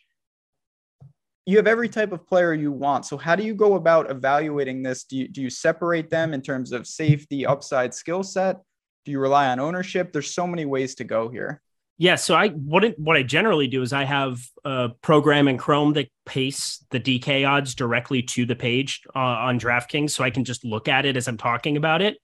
You 1.46 1.56
have 1.56 1.66
every 1.66 1.88
type 1.88 2.12
of 2.12 2.26
player 2.26 2.54
you 2.54 2.70
want. 2.70 3.06
So 3.06 3.16
how 3.16 3.34
do 3.34 3.42
you 3.42 3.54
go 3.54 3.74
about 3.74 4.10
evaluating 4.10 4.82
this? 4.82 5.04
Do 5.04 5.16
you 5.16 5.28
do 5.28 5.40
you 5.42 5.50
separate 5.50 6.10
them 6.10 6.34
in 6.34 6.42
terms 6.42 6.72
of 6.72 6.86
safety, 6.86 7.46
upside, 7.46 7.94
skill 7.94 8.22
set? 8.22 8.60
Do 9.04 9.12
you 9.12 9.18
rely 9.18 9.48
on 9.48 9.58
ownership? 9.58 10.12
There's 10.12 10.34
so 10.34 10.46
many 10.46 10.64
ways 10.64 10.94
to 10.96 11.04
go 11.04 11.28
here. 11.28 11.62
Yeah, 12.00 12.14
so 12.14 12.34
I 12.34 12.48
what 12.48 12.84
it, 12.84 12.98
what 12.98 13.18
I 13.18 13.22
generally 13.22 13.68
do 13.68 13.82
is 13.82 13.92
I 13.92 14.04
have 14.04 14.40
a 14.64 14.88
program 15.02 15.48
in 15.48 15.58
Chrome 15.58 15.92
that 15.94 16.10
pastes 16.24 16.82
the 16.90 16.98
DK 16.98 17.46
odds 17.46 17.74
directly 17.74 18.22
to 18.22 18.46
the 18.46 18.56
page 18.56 19.02
uh, 19.14 19.18
on 19.18 19.60
DraftKings, 19.60 20.10
so 20.10 20.24
I 20.24 20.30
can 20.30 20.44
just 20.44 20.64
look 20.64 20.88
at 20.88 21.04
it 21.04 21.18
as 21.18 21.28
I'm 21.28 21.36
talking 21.36 21.76
about 21.76 22.00
it. 22.00 22.16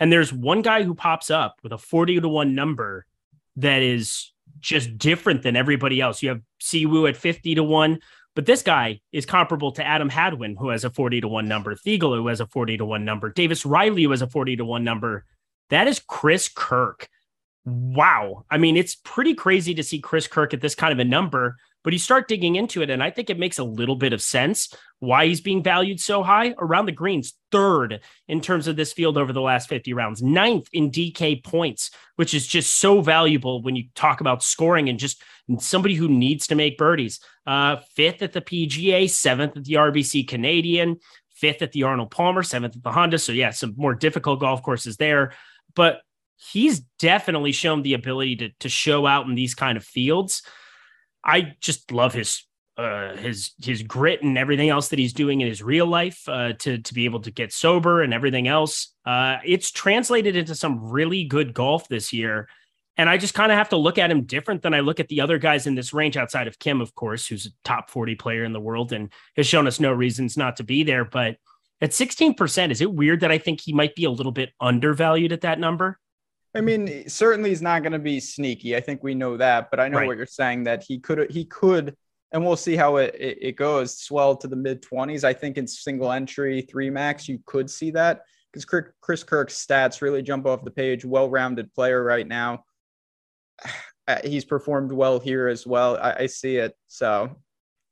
And 0.00 0.12
there's 0.12 0.32
one 0.32 0.62
guy 0.62 0.82
who 0.82 0.96
pops 0.96 1.30
up 1.30 1.60
with 1.62 1.72
a 1.72 1.78
40 1.78 2.22
to 2.22 2.28
one 2.28 2.56
number 2.56 3.06
that 3.54 3.82
is 3.82 4.32
just 4.58 4.98
different 4.98 5.42
than 5.42 5.54
everybody 5.54 6.00
else. 6.00 6.24
You 6.24 6.30
have 6.30 6.40
Siwoo 6.60 7.08
at 7.08 7.16
50 7.16 7.54
to 7.54 7.62
one, 7.62 8.00
but 8.34 8.46
this 8.46 8.62
guy 8.62 9.00
is 9.12 9.26
comparable 9.26 9.72
to 9.72 9.86
Adam 9.86 10.08
Hadwin, 10.08 10.56
who 10.56 10.68
has 10.68 10.84
a 10.84 10.90
40 10.90 11.22
to 11.22 11.28
one 11.28 11.48
number, 11.48 11.74
Theegala, 11.74 12.16
who 12.16 12.28
has 12.28 12.40
a 12.40 12.46
40 12.46 12.78
to 12.78 12.84
one 12.84 13.04
number, 13.04 13.30
Davis 13.30 13.66
Riley, 13.66 14.04
who 14.04 14.10
has 14.10 14.22
a 14.22 14.26
40 14.26 14.56
to 14.56 14.64
one 14.64 14.84
number. 14.84 15.24
That 15.70 15.86
is 15.86 16.00
Chris 16.00 16.48
Kirk 16.48 17.08
wow. 17.64 18.44
I 18.50 18.58
mean, 18.58 18.76
it's 18.76 18.94
pretty 18.94 19.34
crazy 19.34 19.74
to 19.74 19.82
see 19.82 20.00
Chris 20.00 20.26
Kirk 20.26 20.54
at 20.54 20.60
this 20.60 20.74
kind 20.74 20.92
of 20.92 20.98
a 20.98 21.04
number, 21.04 21.56
but 21.82 21.92
you 21.92 21.98
start 21.98 22.28
digging 22.28 22.56
into 22.56 22.82
it, 22.82 22.90
and 22.90 23.02
I 23.02 23.10
think 23.10 23.30
it 23.30 23.38
makes 23.38 23.58
a 23.58 23.64
little 23.64 23.96
bit 23.96 24.12
of 24.12 24.22
sense 24.22 24.74
why 24.98 25.26
he's 25.26 25.40
being 25.40 25.62
valued 25.62 25.98
so 25.98 26.22
high. 26.22 26.54
Around 26.58 26.86
the 26.86 26.92
greens, 26.92 27.34
third 27.50 28.00
in 28.28 28.40
terms 28.40 28.68
of 28.68 28.76
this 28.76 28.92
field 28.92 29.16
over 29.16 29.32
the 29.32 29.40
last 29.40 29.68
50 29.68 29.92
rounds, 29.94 30.22
ninth 30.22 30.68
in 30.72 30.90
DK 30.90 31.42
points, 31.42 31.90
which 32.16 32.34
is 32.34 32.46
just 32.46 32.78
so 32.78 33.00
valuable 33.00 33.62
when 33.62 33.76
you 33.76 33.84
talk 33.94 34.20
about 34.20 34.42
scoring 34.42 34.88
and 34.88 34.98
just 34.98 35.22
somebody 35.58 35.94
who 35.94 36.08
needs 36.08 36.46
to 36.48 36.54
make 36.54 36.78
birdies. 36.78 37.20
Uh, 37.46 37.76
fifth 37.94 38.22
at 38.22 38.32
the 38.32 38.42
PGA, 38.42 39.08
seventh 39.08 39.56
at 39.56 39.64
the 39.64 39.74
RBC 39.74 40.28
Canadian, 40.28 40.98
fifth 41.34 41.62
at 41.62 41.72
the 41.72 41.84
Arnold 41.84 42.10
Palmer, 42.10 42.42
seventh 42.42 42.76
at 42.76 42.82
the 42.82 42.92
Honda. 42.92 43.18
So, 43.18 43.32
yeah, 43.32 43.50
some 43.50 43.74
more 43.76 43.94
difficult 43.94 44.40
golf 44.40 44.62
courses 44.62 44.98
there. 44.98 45.32
But 45.74 46.02
he's 46.52 46.80
definitely 46.98 47.52
shown 47.52 47.82
the 47.82 47.94
ability 47.94 48.36
to 48.36 48.50
to 48.60 48.68
show 48.68 49.06
out 49.06 49.26
in 49.26 49.34
these 49.34 49.54
kind 49.54 49.76
of 49.76 49.84
fields. 49.84 50.42
I 51.24 51.54
just 51.60 51.92
love 51.92 52.14
his 52.14 52.44
uh, 52.76 53.14
his 53.16 53.52
his 53.62 53.82
grit 53.82 54.22
and 54.22 54.38
everything 54.38 54.70
else 54.70 54.88
that 54.88 54.98
he's 54.98 55.12
doing 55.12 55.42
in 55.42 55.48
his 55.48 55.62
real 55.62 55.86
life 55.86 56.26
uh, 56.28 56.54
to 56.54 56.78
to 56.78 56.94
be 56.94 57.04
able 57.04 57.20
to 57.20 57.30
get 57.30 57.52
sober 57.52 58.00
and 58.00 58.14
everything 58.14 58.48
else. 58.48 58.94
Uh, 59.04 59.36
it's 59.44 59.70
translated 59.70 60.34
into 60.34 60.54
some 60.54 60.90
really 60.90 61.24
good 61.24 61.52
golf 61.52 61.88
this 61.88 62.10
year, 62.10 62.48
and 62.96 63.10
I 63.10 63.18
just 63.18 63.34
kind 63.34 63.52
of 63.52 63.58
have 63.58 63.68
to 63.68 63.76
look 63.76 63.98
at 63.98 64.10
him 64.10 64.22
different 64.22 64.62
than 64.62 64.72
I 64.72 64.80
look 64.80 64.98
at 64.98 65.08
the 65.08 65.20
other 65.20 65.36
guys 65.36 65.66
in 65.66 65.74
this 65.74 65.92
range 65.92 66.16
outside 66.16 66.48
of 66.48 66.58
Kim, 66.58 66.80
of 66.80 66.94
course, 66.94 67.26
who's 67.26 67.44
a 67.44 67.50
top 67.64 67.90
forty 67.90 68.14
player 68.14 68.44
in 68.44 68.54
the 68.54 68.60
world 68.60 68.92
and 68.92 69.12
has 69.36 69.46
shown 69.46 69.66
us 69.66 69.78
no 69.78 69.92
reasons 69.92 70.38
not 70.38 70.56
to 70.56 70.64
be 70.64 70.82
there. 70.82 71.04
But 71.04 71.36
at 71.82 71.92
sixteen 71.92 72.32
percent, 72.32 72.72
is 72.72 72.80
it 72.80 72.90
weird 72.90 73.20
that 73.20 73.32
I 73.32 73.36
think 73.36 73.60
he 73.60 73.74
might 73.74 73.94
be 73.94 74.04
a 74.04 74.10
little 74.10 74.32
bit 74.32 74.54
undervalued 74.58 75.32
at 75.32 75.42
that 75.42 75.58
number? 75.58 75.99
I 76.54 76.60
mean, 76.60 77.08
certainly 77.08 77.50
he's 77.50 77.62
not 77.62 77.82
going 77.82 77.92
to 77.92 77.98
be 77.98 78.18
sneaky. 78.18 78.76
I 78.76 78.80
think 78.80 79.02
we 79.02 79.14
know 79.14 79.36
that, 79.36 79.70
but 79.70 79.78
I 79.78 79.88
know 79.88 79.98
right. 79.98 80.06
what 80.06 80.16
you're 80.16 80.26
saying 80.26 80.64
that 80.64 80.82
he 80.82 80.98
could 80.98 81.30
he 81.30 81.44
could, 81.44 81.96
and 82.32 82.44
we'll 82.44 82.56
see 82.56 82.76
how 82.76 82.96
it, 82.96 83.14
it, 83.14 83.38
it 83.40 83.56
goes. 83.56 83.98
Swell 83.98 84.36
to 84.36 84.48
the 84.48 84.56
mid 84.56 84.82
20s. 84.82 85.22
I 85.22 85.32
think 85.32 85.58
in 85.58 85.66
single 85.66 86.10
entry 86.10 86.62
three 86.62 86.90
max, 86.90 87.28
you 87.28 87.40
could 87.46 87.70
see 87.70 87.92
that 87.92 88.22
because 88.52 88.64
Chris 89.00 89.22
Kirk's 89.22 89.64
stats 89.64 90.02
really 90.02 90.22
jump 90.22 90.46
off 90.46 90.64
the 90.64 90.72
page. 90.72 91.04
Well 91.04 91.30
rounded 91.30 91.72
player 91.72 92.02
right 92.02 92.26
now. 92.26 92.64
Uh, 94.08 94.18
he's 94.24 94.44
performed 94.44 94.90
well 94.90 95.20
here 95.20 95.46
as 95.46 95.64
well. 95.64 95.96
I, 95.96 96.12
I 96.20 96.26
see 96.26 96.56
it. 96.56 96.74
So 96.88 97.36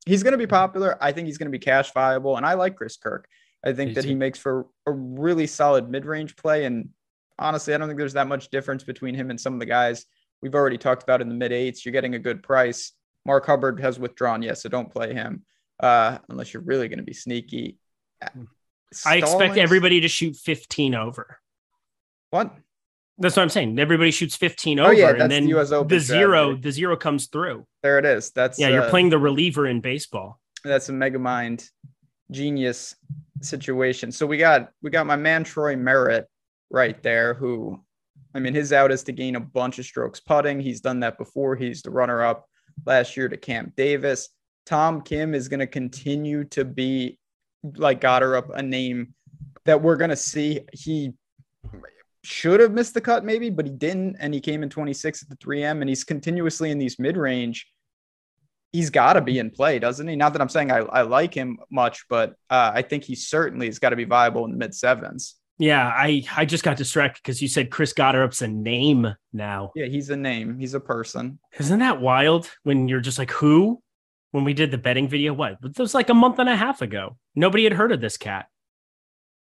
he's 0.05 0.25
going 0.25 0.33
to 0.33 0.39
be 0.39 0.49
popular. 0.49 0.99
I 1.01 1.13
think 1.13 1.27
he's 1.27 1.39
going 1.39 1.47
to 1.47 1.57
be 1.57 1.61
cash 1.61 1.93
viable, 1.93 2.37
and 2.37 2.45
I 2.45 2.55
like 2.55 2.75
Chris 2.75 2.97
Kirk. 2.97 3.29
I 3.65 3.73
think 3.73 3.95
that 3.95 4.05
he 4.05 4.17
makes 4.17 4.37
for 4.37 4.67
a 4.85 4.91
really 4.91 5.47
solid 5.47 5.89
mid 5.89 6.07
range 6.07 6.35
play 6.35 6.65
and 6.65 6.89
honestly, 7.39 7.75
I 7.75 7.79
don't 7.79 7.89
think 7.89 7.99
there's 7.99 8.15
that 8.15 8.29
much 8.29 8.51
difference 8.51 8.85
between 8.85 9.15
him 9.15 9.31
and 9.31 9.41
some 9.41 9.55
of 9.55 9.61
the 9.61 9.67
guys 9.67 10.07
we've 10.43 10.55
already 10.55 10.79
talked 10.79 11.03
about 11.03 11.21
in 11.21 11.29
the 11.29 11.35
mid 11.35 11.53
eights. 11.53 11.85
You're 11.85 11.93
getting 11.93 12.15
a 12.15 12.19
good 12.19 12.43
price. 12.43 12.93
Mark 13.25 13.47
Hubbard 13.47 13.81
has 13.81 13.99
withdrawn, 13.99 14.43
yes, 14.43 14.63
so 14.63 14.69
don't 14.69 14.91
play 14.91 15.13
him 15.13 15.43
uh, 15.81 16.19
unless 16.29 16.55
you're 16.55 16.63
really 16.63 16.89
going 16.89 16.99
to 16.99 17.05
be 17.05 17.13
sneaky. 17.13 17.77
I 19.05 19.17
expect 19.17 19.57
everybody 19.57 20.01
to 20.01 20.09
shoot 20.09 20.37
15 20.37 20.95
over. 20.95 21.39
What? 22.31 22.55
That's 23.19 23.37
what 23.37 23.43
I'm 23.43 23.49
saying. 23.49 23.79
Everybody 23.79 24.13
shoots 24.13 24.37
15 24.37 24.79
over, 24.79 24.89
oh, 24.89 24.93
yeah, 24.93 25.11
and 25.11 25.31
then 25.31 25.47
the, 25.47 25.85
the 25.89 25.99
zero, 25.99 26.57
the 26.57 26.71
zero 26.71 26.97
comes 26.97 27.27
through. 27.27 27.67
There 27.83 27.99
it 27.99 28.05
is. 28.05 28.31
That's 28.31 28.59
yeah. 28.59 28.69
You're 28.69 28.85
uh, 28.85 28.91
playing 28.91 29.11
the 29.11 29.19
reliever 29.19 29.67
in 29.67 29.81
baseball. 29.81 30.41
That's 30.65 30.89
a 30.89 30.93
mega 30.93 31.19
mind 31.19 31.69
genius 32.31 32.95
situation. 33.43 34.13
So 34.13 34.25
we 34.27 34.37
got 34.37 34.71
we 34.83 34.91
got 34.91 35.07
my 35.07 35.17
man 35.17 35.43
Troy 35.43 35.75
Merritt 35.75 36.29
right 36.71 37.03
there 37.03 37.35
who 37.35 37.83
I 38.35 38.41
mean 38.41 38.55
his 38.55 38.73
out 38.73 38.93
is 38.93 39.03
to 39.05 39.13
gain 39.13 39.37
a 39.37 39.41
bunch 39.41 39.79
of 39.79 39.85
strokes 39.85 40.21
putting. 40.21 40.61
He's 40.61 40.81
done 40.81 41.01
that 41.01 41.19
before. 41.19 41.57
He's 41.57 41.83
the 41.83 41.91
runner 41.91 42.23
up 42.23 42.49
last 42.87 43.17
year 43.17 43.29
to 43.29 43.37
Cam 43.37 43.73
Davis. 43.77 44.29
Tom 44.67 45.01
Kim 45.01 45.35
is 45.35 45.49
going 45.49 45.61
to 45.61 45.67
continue 45.67 46.45
to 46.45 46.65
be 46.65 47.19
like 47.77 48.01
Gotterup 48.01 48.51
a 48.55 48.63
name 48.63 49.15
that 49.65 49.83
we're 49.83 49.97
going 49.97 50.11
to 50.11 50.17
see. 50.17 50.61
He 50.73 51.15
should 52.23 52.61
have 52.61 52.73
missed 52.73 52.95
the 52.95 53.01
cut 53.01 53.25
maybe, 53.25 53.49
but 53.49 53.67
he 53.67 53.73
didn't 53.73 54.17
and 54.21 54.35
he 54.35 54.41
came 54.41 54.63
in 54.63 54.69
26 54.69 55.23
at 55.23 55.29
the 55.29 55.37
3M 55.37 55.81
and 55.81 55.89
he's 55.89 56.05
continuously 56.05 56.71
in 56.71 56.79
these 56.79 56.99
mid-range 56.99 57.67
he's 58.73 58.91
got 58.91 59.15
to 59.15 59.21
be 59.21 59.39
in 59.39 59.51
play, 59.51 59.79
doesn't 59.79 60.07
he? 60.07 60.17
Not 60.17 60.33
that 60.33 60.43
I'm 60.43 60.49
saying 60.49 60.71
I, 60.71 60.79
I 60.79 61.03
like 61.03 61.35
him 61.35 61.59
much, 61.71 62.07
but 62.09 62.31
uh, 62.51 62.73
I 62.75 62.83
think 62.83 63.05
he 63.05 63.15
certainly 63.15 63.67
has 63.67 63.79
got 63.79 63.91
to 63.91 63.97
be 63.97 64.05
viable 64.05 64.45
in 64.45 64.51
the 64.51 64.57
mid 64.57 64.75
sevens. 64.75 65.37
Yeah, 65.59 65.87
I 65.87 66.25
I 66.37 66.45
just 66.45 66.63
got 66.63 66.77
distracted 66.77 67.21
because 67.23 67.43
you 67.43 67.49
said 67.49 67.71
Chris 67.71 67.93
Gotterup's 67.93 68.43
a 68.43 68.49
name 68.49 69.13
now. 69.33 69.73
Yeah, 69.75 69.87
he's 69.87 70.09
a 70.11 70.17
name. 70.17 70.59
He's 70.59 70.75
a 70.75 70.81
person. 70.81 71.41
Isn't 71.59 71.81
that 71.81 72.01
wild? 72.01 72.49
When 72.63 72.87
you're 72.89 73.01
just 73.01 73.19
like, 73.19 73.33
who? 73.33 73.83
When 74.31 74.45
we 74.45 74.53
did 74.53 74.71
the 74.71 74.79
betting 74.79 75.09
video, 75.09 75.33
what? 75.33 75.57
It 75.65 75.79
was 75.79 75.95
like 75.95 76.11
a 76.11 76.15
month 76.15 76.39
and 76.39 76.49
a 76.49 76.57
half 76.57 76.83
ago. 76.83 77.17
Nobody 77.35 77.65
had 77.65 77.73
heard 77.73 77.93
of 77.93 78.01
this 78.01 78.17
cat. 78.17 78.47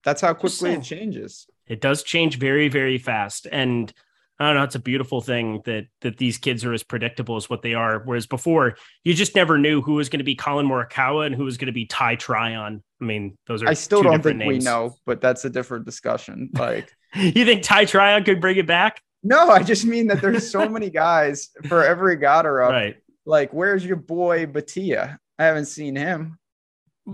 That's 0.03 0.21
how 0.21 0.33
quickly 0.33 0.71
it 0.71 0.83
changes. 0.83 1.47
It 1.67 1.81
does 1.81 2.01
change 2.01 2.39
very, 2.39 2.69
very 2.69 2.97
fast. 2.97 3.45
And 3.51 3.93
I 4.39 4.47
don't 4.47 4.55
know, 4.55 4.63
it's 4.63 4.75
a 4.75 4.79
beautiful 4.79 5.19
thing 5.21 5.61
that 5.65 5.87
that 6.01 6.17
these 6.17 6.37
kids 6.37 6.63
are 6.63 6.73
as 6.73 6.83
predictable 6.83 7.35
as 7.35 7.49
what 7.49 7.61
they 7.61 7.73
are. 7.73 7.99
Whereas 8.05 8.25
before, 8.25 8.75
you 9.03 9.13
just 9.13 9.35
never 9.35 9.57
knew 9.57 9.81
who 9.81 9.95
was 9.95 10.07
going 10.07 10.19
to 10.19 10.23
be 10.23 10.35
Collin 10.35 10.65
Morikawa 10.67 11.25
and 11.25 11.35
who 11.35 11.43
was 11.43 11.57
going 11.57 11.67
to 11.67 11.73
be 11.73 11.85
Ty 11.85 12.15
Tryon. 12.15 12.81
I 13.01 13.05
mean, 13.05 13.37
those 13.47 13.63
are 13.63 13.67
I 13.67 13.73
still 13.73 14.01
two 14.01 14.09
don't 14.09 14.23
think 14.23 14.43
we 14.45 14.59
know, 14.59 14.95
but 15.05 15.19
that's 15.19 15.43
a 15.45 15.49
different 15.49 15.85
discussion. 15.85 16.51
Like, 16.57 16.89
You 17.15 17.43
think 17.43 17.63
Ty 17.63 17.85
Tryon 17.85 18.23
could 18.23 18.39
bring 18.39 18.57
it 18.57 18.67
back? 18.67 19.01
no, 19.23 19.49
I 19.49 19.63
just 19.63 19.83
mean 19.85 20.07
that 20.07 20.21
there's 20.21 20.49
so 20.49 20.69
many 20.69 20.89
guys 20.89 21.49
for 21.67 21.83
every 21.83 22.15
Goddard. 22.15 22.59
Right. 22.69 22.95
Like, 23.25 23.51
where's 23.51 23.85
your 23.85 23.97
boy 23.97 24.45
Bhatia? 24.45 25.17
I 25.37 25.45
haven't 25.45 25.65
seen 25.65 25.95
him. 25.95 26.37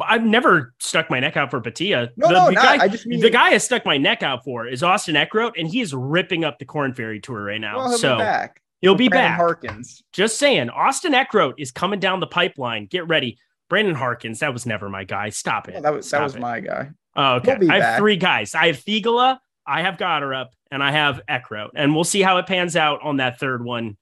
I've 0.01 0.23
never 0.23 0.73
stuck 0.79 1.09
my 1.09 1.19
neck 1.19 1.37
out 1.37 1.51
for 1.51 1.61
Bhatia. 1.61 2.09
No, 2.17 2.27
the, 2.27 2.33
no, 2.33 2.45
the 2.47 2.51
not. 2.53 2.63
guy, 2.63 2.83
I 2.83 2.87
just 2.87 3.05
mean 3.05 3.19
the 3.19 3.29
guy 3.29 3.49
I 3.49 3.57
stuck 3.57 3.85
my 3.85 3.97
neck 3.97 4.23
out 4.23 4.43
for 4.43 4.67
is 4.67 4.83
Austin 4.83 5.15
Eckroat, 5.15 5.53
and 5.57 5.67
he 5.67 5.81
is 5.81 5.93
ripping 5.93 6.43
up 6.43 6.59
the 6.59 6.65
Corn 6.65 6.93
Ferry 6.93 7.19
Tour 7.19 7.43
right 7.43 7.61
now. 7.61 7.77
Well, 7.77 7.89
he'll 7.89 7.97
so 7.97 8.15
be 8.15 8.23
back. 8.23 8.61
he'll 8.81 8.95
be 8.95 9.09
Brandon 9.09 9.31
back. 9.31 9.37
Harkins. 9.37 10.03
Just 10.13 10.37
saying, 10.37 10.69
Austin 10.69 11.13
Eckroat 11.13 11.53
is 11.57 11.71
coming 11.71 11.99
down 11.99 12.19
the 12.19 12.27
pipeline. 12.27 12.85
Get 12.87 13.07
ready. 13.07 13.37
Brandon 13.69 13.95
Harkins, 13.95 14.39
that 14.39 14.53
was 14.53 14.65
never 14.65 14.89
my 14.89 15.03
guy. 15.03 15.29
Stop 15.29 15.67
it. 15.67 15.73
Well, 15.73 15.81
that 15.83 15.93
was 15.93 16.05
that 16.05 16.17
Stop 16.17 16.23
was 16.23 16.35
it. 16.35 16.41
my 16.41 16.59
guy. 16.59 16.89
Oh, 17.15 17.35
okay. 17.35 17.53
I 17.53 17.55
have 17.55 17.81
back. 17.81 17.97
three 17.99 18.17
guys. 18.17 18.53
I 18.53 18.67
have 18.67 18.77
Theegala, 18.77 19.39
I 19.65 19.81
have 19.81 19.95
Gotterup, 19.97 20.47
and 20.69 20.83
I 20.83 20.91
have 20.91 21.21
Eckroat. 21.29 21.69
And 21.75 21.95
we'll 21.95 22.03
see 22.03 22.21
how 22.21 22.37
it 22.37 22.45
pans 22.45 22.75
out 22.75 23.01
on 23.01 23.17
that 23.17 23.39
third 23.39 23.63
one. 23.63 23.97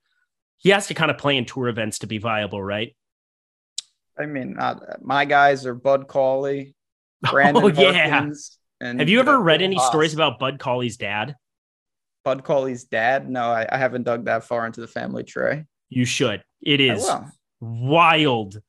He 0.57 0.69
has 0.69 0.87
to 0.87 0.93
kind 0.93 1.11
of 1.11 1.17
play 1.17 1.37
in 1.37 1.45
tour 1.45 1.67
events 1.67 1.99
to 1.99 2.07
be 2.07 2.17
viable, 2.17 2.61
right? 2.63 2.95
I 4.17 4.25
mean, 4.25 4.53
not 4.53 5.03
my 5.03 5.25
guys 5.25 5.65
are 5.65 5.73
Bud 5.75 6.07
Cauley, 6.07 6.75
Brandon 7.31 7.63
oh, 7.63 7.67
yeah. 7.67 8.09
Harkins, 8.09 8.57
and 8.79 8.99
Have 8.99 9.09
you 9.09 9.19
ever 9.19 9.35
uh, 9.35 9.39
read 9.39 9.61
any 9.61 9.75
Haas. 9.75 9.87
stories 9.87 10.13
about 10.13 10.39
Bud 10.39 10.59
Cauley's 10.59 10.97
dad? 10.97 11.35
Bud 12.23 12.43
Cauley's 12.43 12.85
dad? 12.85 13.29
No, 13.29 13.43
I, 13.51 13.67
I 13.69 13.77
haven't 13.77 14.03
dug 14.03 14.25
that 14.25 14.43
far 14.45 14.65
into 14.65 14.81
the 14.81 14.87
family 14.87 15.23
tree. 15.23 15.63
You 15.89 16.05
should. 16.05 16.43
It 16.61 16.79
is 16.79 17.09
wild 17.59 18.61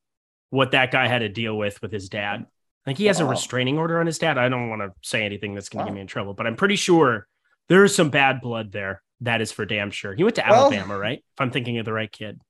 what 0.51 0.73
that 0.73 0.91
guy 0.91 1.09
had 1.09 1.21
to 1.21 1.29
deal 1.29 1.57
with 1.57 1.81
with 1.83 1.93
his 1.93 2.09
dad. 2.09 2.47
Like 2.87 2.99
he 2.99 3.07
has 3.07 3.21
a 3.21 3.25
restraining 3.25 3.79
order 3.79 3.99
on 4.01 4.07
his 4.07 4.19
dad. 4.19 4.37
I 4.39 4.49
don't 4.49 4.69
want 4.69 4.83
to 4.83 4.93
say 5.03 5.25
anything 5.25 5.55
that's 5.55 5.69
going 5.69 5.81
to 5.81 5.85
Wow. 5.85 5.91
get 5.91 5.95
me 5.95 6.01
in 6.03 6.07
trouble, 6.07 6.35
but 6.35 6.47
I'm 6.47 6.57
pretty 6.57 6.77
sure 6.77 7.27
there 7.69 7.85
is 7.85 7.95
some 7.95 8.11
bad 8.11 8.41
blood 8.41 8.73
there. 8.73 9.03
That 9.21 9.41
is 9.41 9.53
for 9.53 9.65
damn 9.65 9.91
sure. 9.91 10.15
He 10.15 10.23
went 10.23 10.37
to 10.37 10.45
Well- 10.49 10.67
Alabama, 10.67 10.99
right? 10.99 11.19
If 11.19 11.41
I'm 11.41 11.51
thinking 11.51 11.79
of 11.79 11.85
the 11.87 11.93
right 11.93 12.11
kid. 12.11 12.41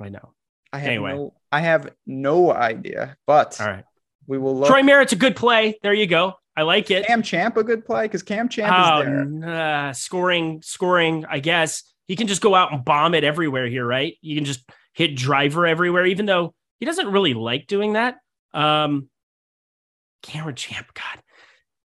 I 0.00 0.08
know. 0.08 0.34
I 0.72 0.78
have 0.78 0.88
Anyway. 0.88 1.12
no, 1.14 1.34
I 1.52 1.60
have 1.60 1.90
no 2.06 2.52
idea, 2.52 3.16
but 3.26 3.60
All 3.60 3.66
right. 3.68 3.84
we 4.26 4.38
will 4.38 4.56
look. 4.58 4.68
Troy 4.68 4.82
Merritt's 4.82 5.12
a 5.12 5.16
good 5.16 5.36
play. 5.36 5.78
There 5.82 5.94
you 5.94 6.06
go. 6.06 6.34
I 6.56 6.62
like 6.62 6.90
it. 6.90 7.06
Cam 7.06 7.22
Champ 7.22 7.56
a 7.56 7.64
good 7.64 7.84
play 7.84 8.04
because 8.04 8.22
Cam 8.22 8.48
Champ 8.48 8.72
Oh, 8.74 9.00
is 9.00 9.04
there. 9.06 9.20
n- 9.20 9.44
uh, 9.44 9.92
scoring, 9.92 10.62
scoring. 10.62 11.24
I 11.28 11.38
guess 11.38 11.82
he 12.06 12.16
can 12.16 12.26
just 12.26 12.40
go 12.42 12.54
out 12.54 12.72
and 12.72 12.84
bomb 12.84 13.14
it 13.14 13.24
everywhere 13.24 13.66
here, 13.66 13.84
right? 13.86 14.14
You 14.22 14.34
can 14.34 14.44
just 14.44 14.68
hit 14.94 15.16
driver 15.16 15.66
everywhere, 15.66 16.06
even 16.06 16.24
though 16.26 16.54
he 16.80 16.86
doesn't 16.86 17.08
really 17.12 17.34
like 17.34 17.66
doing 17.66 17.92
that. 17.92 18.16
Um, 18.54 19.08
Cameron 20.22 20.56
Champ, 20.56 20.86
God, 20.94 21.22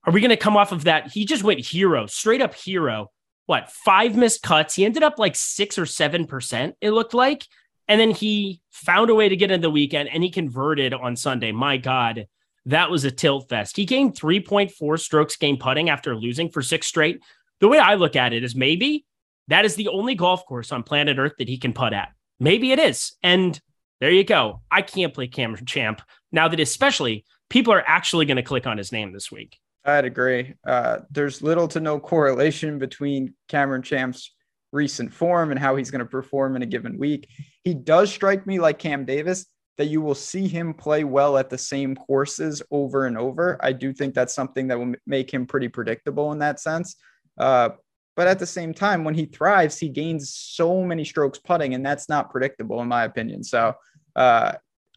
are 0.05 0.13
we 0.13 0.21
going 0.21 0.29
to 0.29 0.37
come 0.37 0.55
off 0.57 0.71
of 0.71 0.83
that? 0.85 1.11
He 1.11 1.25
just 1.25 1.43
went 1.43 1.59
hero, 1.59 2.05
straight 2.05 2.41
up 2.41 2.53
hero. 2.53 3.09
What 3.47 3.71
five 3.71 4.15
missed 4.15 4.43
cuts? 4.43 4.75
He 4.75 4.85
ended 4.85 5.03
up 5.03 5.17
like 5.19 5.35
six 5.35 5.77
or 5.77 5.85
seven 5.85 6.25
percent. 6.27 6.75
It 6.81 6.91
looked 6.91 7.13
like, 7.13 7.45
and 7.91 7.99
then 7.99 8.11
he 8.11 8.61
found 8.69 9.09
a 9.09 9.15
way 9.15 9.27
to 9.27 9.35
get 9.35 9.51
into 9.51 9.63
the 9.67 9.69
weekend, 9.69 10.07
and 10.07 10.23
he 10.23 10.29
converted 10.29 10.93
on 10.93 11.17
Sunday. 11.17 11.51
My 11.51 11.75
God, 11.75 12.25
that 12.67 12.89
was 12.89 13.03
a 13.03 13.11
tilt 13.11 13.49
fest. 13.49 13.75
He 13.75 13.83
gained 13.83 14.17
3.4 14.17 14.97
strokes 14.97 15.35
game 15.35 15.57
putting 15.57 15.89
after 15.89 16.15
losing 16.15 16.49
for 16.49 16.61
six 16.61 16.87
straight. 16.87 17.21
The 17.59 17.67
way 17.67 17.79
I 17.79 17.95
look 17.95 18.15
at 18.15 18.31
it 18.31 18.45
is 18.45 18.55
maybe 18.55 19.05
that 19.49 19.65
is 19.65 19.75
the 19.75 19.89
only 19.89 20.15
golf 20.15 20.45
course 20.45 20.71
on 20.71 20.83
planet 20.83 21.17
Earth 21.17 21.33
that 21.39 21.49
he 21.49 21.57
can 21.57 21.73
putt 21.73 21.91
at. 21.91 22.13
Maybe 22.39 22.71
it 22.71 22.79
is. 22.79 23.17
And 23.23 23.59
there 23.99 24.09
you 24.09 24.23
go. 24.23 24.61
I 24.71 24.83
can't 24.83 25.13
play 25.13 25.27
Cameron 25.27 25.65
Champ 25.65 26.01
now 26.31 26.47
that 26.47 26.61
especially 26.61 27.25
people 27.49 27.73
are 27.73 27.83
actually 27.85 28.25
going 28.25 28.37
to 28.37 28.41
click 28.41 28.67
on 28.67 28.77
his 28.77 28.93
name 28.93 29.11
this 29.11 29.33
week. 29.33 29.59
I'd 29.83 30.05
agree. 30.05 30.53
Uh, 30.65 30.99
there's 31.09 31.41
little 31.41 31.67
to 31.67 31.81
no 31.81 31.99
correlation 31.99 32.79
between 32.79 33.33
Cameron 33.49 33.81
Champ's 33.81 34.33
recent 34.71 35.13
form 35.13 35.51
and 35.51 35.59
how 35.59 35.75
he's 35.75 35.91
going 35.91 35.99
to 35.99 36.05
perform 36.05 36.55
in 36.55 36.61
a 36.61 36.65
given 36.65 36.97
week. 36.97 37.27
He 37.63 37.73
does 37.73 38.11
strike 38.11 38.47
me 38.47 38.59
like 38.59 38.79
Cam 38.79 39.05
Davis 39.05 39.45
that 39.77 39.87
you 39.87 40.01
will 40.01 40.15
see 40.15 40.47
him 40.47 40.73
play 40.73 41.03
well 41.03 41.37
at 41.37 41.49
the 41.49 41.57
same 41.57 41.95
courses 41.95 42.61
over 42.71 43.05
and 43.05 43.17
over. 43.17 43.57
I 43.61 43.71
do 43.71 43.93
think 43.93 44.13
that's 44.13 44.33
something 44.33 44.67
that 44.67 44.77
will 44.77 44.93
make 45.07 45.33
him 45.33 45.45
pretty 45.45 45.69
predictable 45.69 46.31
in 46.31 46.39
that 46.39 46.59
sense. 46.59 46.95
Uh, 47.37 47.69
but 48.15 48.27
at 48.27 48.39
the 48.39 48.45
same 48.45 48.73
time, 48.73 49.03
when 49.03 49.15
he 49.15 49.25
thrives, 49.25 49.77
he 49.77 49.89
gains 49.89 50.35
so 50.35 50.83
many 50.83 51.05
strokes 51.05 51.39
putting, 51.39 51.73
and 51.73 51.85
that's 51.85 52.09
not 52.09 52.29
predictable 52.29 52.81
in 52.81 52.87
my 52.87 53.05
opinion. 53.05 53.43
So 53.43 53.73
uh, 54.15 54.53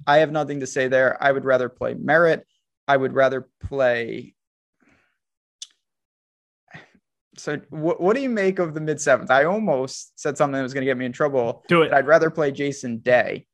I 0.07 0.19
have 0.19 0.33
nothing 0.33 0.61
to 0.61 0.67
say 0.67 0.89
there. 0.89 1.23
I 1.23 1.31
would 1.33 1.45
rather 1.45 1.69
play 1.69 1.95
Merritt. 1.95 2.45
I 2.89 2.97
would 2.97 3.15
rather 3.15 3.49
play 3.63 4.35
so 7.37 7.61
what, 7.71 8.01
what 8.01 8.17
do 8.17 8.23
you 8.23 8.29
make 8.29 8.59
of 8.59 8.75
the 8.75 8.81
mid 8.81 9.01
seventh? 9.01 9.31
I 9.31 9.45
almost 9.45 10.19
said 10.19 10.37
something 10.37 10.57
that 10.57 10.63
was 10.63 10.75
going 10.75 10.83
to 10.83 10.91
get 10.91 10.97
me 10.97 11.07
in 11.07 11.13
trouble. 11.13 11.65
Do 11.69 11.83
it. 11.83 11.93
I'd 11.93 12.07
rather 12.07 12.31
play 12.31 12.53
Jason 12.53 12.99
Day. 12.99 13.47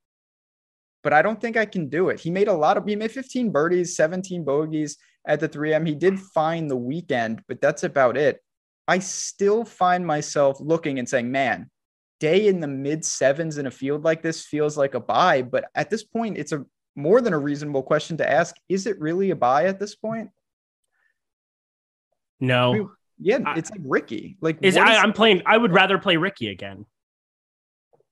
But 1.02 1.12
I 1.12 1.22
don't 1.22 1.40
think 1.40 1.56
I 1.56 1.64
can 1.64 1.88
do 1.88 2.10
it. 2.10 2.20
He 2.20 2.30
made 2.30 2.48
a 2.48 2.52
lot 2.52 2.76
of 2.76 2.84
he 2.86 2.96
made 2.96 3.10
15 3.10 3.50
birdies, 3.50 3.96
17 3.96 4.44
bogeys 4.44 4.98
at 5.26 5.40
the 5.40 5.48
3M. 5.48 5.86
He 5.86 5.94
did 5.94 6.20
fine 6.20 6.68
the 6.68 6.76
weekend, 6.76 7.42
but 7.48 7.60
that's 7.60 7.84
about 7.84 8.16
it. 8.16 8.42
I 8.86 8.98
still 8.98 9.64
find 9.64 10.06
myself 10.06 10.58
looking 10.60 10.98
and 10.98 11.08
saying, 11.08 11.30
man, 11.30 11.70
day 12.18 12.48
in 12.48 12.60
the 12.60 12.68
mid 12.68 13.04
sevens 13.04 13.56
in 13.56 13.66
a 13.66 13.70
field 13.70 14.04
like 14.04 14.20
this 14.20 14.44
feels 14.44 14.76
like 14.76 14.94
a 14.94 15.00
buy. 15.00 15.42
But 15.42 15.70
at 15.74 15.90
this 15.90 16.04
point, 16.04 16.36
it's 16.36 16.52
a 16.52 16.66
more 16.96 17.20
than 17.20 17.32
a 17.32 17.38
reasonable 17.38 17.82
question 17.82 18.16
to 18.18 18.30
ask. 18.30 18.54
Is 18.68 18.86
it 18.86 19.00
really 19.00 19.30
a 19.30 19.36
buy 19.36 19.66
at 19.66 19.78
this 19.78 19.94
point? 19.94 20.30
No. 22.40 22.90
Yeah, 23.20 23.38
I- 23.44 23.58
it's 23.58 23.70
like 23.70 23.80
Ricky. 23.84 24.36
Like 24.40 24.58
Is 24.62 24.76
I, 24.76 24.96
I'm 24.96 25.12
playing. 25.12 25.42
I 25.46 25.56
would 25.56 25.72
rather 25.72 25.98
play 25.98 26.16
Ricky 26.16 26.48
again. 26.48 26.86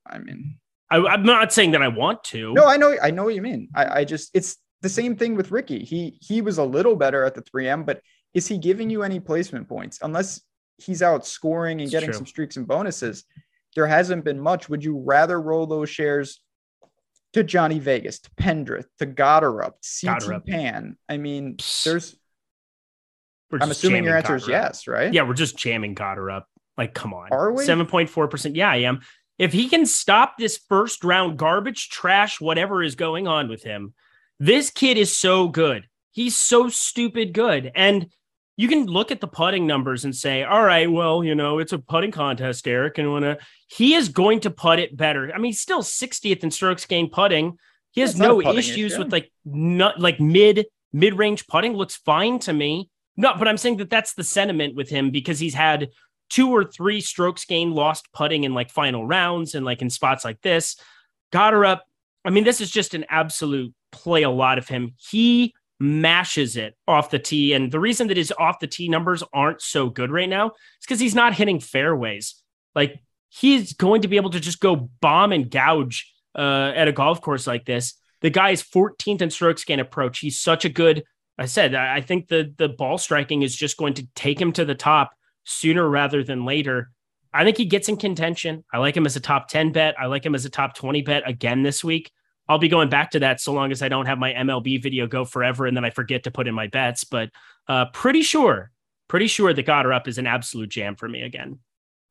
I 0.07 0.19
mean, 0.19 0.59
I, 0.91 0.99
I'm 0.99 1.23
not 1.23 1.53
saying 1.53 1.73
that 1.73 1.83
I 1.83 1.89
want 1.89 2.25
to. 2.25 2.55
No, 2.55 2.67
I 2.67 2.77
know, 2.77 2.97
I 3.03 3.11
know 3.11 3.25
what 3.25 3.35
you 3.35 3.43
mean. 3.43 3.69
I, 3.75 4.01
I 4.01 4.05
just, 4.05 4.31
it's 4.35 4.57
the 4.81 4.89
same 4.89 5.17
thing 5.17 5.35
with 5.35 5.51
Ricky. 5.51 5.81
He 5.81 6.19
he 6.21 6.41
was 6.41 6.59
a 6.59 6.65
little 6.65 6.97
better 6.97 7.25
at 7.25 7.35
the 7.35 7.43
3M, 7.43 7.85
but 7.85 8.01
is 8.35 8.47
he 8.47 8.59
giving 8.59 8.89
you 8.91 9.03
any 9.03 9.21
placement 9.21 9.69
points? 9.69 9.99
Unless 10.03 10.41
he's 10.79 11.03
out 11.03 11.27
scoring 11.27 11.81
and 11.81 11.83
It's 11.83 11.91
getting 11.91 12.09
true. 12.11 12.17
some 12.17 12.27
streaks 12.27 12.57
and 12.57 12.67
bonuses, 12.67 13.25
there 13.75 13.87
hasn't 13.87 14.25
been 14.25 14.41
much. 14.41 14.69
Would 14.69 14.85
you 14.85 14.99
rather 15.05 15.41
roll 15.41 15.67
those 15.67 15.91
shares 15.91 16.41
to 17.35 17.43
Johnny 17.45 17.79
Vegas, 17.79 18.21
to 18.21 18.31
Pendrith, 18.41 18.87
to 18.99 19.07
Gotterup, 19.07 19.73
CT 20.01 20.23
Gotterup. 20.23 20.47
Pan? 20.47 20.97
I 21.09 21.17
mean, 21.19 21.57
there's. 21.85 22.17
We're 23.51 23.59
I'm 23.61 23.71
assuming 23.71 24.05
your 24.05 24.17
answer 24.17 24.37
is 24.37 24.45
Gotterup. 24.45 24.49
yes, 24.49 24.87
right? 24.87 25.13
Yeah, 25.13 25.23
we're 25.23 25.35
just 25.35 25.57
jamming 25.57 25.95
Gotterup. 25.95 26.45
Like, 26.77 26.95
come 26.95 27.15
on. 27.15 27.29
Are 27.33 27.53
we? 27.53 27.65
7.4%. 27.65 28.55
Yeah, 28.55 28.71
I 28.71 28.77
am. 28.79 29.01
If 29.39 29.53
he 29.53 29.69
can 29.69 29.87
stop 29.87 30.35
this 30.39 30.59
first 30.69 31.05
round 31.05 31.39
garbage, 31.39 31.89
trash, 31.89 32.41
whatever 32.41 32.83
is 32.83 32.95
going 32.95 33.27
on 33.27 33.49
with 33.49 33.63
him, 33.63 33.95
this 34.39 34.71
kid 34.71 34.99
is 34.99 35.17
so 35.17 35.49
good. 35.49 35.87
He's 36.11 36.37
so 36.37 36.69
stupid 36.69 37.33
good. 37.33 37.71
And 37.75 38.09
you 38.57 38.67
can 38.67 38.87
look 38.87 39.13
at 39.13 39.21
the 39.21 39.29
putting 39.29 39.67
numbers 39.67 40.05
and 40.05 40.15
say, 40.15 40.43
all 40.43 40.65
right, 40.65 40.91
well, 40.91 41.23
you 41.23 41.37
know, 41.37 41.61
it's 41.61 41.73
a 41.73 41.79
putting 41.79 42.11
contest, 42.11 42.67
Eric. 42.67 42.99
And 42.99 43.13
when 43.13 43.23
a, 43.23 43.39
he 43.69 43.95
is 43.95 44.09
going 44.09 44.41
to 44.41 44.51
putt 44.51 44.81
it 44.81 44.97
better. 44.97 45.33
I 45.33 45.37
mean, 45.37 45.47
he's 45.47 45.61
still 45.61 45.83
60th 45.83 46.43
in 46.43 46.51
strokes 46.51 46.85
gained 46.85 47.13
putting. 47.13 47.59
He 47.93 48.01
has 48.01 48.19
a 48.19 48.23
no 48.23 48.41
issues 48.41 48.93
issue. 48.93 48.99
with 48.99 49.13
like 49.13 49.31
not 49.45 50.01
like 50.01 50.21
mid 50.21 50.67
mid 50.93 51.15
range 51.15 51.47
putting. 51.47 51.75
Looks 51.75 51.97
fine 51.97 52.41
to 52.41 52.53
me. 52.53 52.91
No, 53.19 53.35
but 53.37 53.49
I'm 53.49 53.57
saying 53.57 53.79
that 53.79 53.91
that's 53.91 54.15
the 54.15 54.23
sentiment 54.23 54.77
with 54.77 54.89
him 54.89 55.11
because 55.11 55.41
he's 55.41 55.53
had 55.53 55.89
two 56.31 56.51
or 56.51 56.65
three 56.65 57.01
strokes 57.01 57.45
gained 57.45 57.75
lost 57.75 58.13
putting 58.13 58.45
in 58.45 58.55
like 58.55 58.71
final 58.71 59.05
rounds 59.05 59.57
and 59.57 59.67
like 59.67 59.83
in 59.83 59.91
spots 59.91 60.25
like 60.25 60.41
this. 60.41 60.77
Gotterup. 61.33 61.81
I 62.25 62.31
mean, 62.31 62.45
this 62.45 62.61
is 62.61 62.71
just 62.71 62.95
an 62.95 63.05
absolute 63.11 63.75
play 63.91 64.23
a 64.23 64.31
lot 64.31 64.57
of 64.59 64.69
him. 64.69 64.95
He 64.99 65.53
mashes 65.81 66.57
it 66.57 66.77
off 66.87 67.11
the 67.11 67.19
tee. 67.19 67.55
And 67.55 67.73
the 67.73 67.81
reason 67.81 68.07
that 68.07 68.17
his 68.17 68.33
off 68.39 68.61
the 68.61 68.69
tee 68.69 68.89
numbers 68.89 69.25
aren't 69.33 69.63
so 69.63 69.91
good 69.91 70.13
right 70.13 70.29
now 70.29 70.49
is 70.49 70.53
because 70.83 71.01
he's 71.01 71.15
not 71.15 71.35
hitting 71.35 71.59
fairways. 71.59 72.41
Like 72.77 73.01
he's 73.31 73.73
going 73.73 74.03
to 74.03 74.09
be 74.09 74.17
able 74.17 74.31
to 74.31 74.41
just 74.41 74.61
go 74.61 74.91
bomb 75.01 75.33
and 75.33 75.51
gouge 75.51 76.13
uh, 76.37 76.73
at 76.75 76.87
a 76.87 76.93
golf 76.93 77.21
course 77.21 77.49
like 77.49 77.65
this. 77.65 77.95
The 78.21 78.31
guy 78.31 78.51
is 78.51 78.63
14th 78.63 79.23
in 79.23 79.31
strokes 79.31 79.65
gain 79.65 79.81
approach. 79.81 80.21
He's 80.21 80.39
such 80.39 80.65
a 80.65 80.69
good 80.69 81.05
I 81.39 81.47
said 81.47 81.75
I 81.75 82.01
think 82.01 82.29
the 82.29 82.53
the 82.57 82.69
ball 82.69 82.99
striking 82.99 83.43
is 83.43 83.55
just 83.55 83.77
going 83.77 83.95
to 83.95 84.07
take 84.15 84.41
him 84.41 84.53
to 84.53 84.65
the 84.65 84.75
top 84.75 85.13
sooner 85.45 85.89
rather 85.89 86.23
than 86.25 86.45
later. 86.45 86.91
I 87.33 87.45
think 87.45 87.57
he 87.57 87.65
gets 87.67 87.89
in 87.89 87.97
contention. 87.97 88.65
I 88.73 88.79
like 88.79 88.97
him 88.97 89.07
as 89.07 89.17
a 89.17 89.21
top 89.21 89.49
10 89.49 89.73
bet. 89.73 89.95
I 90.01 90.07
like 90.07 90.25
him 90.25 90.35
as 90.35 90.45
a 90.45 90.51
top 90.51 90.75
20 90.75 91.03
bet 91.03 91.29
again 91.29 91.63
this 91.63 91.85
week. 91.85 92.11
I'll 92.49 92.59
be 92.59 92.69
going 92.69 92.89
back 92.89 93.11
to 93.11 93.21
that 93.21 93.41
so 93.41 93.53
long 93.53 93.71
as 93.71 93.83
I 93.83 93.89
don't 93.89 94.07
have 94.07 94.19
my 94.19 94.33
MLB 94.33 94.83
video 94.83 95.07
go 95.07 95.25
forever 95.25 95.67
and 95.67 95.77
then 95.77 95.85
I 95.85 95.91
forget 95.91 96.25
to 96.25 96.31
put 96.31 96.49
in 96.49 96.55
my 96.55 96.67
bets. 96.67 97.05
But 97.05 97.31
uh, 97.69 97.87
pretty 97.93 98.23
sure, 98.23 98.71
pretty 99.07 99.27
sure 99.27 99.53
that 99.53 99.67
Gotterup 99.67 100.09
is 100.09 100.17
an 100.17 100.27
absolute 100.27 100.71
jam 100.71 100.97
for 100.97 101.09
me 101.09 101.23
again. 101.23 101.59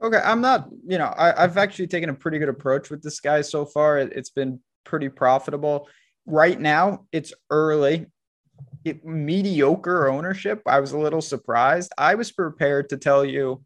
Okay, 0.02 0.22
I'm 0.24 0.42
not. 0.42 0.70
You 0.86 1.00
know, 1.00 1.12
I, 1.18 1.42
have 1.42 1.58
actually 1.58 1.88
taken 1.88 2.10
a 2.10 2.14
pretty 2.14 2.38
good 2.38 2.50
approach 2.50 2.92
with 2.92 3.02
this 3.02 3.20
guy 3.20 3.42
so 3.42 3.66
far. 3.66 3.98
It, 3.98 4.16
has 4.16 4.30
been 4.30 4.60
pretty 4.84 5.10
profitable. 5.10 5.88
Right 6.28 6.60
now, 6.60 7.06
it's 7.12 7.34
early. 7.50 8.06
It, 8.84 9.06
mediocre 9.06 10.08
ownership. 10.08 10.62
I 10.66 10.80
was 10.80 10.92
a 10.92 10.98
little 10.98 11.22
surprised. 11.22 11.92
I 11.98 12.16
was 12.16 12.32
prepared 12.32 12.90
to 12.90 12.98
tell 12.98 13.26
you 13.26 13.64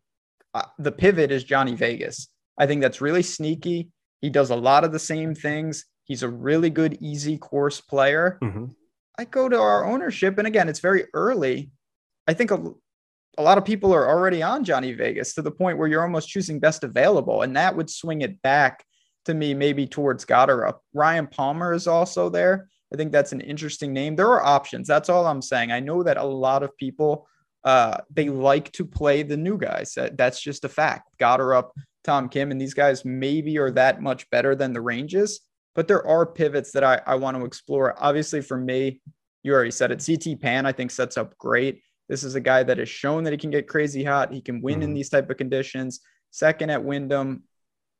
uh, 0.54 0.64
the 0.80 0.92
pivot 0.92 1.32
is 1.32 1.44
Johnny 1.44 1.76
Vegas. 1.76 2.28
I 2.58 2.68
think 2.68 2.82
that's 2.82 3.02
really 3.02 3.24
sneaky. 3.24 3.90
He 4.22 4.30
does 4.30 4.50
a 4.50 4.56
lot 4.56 4.84
of 4.84 4.92
the 4.92 5.00
same 5.00 5.34
things. 5.34 5.86
He's 6.04 6.24
a 6.24 6.30
really 6.30 6.70
good 6.70 6.98
easy 7.02 7.38
course 7.38 7.82
player. 7.82 8.38
Mm-hmm. 8.44 8.66
I 9.18 9.26
go 9.26 9.50
to 9.50 9.60
our 9.60 9.86
ownership, 9.86 10.38
and 10.38 10.48
again, 10.48 10.70
it's 10.70 10.80
very 10.80 11.06
early. 11.14 11.72
I 12.28 12.34
think 12.34 12.52
a, 12.52 12.74
a 13.38 13.44
lot 13.44 13.58
of 13.58 13.66
people 13.66 13.94
are 13.94 14.08
already 14.08 14.42
on 14.44 14.64
Johnny 14.64 14.94
Vegas 14.94 15.34
to 15.36 15.42
the 15.42 15.52
point 15.52 15.78
where 15.78 15.88
you're 15.88 16.04
almost 16.04 16.30
choosing 16.30 16.60
best 16.60 16.84
available, 16.84 17.42
and 17.42 17.56
that 17.56 17.76
would 17.76 17.90
swing 17.90 18.22
it 18.22 18.42
back 18.42 18.84
to 19.26 19.34
me 19.34 19.54
maybe 19.54 19.88
towards 19.88 20.26
Goddard. 20.26 20.74
Ryan 20.94 21.28
Palmer 21.28 21.74
is 21.74 21.88
also 21.88 22.30
there. 22.30 22.70
I 22.94 22.98
think 22.98 23.12
that's 23.12 23.32
an 23.32 23.42
interesting 23.42 23.94
name. 23.94 24.16
There 24.16 24.28
are 24.28 24.44
options. 24.44 24.88
That's 24.88 25.10
all 25.10 25.26
I'm 25.26 25.42
saying. 25.42 25.72
I 25.72 25.80
know 25.80 26.04
that 26.04 26.18
a 26.18 26.24
lot 26.24 26.64
of 26.64 26.76
people 26.78 27.28
uh, 27.64 27.98
they 28.10 28.28
like 28.28 28.72
to 28.72 28.86
play 28.86 29.24
the 29.24 29.38
new 29.38 29.58
guys. 29.58 29.98
That's 30.14 30.42
just 30.42 30.66
a 30.66 30.70
fact. 30.70 31.10
Goddard, 31.20 31.54
up, 31.54 31.74
Tom 32.04 32.28
Kim, 32.28 32.52
and 32.52 32.60
these 32.60 32.74
guys 32.74 33.06
maybe 33.06 33.58
are 33.60 33.72
that 33.72 34.02
much 34.02 34.30
better 34.32 34.56
than 34.56 34.74
the 34.74 34.82
ranges 34.82 35.42
but 35.76 35.88
there 35.88 36.06
are 36.06 36.26
pivots 36.26 36.72
that 36.72 36.84
I, 36.84 37.02
I 37.06 37.16
want 37.16 37.38
to 37.38 37.46
explore. 37.46 37.96
Obviously, 37.98 38.42
for 38.42 38.58
me, 38.58 39.02
you 39.44 39.54
already 39.54 39.72
said 39.72 39.92
it. 39.92 40.04
CT 40.06 40.40
Pan, 40.40 40.66
I 40.66 40.72
think, 40.72 40.92
sets 40.92 41.18
up 41.18 41.38
great. 41.38 41.82
This 42.10 42.24
is 42.24 42.36
a 42.36 42.42
guy 42.42 42.64
that 42.64 42.78
has 42.78 42.90
shown 42.90 43.24
that 43.24 43.32
he 43.32 43.38
can 43.38 43.52
get 43.52 43.68
crazy 43.68 44.04
hot. 44.04 44.34
He 44.34 44.42
can 44.42 44.62
win 44.62 44.76
mm-hmm. 44.76 44.84
in 44.84 44.94
these 44.94 45.10
type 45.10 45.30
of 45.30 45.38
conditions. 45.38 46.02
Second 46.32 46.70
at 46.70 46.84
Wyndham, 46.84 47.44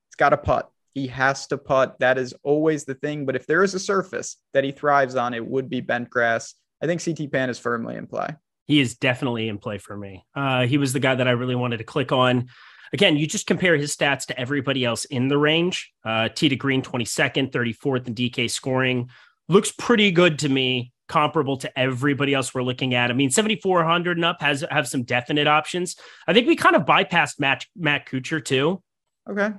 it's 0.10 0.16
got 0.16 0.34
a 0.34 0.38
putt. 0.38 0.71
He 0.94 1.08
has 1.08 1.48
to 1.48 1.58
putt. 1.58 1.98
That 2.00 2.18
is 2.18 2.34
always 2.44 2.86
the 2.86 2.96
thing. 2.96 3.26
But 3.26 3.36
if 3.36 3.48
there 3.48 3.64
is 3.64 3.74
a 3.74 3.80
surface 3.80 4.38
that 4.54 4.64
he 4.64 4.72
thrives 4.72 5.16
on, 5.16 5.34
it 5.34 5.46
would 5.46 5.70
be 5.70 5.82
bent 5.82 6.10
grass. 6.10 6.54
I 6.82 6.88
think 6.88 7.04
CT 7.04 7.32
Pan 7.32 7.50
is 7.50 7.60
firmly 7.60 7.96
in 7.96 8.08
play. 8.08 8.28
He 8.66 8.80
is 8.80 8.96
definitely 8.96 9.48
in 9.48 9.58
play 9.58 9.78
for 9.78 9.96
me. 9.96 10.26
Uh, 10.36 10.66
he 10.66 10.78
was 10.78 10.94
the 10.94 11.00
guy 11.00 11.16
that 11.16 11.28
I 11.28 11.32
really 11.32 11.56
wanted 11.56 11.78
to 11.78 11.84
click 11.84 12.12
on 12.12 12.48
again, 12.94 13.18
you 13.18 13.28
just 13.28 13.48
compare 13.48 13.78
his 13.78 13.96
stats 13.96 14.26
to 14.28 14.40
everybody 14.40 14.86
else 14.86 15.06
in 15.06 15.28
the 15.28 15.38
range. 15.38 15.92
Uh, 16.04 16.30
T 16.30 16.50
to 16.50 16.56
Green, 16.56 16.82
22nd, 16.82 17.52
34th 17.52 18.08
and 18.08 18.16
DK 18.16 18.50
scoring. 18.50 19.10
Looks 19.50 19.72
pretty 19.72 20.12
good 20.12 20.40
to 20.40 20.50
me, 20.50 20.94
comparable 21.08 21.58
to 21.58 21.80
everybody 21.80 22.34
else 22.34 22.54
we're 22.54 22.64
looking 22.64 22.94
at. 22.94 23.10
I 23.10 23.14
mean, 23.14 23.32
7,400 23.32 24.18
and 24.18 24.26
up 24.26 24.42
has 24.42 24.64
have 24.70 24.88
some 24.88 25.04
definite 25.04 25.48
options. 25.48 25.96
I 26.28 26.34
think 26.34 26.48
we 26.48 26.56
kind 26.56 26.76
of 26.76 26.84
bypassed 26.84 27.40
Matt, 27.40 27.66
Matt 27.76 28.08
Kuchar 28.08 28.44
too. 28.44 28.82
Okay. 29.30 29.52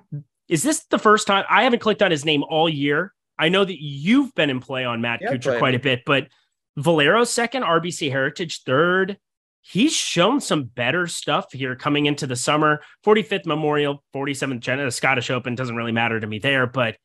Is 0.53 0.63
this 0.63 0.85
the 0.91 0.99
first 0.99 1.27
time? 1.27 1.47
I 1.49 1.63
haven't 1.65 1.79
clicked 1.79 2.03
on 2.03 2.11
his 2.11 2.27
name 2.27 2.45
all 2.47 2.69
year. 2.69 3.15
I 3.39 3.49
know 3.49 3.65
that 3.65 3.83
you've 3.83 4.35
been 4.35 4.51
in 4.51 4.61
play 4.61 4.85
on 4.85 5.01
Matt 5.01 5.21
yeah, 5.23 5.33
Kuchar 5.33 5.59
quite 5.59 5.75
a 5.75 5.79
bit, 5.79 6.03
but 6.05 6.29
Valero 6.77 7.25
second, 7.25 7.63
RBC 7.63 8.11
Heritage 8.11 8.63
third, 8.65 9.17
he's 9.63 9.95
shown 9.95 10.43
some 10.43 10.65
better 10.65 11.07
stuff 11.07 11.47
here 11.53 11.75
coming 11.75 12.05
into 12.05 12.27
the 12.27 12.37
summer. 12.37 12.83
45th 13.03 13.47
Memorial, 13.47 14.05
47th 14.15 14.61
Gen- 14.61 14.81
uh, 14.81 14.91
Scottish 14.91 15.31
Open 15.31 15.55
doesn't 15.55 15.75
really 15.75 15.91
matter 15.91 16.21
to 16.21 16.27
me 16.27 16.39
there, 16.39 16.67
but 16.67 16.99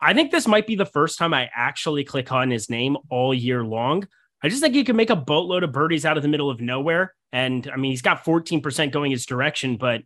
I 0.00 0.14
think 0.14 0.30
this 0.30 0.46
might 0.46 0.68
be 0.68 0.76
the 0.76 0.86
first 0.86 1.18
time 1.18 1.34
I 1.34 1.50
actually 1.52 2.04
click 2.04 2.30
on 2.30 2.48
his 2.48 2.70
name 2.70 2.96
all 3.10 3.34
year 3.34 3.64
long. 3.64 4.06
I 4.40 4.48
just 4.48 4.62
think 4.62 4.76
he 4.76 4.84
can 4.84 4.94
make 4.94 5.10
a 5.10 5.16
boatload 5.16 5.64
of 5.64 5.72
birdies 5.72 6.06
out 6.06 6.16
of 6.16 6.22
the 6.22 6.28
middle 6.28 6.48
of 6.48 6.60
nowhere. 6.60 7.12
And 7.32 7.68
I 7.72 7.76
mean, 7.76 7.90
he's 7.90 8.02
got 8.02 8.24
14% 8.24 8.92
going 8.92 9.10
his 9.10 9.26
direction, 9.26 9.78
but 9.78 10.02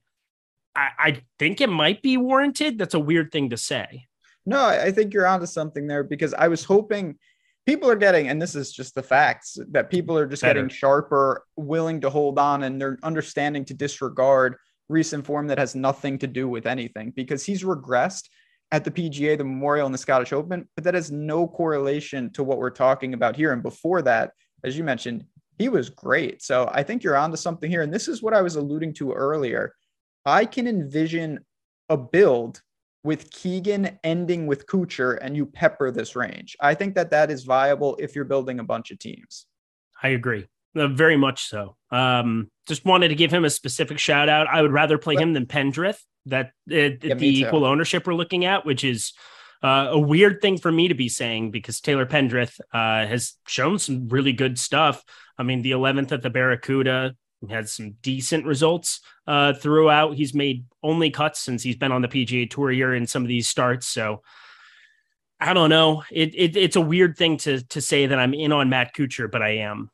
I, 0.78 0.90
I 0.98 1.22
think 1.38 1.60
it 1.60 1.68
might 1.68 2.02
be 2.02 2.16
warranted. 2.16 2.78
That's 2.78 2.94
a 2.94 3.00
weird 3.00 3.32
thing 3.32 3.50
to 3.50 3.56
say. 3.56 4.06
No, 4.46 4.64
I 4.64 4.92
think 4.92 5.12
you're 5.12 5.26
onto 5.26 5.46
something 5.46 5.86
there 5.86 6.04
because 6.04 6.32
I 6.32 6.48
was 6.48 6.64
hoping 6.64 7.18
people 7.66 7.90
are 7.90 7.96
getting, 7.96 8.28
and 8.28 8.40
this 8.40 8.54
is 8.54 8.72
just 8.72 8.94
the 8.94 9.02
facts, 9.02 9.58
that 9.72 9.90
people 9.90 10.16
are 10.16 10.26
just 10.26 10.42
Better. 10.42 10.54
getting 10.54 10.74
sharper, 10.74 11.44
willing 11.56 12.00
to 12.00 12.10
hold 12.10 12.38
on, 12.38 12.62
and 12.62 12.80
they're 12.80 12.98
understanding 13.02 13.64
to 13.66 13.74
disregard 13.74 14.56
recent 14.88 15.26
form 15.26 15.48
that 15.48 15.58
has 15.58 15.74
nothing 15.74 16.18
to 16.18 16.26
do 16.26 16.48
with 16.48 16.66
anything 16.66 17.12
because 17.14 17.44
he's 17.44 17.62
regressed 17.62 18.28
at 18.70 18.84
the 18.84 18.90
PGA, 18.90 19.36
the 19.36 19.44
Memorial, 19.44 19.86
and 19.86 19.94
the 19.94 19.98
Scottish 19.98 20.32
Open, 20.32 20.66
but 20.74 20.84
that 20.84 20.94
has 20.94 21.10
no 21.10 21.46
correlation 21.46 22.30
to 22.32 22.42
what 22.42 22.58
we're 22.58 22.70
talking 22.70 23.14
about 23.14 23.36
here. 23.36 23.52
And 23.52 23.62
before 23.62 24.00
that, 24.02 24.32
as 24.64 24.78
you 24.78 24.84
mentioned, 24.84 25.24
he 25.58 25.68
was 25.68 25.90
great. 25.90 26.42
So 26.42 26.70
I 26.72 26.82
think 26.82 27.02
you're 27.02 27.16
onto 27.16 27.36
something 27.36 27.70
here. 27.70 27.82
And 27.82 27.92
this 27.92 28.08
is 28.08 28.22
what 28.22 28.34
I 28.34 28.42
was 28.42 28.56
alluding 28.56 28.94
to 28.94 29.12
earlier. 29.12 29.74
I 30.24 30.44
can 30.44 30.66
envision 30.66 31.40
a 31.88 31.96
build 31.96 32.62
with 33.04 33.30
Keegan 33.30 33.98
ending 34.04 34.46
with 34.46 34.66
Kuchar 34.66 35.18
and 35.20 35.36
you 35.36 35.46
pepper 35.46 35.90
this 35.90 36.16
range. 36.16 36.56
I 36.60 36.74
think 36.74 36.94
that 36.96 37.10
that 37.10 37.30
is 37.30 37.44
viable 37.44 37.96
if 37.98 38.14
you're 38.14 38.24
building 38.24 38.60
a 38.60 38.64
bunch 38.64 38.90
of 38.90 38.98
teams. 38.98 39.46
I 40.02 40.08
agree. 40.08 40.46
Uh, 40.76 40.88
very 40.88 41.16
much 41.16 41.48
so. 41.48 41.76
Um, 41.90 42.50
just 42.66 42.84
wanted 42.84 43.08
to 43.08 43.14
give 43.14 43.32
him 43.32 43.44
a 43.44 43.50
specific 43.50 43.98
shout 43.98 44.28
out. 44.28 44.46
I 44.46 44.62
would 44.62 44.72
rather 44.72 44.98
play 44.98 45.14
but, 45.14 45.22
him 45.22 45.32
than 45.32 45.46
Pendrith. 45.46 45.98
That 46.26 46.46
uh, 46.70 47.00
yeah, 47.02 47.14
the 47.14 47.40
equal 47.40 47.64
ownership 47.64 48.06
we're 48.06 48.14
looking 48.14 48.44
at, 48.44 48.66
which 48.66 48.84
is 48.84 49.14
uh, 49.62 49.88
a 49.90 49.98
weird 49.98 50.40
thing 50.42 50.58
for 50.58 50.70
me 50.70 50.88
to 50.88 50.94
be 50.94 51.08
saying 51.08 51.50
because 51.50 51.80
Taylor 51.80 52.06
Pendrith 52.06 52.60
uh, 52.72 53.06
has 53.06 53.34
shown 53.46 53.78
some 53.78 54.08
really 54.08 54.32
good 54.32 54.58
stuff. 54.58 55.02
I 55.38 55.42
mean, 55.42 55.62
the 55.62 55.70
11th 55.70 56.12
at 56.12 56.22
the 56.22 56.30
Barracuda, 56.30 57.14
had 57.48 57.68
some 57.68 57.92
decent 58.02 58.44
results 58.46 59.00
uh, 59.26 59.52
throughout. 59.52 60.16
He's 60.16 60.34
made 60.34 60.64
only 60.82 61.10
cuts 61.10 61.40
since 61.40 61.62
he's 61.62 61.76
been 61.76 61.92
on 61.92 62.02
the 62.02 62.08
PGA 62.08 62.50
Tour 62.50 62.70
here 62.70 62.94
in 62.94 63.06
some 63.06 63.22
of 63.22 63.28
these 63.28 63.48
starts. 63.48 63.86
So 63.86 64.22
I 65.40 65.54
don't 65.54 65.70
know. 65.70 66.02
It, 66.10 66.34
it, 66.34 66.56
it's 66.56 66.76
a 66.76 66.80
weird 66.80 67.16
thing 67.16 67.36
to 67.38 67.62
to 67.62 67.80
say 67.80 68.06
that 68.06 68.18
I'm 68.18 68.34
in 68.34 68.52
on 68.52 68.68
Matt 68.68 68.94
Kuchar, 68.94 69.30
but 69.30 69.42
I 69.42 69.58
am. 69.58 69.90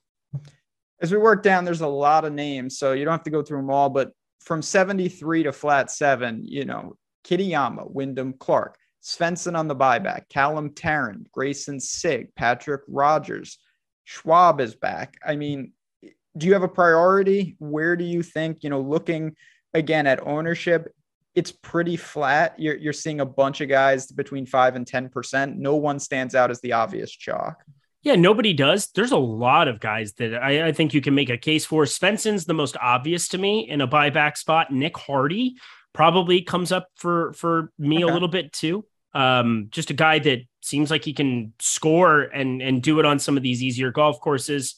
As 1.00 1.12
we 1.12 1.18
work 1.18 1.42
down, 1.42 1.64
there's 1.64 1.82
a 1.82 1.86
lot 1.86 2.24
of 2.24 2.32
names, 2.32 2.78
so 2.78 2.92
you 2.92 3.04
don't 3.04 3.12
have 3.12 3.24
to 3.24 3.30
go 3.30 3.42
through 3.42 3.58
them 3.58 3.70
all. 3.70 3.90
But 3.90 4.12
from 4.40 4.62
73 4.62 5.42
to 5.42 5.52
flat 5.52 5.90
seven, 5.90 6.42
you 6.46 6.64
know, 6.64 6.96
Kitayama, 7.24 7.90
Wyndham 7.90 8.34
Clark, 8.34 8.78
Svensson 9.02 9.58
on 9.58 9.68
the 9.68 9.76
buyback, 9.76 10.28
Callum 10.30 10.70
Tarren, 10.70 11.24
Greyson 11.36 11.80
Sigg, 11.80 12.34
Patrick 12.36 12.82
Rodgers, 12.88 13.58
Schwab 14.04 14.60
is 14.60 14.74
back. 14.74 15.16
I 15.26 15.36
mean, 15.36 15.72
do 16.36 16.46
you 16.46 16.52
have 16.52 16.62
a 16.62 16.68
priority? 16.68 17.56
Where 17.58 17.96
do 17.96 18.04
you 18.04 18.22
think, 18.22 18.62
you 18.62 18.70
know, 18.70 18.80
looking 18.80 19.36
again 19.74 20.06
at 20.06 20.26
ownership, 20.26 20.94
it's 21.34 21.50
pretty 21.50 21.96
flat. 21.96 22.54
You're, 22.58 22.76
you're 22.76 22.92
seeing 22.92 23.20
a 23.20 23.26
bunch 23.26 23.60
of 23.60 23.68
guys 23.68 24.06
between 24.06 24.46
five 24.46 24.76
and 24.76 24.86
10%. 24.86 25.56
No 25.56 25.76
one 25.76 25.98
stands 25.98 26.34
out 26.34 26.50
as 26.50 26.60
the 26.60 26.72
obvious 26.72 27.10
chalk. 27.10 27.62
Yeah, 28.02 28.16
nobody 28.16 28.52
does. 28.52 28.88
There's 28.88 29.12
a 29.12 29.16
lot 29.16 29.66
of 29.66 29.80
guys 29.80 30.12
that 30.14 30.34
I, 30.34 30.68
I, 30.68 30.72
think 30.72 30.92
you 30.92 31.00
can 31.00 31.14
make 31.14 31.30
a 31.30 31.38
case 31.38 31.64
for. 31.64 31.84
Svensson's 31.84 32.44
the 32.44 32.52
most 32.52 32.76
obvious 32.80 33.28
to 33.28 33.38
me 33.38 33.66
in 33.68 33.80
a 33.80 33.88
buyback 33.88 34.36
spot. 34.36 34.70
Nick 34.70 34.96
Hardy 34.96 35.56
probably 35.94 36.42
comes 36.42 36.70
up 36.70 36.88
for 36.96 37.32
for 37.32 37.72
me 37.78 38.04
okay. 38.04 38.10
a 38.10 38.12
little 38.12 38.28
bit 38.28 38.52
too. 38.52 38.84
Um, 39.14 39.68
just 39.70 39.88
a 39.88 39.94
guy 39.94 40.18
that 40.18 40.40
seems 40.60 40.90
like 40.90 41.02
he 41.02 41.14
can 41.14 41.54
score 41.60 42.20
and 42.20 42.60
and 42.60 42.82
do 42.82 42.98
it 42.98 43.06
on 43.06 43.18
some 43.18 43.38
of 43.38 43.42
these 43.42 43.62
easier 43.62 43.90
golf 43.90 44.20
courses. 44.20 44.76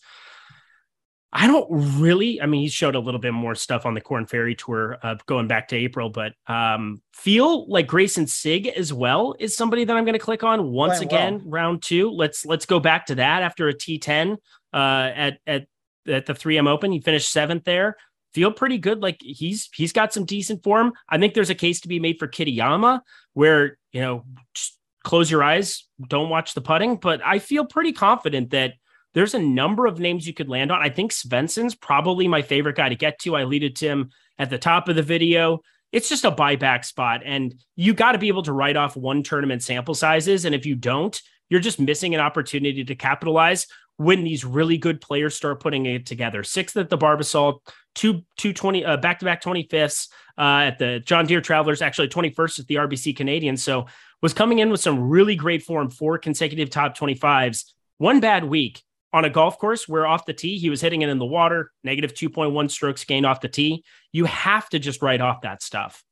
I 1.39 1.47
don't 1.47 1.67
really. 1.71 2.41
I 2.41 2.47
mean, 2.47 2.63
he 2.63 2.69
showed 2.69 2.95
a 2.95 2.99
little 2.99 3.21
bit 3.21 3.33
more 3.33 3.55
stuff 3.55 3.85
on 3.85 3.93
the 3.93 4.01
Corn 4.01 4.25
Ferry 4.25 4.55
tour, 4.55 4.97
uh, 5.03 5.17
going 5.27 5.47
back 5.47 5.69
to 5.69 5.77
April, 5.77 6.09
but 6.09 6.33
um, 6.47 7.03
feel 7.13 7.69
like 7.69 7.87
Greyson 7.87 8.27
Sigg 8.27 8.69
as 8.69 8.91
well 8.91 9.35
is 9.39 9.55
somebody 9.55 9.85
that 9.85 9.95
I'm 9.95 10.05
going 10.05 10.15
to 10.15 10.19
click 10.19 10.43
on 10.43 10.73
once 10.73 10.97
Playing 10.97 11.09
again. 11.09 11.35
Well. 11.41 11.51
Round 11.51 11.83
two. 11.83 12.11
Let's 12.11 12.47
let's 12.47 12.65
go 12.65 12.81
back 12.81 13.05
to 13.07 13.17
that 13.17 13.43
after 13.43 13.69
a 13.69 13.75
T10 13.75 14.39
uh, 14.73 14.77
at 15.15 15.39
at 15.47 15.67
at 16.09 16.25
the 16.25 16.33
3M 16.33 16.67
Open. 16.67 16.91
He 16.91 17.01
finished 17.01 17.31
seventh 17.31 17.65
there. 17.65 17.99
Feel 18.33 18.51
pretty 18.51 18.79
good. 18.79 19.03
Like 19.03 19.19
he's 19.21 19.69
he's 19.75 19.93
got 19.93 20.15
some 20.15 20.25
decent 20.25 20.63
form. 20.63 20.95
I 21.07 21.19
think 21.19 21.35
there's 21.35 21.51
a 21.51 21.55
case 21.55 21.81
to 21.83 21.89
be 21.89 22.01
made 22.01 22.19
for 22.19 22.29
Kitayama, 22.29 23.03
where 23.35 23.77
you 23.93 24.01
know 24.01 24.25
just 24.55 24.79
close 25.05 25.31
your 25.31 25.43
eyes, 25.43 25.85
don't 26.09 26.31
watch 26.31 26.55
the 26.55 26.63
putting. 26.63 26.97
But 26.97 27.21
I 27.23 27.41
feel 27.41 27.67
pretty 27.67 27.93
confident 27.93 28.51
that 28.51 28.73
there's 29.17 29.33
a 29.33 29.39
number 29.39 29.87
of 29.87 29.99
names 29.99 30.27
you 30.27 30.35
could 30.35 30.51
land 30.51 30.71
on. 30.71 30.83
I 30.83 30.91
think 30.91 31.11
Svensson's 31.11 31.75
probably 31.75 32.29
my 32.29 32.43
favorite 32.43 32.77
guy 32.77 32.91
to 32.91 32.95
get 32.95 33.19
to. 33.21 33.35
I 33.35 33.45
to 33.45 33.89
him 33.89 34.11
at 34.39 34.51
the 34.51 34.59
top 34.59 34.91
of 34.91 34.95
the 34.95 35.03
video. 35.03 35.61
It's 35.91 36.11
just 36.11 36.27
a 36.27 36.31
buyback 36.31 36.85
spot, 36.85 37.23
and 37.25 37.55
you 37.77 37.95
got 37.95 38.13
to 38.13 38.19
be 38.19 38.29
able 38.29 38.43
to 38.43 38.53
write 38.53 38.77
off 38.77 38.95
one 38.95 39.23
tournament 39.23 39.63
sample 39.63 39.95
sizes. 39.95 40.45
And 40.45 40.55
if 40.55 40.67
you 40.67 40.75
don't, 40.75 41.19
you're 41.49 41.61
just 41.61 41.81
missing 41.81 42.15
an 42.15 42.21
opportunity 42.21 42.85
to 42.85 42.95
capitalize 42.95 43.67
when 43.97 44.23
these 44.23 44.45
really 44.45 44.77
good 44.77 45.01
players 45.01 45.35
start 45.35 45.61
putting 45.61 45.87
it 45.87 46.05
together. 46.05 46.45
Sixth 46.45 46.77
at 46.77 46.91
the 46.91 46.99
Barbasol, 46.99 47.61
two 47.95 48.23
two 48.37 48.53
twenty 48.53 48.85
uh, 48.85 48.99
back 48.99 49.21
to 49.21 49.25
back 49.25 49.41
twenty 49.41 49.67
fifths 49.71 50.11
uh, 50.37 50.69
at 50.69 50.79
the 50.79 51.01
John 51.01 51.25
Deere 51.25 51.41
Travelers, 51.41 51.81
actually 51.81 52.09
twenty 52.09 52.29
first 52.29 52.59
at 52.59 52.67
the 52.67 52.75
RBC 52.75 53.17
Canadian. 53.17 53.57
So 53.57 53.87
was 54.21 54.35
coming 54.35 54.59
in 54.59 54.69
with 54.69 54.81
some 54.81 55.09
really 55.09 55.37
great 55.37 55.63
form, 55.63 55.89
four 55.89 56.19
consecutive 56.19 56.69
top 56.69 56.95
twenty 56.99 57.15
fives. 57.15 57.73
One 57.97 58.21
bad 58.21 58.45
week 58.45 58.83
on 59.17 59.25
a 59.25 59.31
golf 59.31 59.59
course 59.59 59.89
where 59.89 60.07
off 60.07 60.27
the 60.27 60.35
tee 60.35 60.59
he 60.59 60.69
was 60.69 60.83
hitting 60.83 61.01
it 61.01 61.09
in 61.09 61.19
the 61.19 61.25
water, 61.25 61.73
negative 61.83 62.13
two 62.13 62.29
point 62.29 62.53
one 62.53 62.69
strokes 62.69 63.03
gained 63.05 63.25
off 63.25 63.41
the 63.41 63.49
tee. 63.49 63.83
You 64.13 64.27
have 64.27 64.69
to 64.69 64.79
just 64.79 65.01
write 65.01 65.23
off 65.23 65.41
that 65.41 65.63
stuff. 65.63 66.05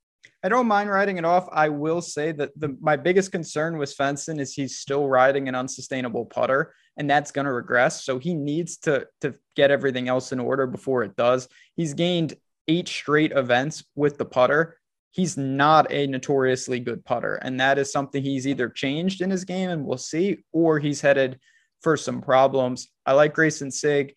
I 0.42 0.48
don't 0.48 0.66
mind 0.66 0.88
writing 0.88 1.18
it 1.18 1.24
off. 1.26 1.46
I 1.52 1.68
will 1.68 2.00
say 2.00 2.32
that 2.32 2.58
the 2.58 2.76
my 2.80 2.96
biggest 2.96 3.30
concern 3.30 3.76
with 3.76 3.94
Svensson 3.94 4.40
is 4.40 4.54
he's 4.54 4.78
still 4.78 5.06
riding 5.06 5.48
an 5.48 5.54
unsustainable 5.54 6.24
putter, 6.24 6.72
and 6.96 7.08
that's 7.08 7.30
going 7.30 7.44
to 7.44 7.52
regress. 7.52 8.04
So 8.04 8.18
he 8.18 8.34
needs 8.34 8.78
to 8.78 9.06
to 9.20 9.34
get 9.54 9.70
everything 9.70 10.08
else 10.08 10.32
in 10.32 10.40
order 10.40 10.66
before 10.66 11.02
it 11.02 11.14
does. 11.14 11.46
He's 11.76 11.92
gained 11.92 12.34
eight 12.68 12.88
straight 12.88 13.32
events 13.32 13.84
with 13.94 14.16
the 14.16 14.24
putter. 14.24 14.78
He's 15.10 15.36
not 15.36 15.92
a 15.92 16.06
notoriously 16.06 16.80
good 16.80 17.04
putter, 17.04 17.34
and 17.36 17.60
that 17.60 17.78
is 17.78 17.92
something 17.92 18.22
he's 18.22 18.46
either 18.46 18.70
changed 18.70 19.20
in 19.20 19.30
his 19.30 19.44
game, 19.44 19.68
and 19.68 19.84
we'll 19.84 19.98
see, 19.98 20.38
or 20.52 20.78
he's 20.78 21.02
headed 21.02 21.38
for 21.84 21.96
some 21.96 22.22
problems. 22.22 22.88
I 23.06 23.12
like 23.12 23.34
Greyson 23.34 23.70
Sigg. 23.72 24.16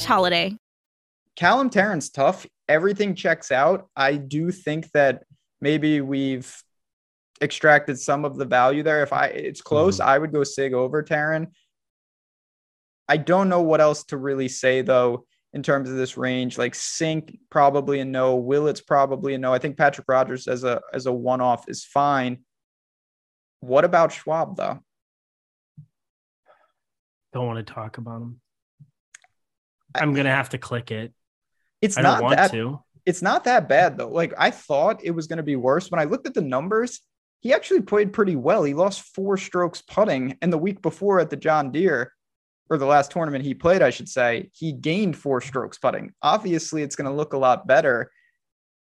holiday. 0.05 0.55
Callum 1.35 1.69
Tarren's 1.69 2.09
tough. 2.09 2.45
Everything 2.67 3.15
checks 3.15 3.51
out. 3.51 3.89
I 3.95 4.15
do 4.17 4.51
think 4.51 4.91
that 4.91 5.23
maybe 5.59 6.01
we've 6.01 6.55
extracted 7.41 7.99
some 7.99 8.25
of 8.25 8.37
the 8.37 8.45
value 8.45 8.83
there. 8.83 9.03
If 9.03 9.13
I 9.13 9.27
it's 9.27 9.61
close, 9.61 9.99
mm-hmm. 9.99 10.09
I 10.09 10.17
would 10.17 10.31
go 10.31 10.43
Sigg 10.43 10.73
over 10.73 11.03
Tarren. 11.03 11.47
I 13.07 13.17
don't 13.17 13.49
know 13.49 13.61
what 13.61 13.81
else 13.81 14.03
to 14.05 14.17
really 14.17 14.47
say 14.47 14.81
though 14.81 15.25
in 15.53 15.63
terms 15.63 15.89
of 15.89 15.97
this 15.97 16.17
range. 16.17 16.57
Like 16.57 16.73
Cink 16.73 17.39
probably 17.49 17.99
a 17.99 18.05
no, 18.05 18.35
Willett's 18.35 18.81
probably 18.81 19.33
a 19.33 19.37
no. 19.37 19.53
I 19.53 19.59
think 19.59 19.77
Patrick 19.77 20.07
Rodgers 20.07 20.47
as 20.47 20.63
a 20.63 20.81
as 20.93 21.05
a 21.05 21.13
one 21.13 21.41
off 21.41 21.67
is 21.67 21.83
fine. 21.83 22.39
What 23.59 23.85
about 23.85 24.11
Schwab 24.11 24.55
though? 24.55 24.79
Don't 27.33 27.47
want 27.47 27.65
to 27.65 27.73
talk 27.73 27.97
about 27.97 28.21
him. 28.21 28.41
I'm 29.95 30.13
gonna 30.13 30.35
have 30.35 30.49
to 30.49 30.57
click 30.57 30.91
it. 30.91 31.13
It's 31.81 31.97
I 31.97 32.01
not 32.01 32.29
that, 32.29 32.51
to. 32.51 32.79
It's 33.05 33.21
not 33.21 33.45
that 33.45 33.67
bad 33.67 33.97
though. 33.97 34.09
Like 34.09 34.33
I 34.37 34.51
thought 34.51 35.03
it 35.03 35.11
was 35.11 35.27
gonna 35.27 35.43
be 35.43 35.55
worse. 35.55 35.89
When 35.89 35.99
I 35.99 36.05
looked 36.05 36.27
at 36.27 36.33
the 36.33 36.41
numbers, 36.41 37.01
he 37.39 37.53
actually 37.53 37.81
played 37.81 38.13
pretty 38.13 38.35
well. 38.35 38.63
He 38.63 38.73
lost 38.73 39.01
four 39.15 39.37
strokes 39.37 39.81
putting, 39.81 40.37
and 40.41 40.53
the 40.53 40.57
week 40.57 40.81
before 40.81 41.19
at 41.19 41.29
the 41.29 41.35
John 41.35 41.71
Deere, 41.71 42.13
or 42.69 42.77
the 42.77 42.85
last 42.85 43.11
tournament 43.11 43.43
he 43.43 43.53
played, 43.53 43.81
I 43.81 43.89
should 43.89 44.07
say, 44.07 44.49
he 44.53 44.71
gained 44.71 45.17
four 45.17 45.41
strokes 45.41 45.77
putting. 45.77 46.13
Obviously, 46.21 46.83
it's 46.83 46.95
gonna 46.95 47.13
look 47.13 47.33
a 47.33 47.37
lot 47.37 47.67
better. 47.67 48.11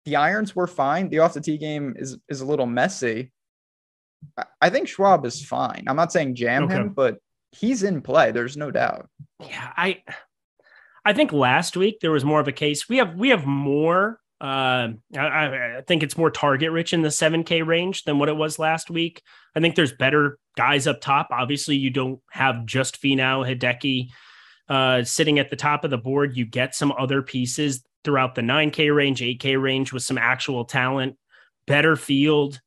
The 0.04 0.16
irons 0.16 0.56
were 0.56 0.66
fine. 0.66 1.08
The 1.08 1.20
off 1.20 1.34
the 1.34 1.40
tee 1.40 1.58
game 1.58 1.94
is 1.96 2.18
is 2.28 2.40
a 2.40 2.46
little 2.46 2.66
messy. 2.66 3.32
I 4.60 4.70
think 4.70 4.88
Schwab 4.88 5.24
is 5.24 5.44
fine. 5.44 5.84
I'm 5.86 5.96
not 5.96 6.12
saying 6.12 6.34
jam 6.34 6.64
okay. 6.64 6.74
him, 6.74 6.88
but 6.90 7.18
he's 7.52 7.82
in 7.82 8.02
play. 8.02 8.32
There's 8.32 8.56
no 8.56 8.70
doubt. 8.70 9.08
Yeah, 9.40 9.72
I 9.76 10.02
I 11.04 11.12
think 11.12 11.32
last 11.32 11.76
week 11.76 12.00
there 12.00 12.10
was 12.10 12.24
more 12.24 12.40
of 12.40 12.48
a 12.48 12.52
case. 12.52 12.88
We 12.88 12.98
have 12.98 13.14
we 13.14 13.30
have 13.30 13.46
more. 13.46 14.20
Uh, 14.40 14.90
I, 15.16 15.78
I 15.78 15.82
think 15.86 16.04
it's 16.04 16.16
more 16.16 16.30
target 16.30 16.70
rich 16.70 16.92
in 16.92 17.02
the 17.02 17.08
7K 17.08 17.66
range 17.66 18.04
than 18.04 18.20
what 18.20 18.28
it 18.28 18.36
was 18.36 18.56
last 18.60 18.88
week. 18.88 19.22
I 19.56 19.60
think 19.60 19.74
there's 19.74 19.92
better 19.92 20.38
guys 20.56 20.86
up 20.86 21.00
top. 21.00 21.28
Obviously, 21.32 21.76
you 21.76 21.90
don't 21.90 22.20
have 22.30 22.64
just 22.64 23.02
Finau, 23.02 23.44
Hideki 23.44 24.10
uh, 24.68 25.02
sitting 25.02 25.40
at 25.40 25.50
the 25.50 25.56
top 25.56 25.84
of 25.84 25.90
the 25.90 25.98
board. 25.98 26.36
You 26.36 26.44
get 26.44 26.76
some 26.76 26.92
other 26.92 27.20
pieces 27.20 27.82
throughout 28.04 28.34
the 28.34 28.42
9K 28.42 28.94
range, 28.94 29.20
8K 29.20 29.60
range 29.60 29.92
with 29.92 30.02
some 30.02 30.18
actual 30.18 30.64
talent, 30.64 31.16
better 31.66 31.96
field. 31.96 32.60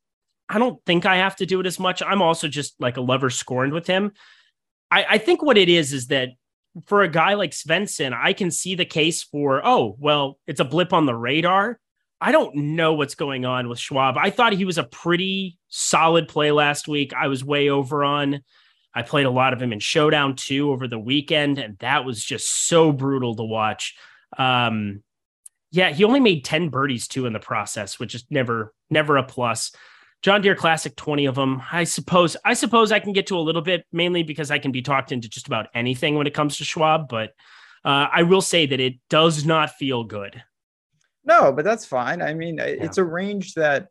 I 0.50 0.60
don't 0.60 0.84
think 0.86 1.06
I 1.06 1.18
have 1.18 1.38
to 1.38 1.46
do 1.46 1.60
it 1.62 1.66
as 1.66 1.80
much. 1.80 2.04
I'm 2.06 2.22
also 2.22 2.48
just 2.48 2.76
like 2.80 2.98
a 2.98 3.02
lover 3.02 3.30
scorned 3.30 3.72
with 3.72 3.88
him. 3.88 4.12
I, 4.90 5.06
I 5.12 5.18
think 5.18 5.42
what 5.42 5.58
it 5.58 5.70
is 5.70 5.94
is 5.94 6.08
that 6.08 6.30
for 6.86 7.02
a 7.02 7.08
guy 7.08 7.34
like 7.34 7.52
Svensson, 7.52 8.14
I 8.14 8.34
can 8.34 8.52
see 8.52 8.76
the 8.76 8.86
case 8.86 9.24
for, 9.24 9.66
oh, 9.66 9.96
well, 10.00 10.40
it's 10.48 10.60
a 10.60 10.66
blip 10.66 10.94
on 10.94 11.06
the 11.06 11.16
radar. 11.16 11.80
I 12.20 12.32
don't 12.32 12.56
know 12.56 12.94
what's 12.94 13.16
going 13.16 13.46
on 13.46 13.68
with 13.68 13.80
Schwab. 13.80 14.16
I 14.18 14.30
thought 14.30 14.54
he 14.54 14.66
was 14.66 14.78
a 14.78 14.84
pretty 14.84 15.58
solid 15.70 16.28
play 16.28 16.52
last 16.52 16.88
week. 16.88 17.14
I 17.14 17.28
was 17.28 17.44
way 17.44 17.70
over 17.70 18.04
on. 18.04 18.42
I 18.94 19.02
played 19.02 19.26
a 19.26 19.32
lot 19.32 19.54
of 19.54 19.62
him 19.62 19.74
in 19.74 19.80
Showdown 19.80 20.36
2 20.36 20.70
over 20.72 20.88
the 20.88 21.00
weekend, 21.00 21.58
and 21.58 21.78
that 21.80 22.06
was 22.06 22.24
just 22.24 22.68
so 22.68 22.92
brutal 22.92 23.36
to 23.36 23.44
watch. 23.44 23.96
Um, 24.38 25.04
yeah, 25.72 25.92
he 25.92 26.04
only 26.04 26.20
made 26.20 26.46
10 26.46 26.70
birdies 26.70 27.08
too 27.08 27.26
in 27.26 27.34
the 27.34 27.40
process, 27.40 27.98
which 27.98 28.14
is 28.14 28.26
never, 28.30 28.74
never 28.90 29.18
a 29.18 29.24
plus. 29.24 29.72
John 30.22 30.42
Deere 30.42 30.56
Classic, 30.56 30.96
20 30.96 31.26
of 31.26 31.36
them. 31.36 31.62
I 31.72 31.84
suppose 31.84 32.38
I 32.46 32.54
suppose 32.54 32.92
I 32.92 33.00
can 33.00 33.14
get 33.14 33.28
to 33.28 33.38
a 33.38 33.42
little 33.42 33.62
bit, 33.62 33.86
mainly 33.92 34.24
because 34.24 34.52
I 34.52 34.60
can 34.60 34.72
be 34.72 34.82
talked 34.82 35.12
into 35.12 35.28
just 35.28 35.48
about 35.48 35.68
anything 35.74 36.16
when 36.16 36.28
it 36.28 36.34
comes 36.34 36.58
to 36.58 36.64
Schwab, 36.64 37.10
but 37.10 37.32
uh, 37.84 38.08
I 38.12 38.24
will 38.24 38.42
say 38.42 38.66
that 38.68 38.80
it 38.80 38.96
does 39.10 39.46
not 39.46 39.72
feel 39.72 40.04
good. 40.04 40.44
No, 41.26 41.52
but 41.52 41.66
that's 41.66 41.86
fine. 41.86 42.22
I 42.22 42.34
mean, 42.34 42.58
yeah. 42.58 42.66
it's 42.66 42.98
a 42.98 43.04
range 43.04 43.56
that 43.56 43.88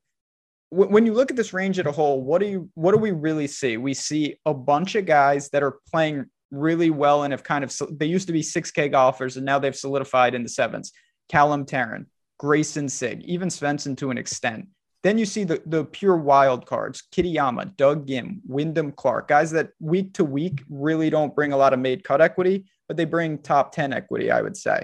w- 0.73 0.91
when 0.91 1.07
you 1.07 1.15
look 1.15 1.31
at 1.31 1.37
this 1.37 1.53
range 1.53 1.79
at 1.79 1.87
a 1.87 1.93
whole, 1.93 2.23
what 2.23 2.41
do 2.41 2.47
you 2.47 2.71
what 2.75 2.93
do 2.93 2.99
we 2.99 3.11
really 3.11 3.47
see? 3.47 3.77
We 3.77 3.95
see 3.95 4.37
a 4.47 4.55
bunch 4.55 4.95
of 4.95 5.07
guys 5.07 5.49
that 5.51 5.63
are 5.63 5.79
playing 5.91 6.27
really 6.51 6.91
well 6.91 7.25
and 7.25 7.33
have 7.33 7.45
kind 7.45 7.65
of 7.65 7.73
they 7.91 8.07
used 8.07 8.27
to 8.27 8.33
be 8.33 8.43
6K 8.43 8.91
golfers 8.91 9.37
and 9.37 9.47
now 9.47 9.59
they've 9.59 9.75
solidified 9.77 10.35
in 10.35 10.43
the 10.43 10.49
sevens. 10.49 10.93
Callum 11.29 11.65
Tarren, 11.65 12.07
Greyson 12.41 12.91
Sigg, 12.91 13.23
even 13.23 13.49
Svensson 13.49 13.97
to 13.99 14.11
an 14.11 14.19
extent. 14.19 14.67
Then 15.03 15.17
you 15.17 15.25
see 15.25 15.45
the, 15.45 15.63
the 15.65 15.85
pure 15.85 16.17
wild 16.17 16.67
cards, 16.67 17.03
Kitayama, 17.11 17.77
Doug 17.77 18.07
Ghim, 18.07 18.41
Wyndham 18.47 18.93
Clark, 18.93 19.29
guys 19.29 19.51
that 19.53 19.71
week 19.81 20.13
to 20.15 20.25
week 20.25 20.63
really 20.69 21.09
don't 21.09 21.35
bring 21.35 21.53
a 21.53 21.57
lot 21.57 21.73
of 21.73 21.79
made 21.79 22.05
cut 22.05 22.21
equity, 22.21 22.67
but 22.87 22.97
they 22.97 23.07
bring 23.07 23.39
top 23.39 23.73
10 23.73 23.95
equity, 23.95 24.31
I 24.31 24.43
would 24.43 24.57
say. 24.57 24.83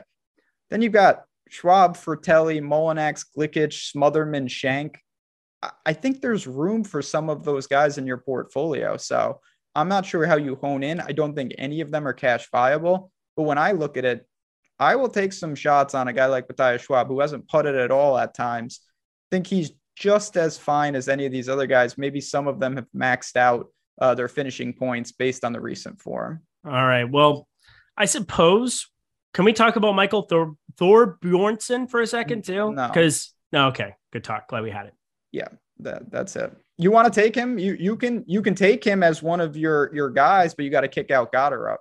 Then 0.71 0.81
you've 0.81 0.93
got 0.93 1.25
Schwab, 1.51 1.97
Frittelli, 1.97 2.61
Mullinax, 2.61 3.27
Gligic, 3.37 3.73
Smotherman, 3.73 4.51
Shank. 4.51 4.99
I 5.85 5.93
think 5.93 6.21
there's 6.21 6.47
room 6.47 6.83
for 6.83 7.03
some 7.03 7.29
of 7.29 7.45
those 7.45 7.67
guys 7.67 7.99
in 7.99 8.07
your 8.07 8.19
portfolio. 8.19 8.97
So 8.97 9.41
I'm 9.75 9.89
not 9.89 10.07
sure 10.07 10.27
how 10.27 10.37
you 10.37 10.57
hone 10.57 10.83
in. 10.83 11.01
I 11.01 11.13
don't 11.13 11.35
think 11.35 11.53
any 11.59 11.81
of 11.81 11.91
them 11.91 12.07
are 12.07 12.13
cash 12.13 12.49
viable. 12.51 13.11
But 13.37 13.45
when 13.45 13.59
I 13.59 13.73
look 13.73 13.97
at 13.97 14.05
it, 14.05 14.27
I 14.79 14.97
will 14.97 15.09
take 15.09 15.33
some 15.33 15.55
shots 15.55 15.95
on 15.95 16.09
a 16.09 16.13
guy 16.13 16.27
like 16.27 16.49
Matthias 16.49 16.83
Schwab, 16.83 17.09
who 17.09 17.21
hasn't 17.21 17.49
putted 17.49 17.75
at 17.75 17.91
all 17.91 18.17
at 18.19 18.35
times. 18.35 18.81
I 18.83 19.37
think 19.37 19.47
he's 19.47 19.73
just 19.97 20.37
as 20.37 20.57
fine 20.57 20.95
as 20.95 21.09
any 21.09 21.27
of 21.27 21.33
these 21.33 21.49
other 21.49 21.67
guys. 21.67 21.99
Maybe 21.99 22.21
some 22.21 22.47
of 22.47 22.61
them 22.61 22.77
have 22.77 22.87
maxed 22.95 23.37
out 23.37 23.67
uh, 24.01 24.15
their 24.15 24.29
finishing 24.29 24.73
points 24.73 25.11
based 25.11 25.45
on 25.45 25.53
the 25.53 25.61
recent 25.61 26.01
form. 26.01 26.43
All 26.65 26.73
right. 26.87 27.05
Well, 27.05 27.49
I 27.97 28.05
suppose 28.05 28.89
can 29.37 29.45
we 29.45 29.53
talk 29.53 29.77
about 29.77 29.95
Michael 29.95 30.23
Thor 30.23 30.57
Thorbjornsen 30.77 31.91
for 31.91 32.01
a 32.01 32.07
second 32.07 32.45
too? 32.45 32.73
No. 32.73 32.89
Because 32.89 33.35
no, 33.53 33.69
okay, 33.69 33.95
good 34.13 34.25
talk. 34.25 34.49
Glad 34.49 34.63
we 34.63 34.71
had 34.71 34.87
it. 34.87 34.95
Yeah, 35.33 35.49
that 35.81 36.11
that's 36.11 36.37
it. 36.37 36.53
You 36.79 36.91
want 36.91 37.13
to 37.13 37.21
take 37.21 37.35
him? 37.35 37.59
You 37.59 37.77
you 37.79 37.97
can 37.97 38.25
you 38.27 38.43
can 38.43 38.55
take 38.55 38.83
him 38.83 39.03
as 39.03 39.23
one 39.23 39.41
of 39.41 39.57
your 39.57 39.95
your 39.95 40.11
guys, 40.11 40.55
but 40.55 40.65
you 40.65 40.71
got 40.71 40.83
to 40.83 40.89
kick 40.89 41.11
out 41.11 41.33
Goddard. 41.33 41.69
Up. 41.69 41.81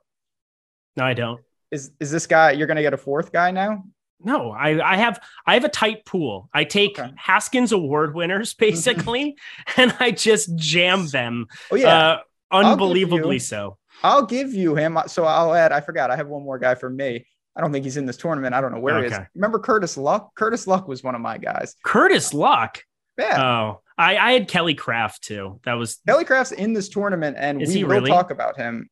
No, 0.98 1.06
I 1.06 1.14
don't. 1.14 1.42
Is 1.72 1.92
is 2.00 2.12
this 2.12 2.28
guy? 2.28 2.52
You're 2.52 2.68
going 2.68 2.76
to 2.76 2.84
get 2.84 2.94
a 2.94 2.98
fourth 2.98 3.32
guy 3.32 3.52
now? 3.52 3.84
No, 4.24 4.52
I, 4.52 4.94
I 4.94 4.98
have 4.98 5.20
I 5.46 5.54
have 5.56 5.66
a 5.66 5.70
tight 5.70 6.06
pool. 6.06 6.50
I 6.54 6.64
take 6.64 7.00
okay. 7.00 7.12
Haskins 7.16 7.72
Award 7.72 8.16
winners 8.16 8.54
basically, 8.60 9.38
and 9.78 9.96
I 10.00 10.12
just 10.12 10.56
jam 10.56 11.08
them. 11.08 11.48
Oh 11.72 11.76
yeah, 11.76 11.88
uh, 11.88 12.20
unbelievably 12.52 13.36
you, 13.36 13.40
so. 13.40 13.78
I'll 14.04 14.26
give 14.26 14.54
you 14.54 14.76
him. 14.76 15.00
So 15.08 15.24
I'll 15.24 15.54
add. 15.54 15.72
I 15.72 15.82
forgot. 15.82 16.12
I 16.12 16.16
have 16.16 16.28
one 16.28 16.44
more 16.44 16.60
guy 16.60 16.76
for 16.76 16.90
me. 16.90 17.26
I 17.56 17.62
don't 17.62 17.72
think 17.72 17.86
he's 17.86 17.98
in 17.98 18.06
this 18.06 18.18
tournament. 18.18 18.54
I 18.54 18.60
don't 18.60 18.74
know 18.74 18.80
where 18.80 18.98
okay. 18.98 19.08
he 19.08 19.22
is. 19.22 19.28
Remember 19.36 19.60
Curtis 19.60 19.96
Luck? 19.96 20.36
Curtis 20.36 20.68
Luck 20.68 20.88
was 20.88 21.04
one 21.04 21.16
of 21.16 21.22
my 21.22 21.38
guys. 21.38 21.76
Curtis 21.84 22.34
Luck. 22.34 22.84
Yeah. 23.18 23.42
Oh, 23.42 23.82
I, 23.98 24.18
I 24.18 24.32
had 24.34 24.50
Kelly 24.50 24.76
Kraft 24.76 25.24
too. 25.24 25.62
That 25.64 25.76
was 25.76 26.00
Kelly 26.06 26.26
Kraft's 26.26 26.52
in 26.52 26.74
this 26.74 26.90
tournament, 26.90 27.38
and 27.40 27.60
we 27.60 27.84
will 27.84 27.92
really? 27.92 28.12
talk 28.12 28.32
about 28.32 28.58
him. 28.58 28.90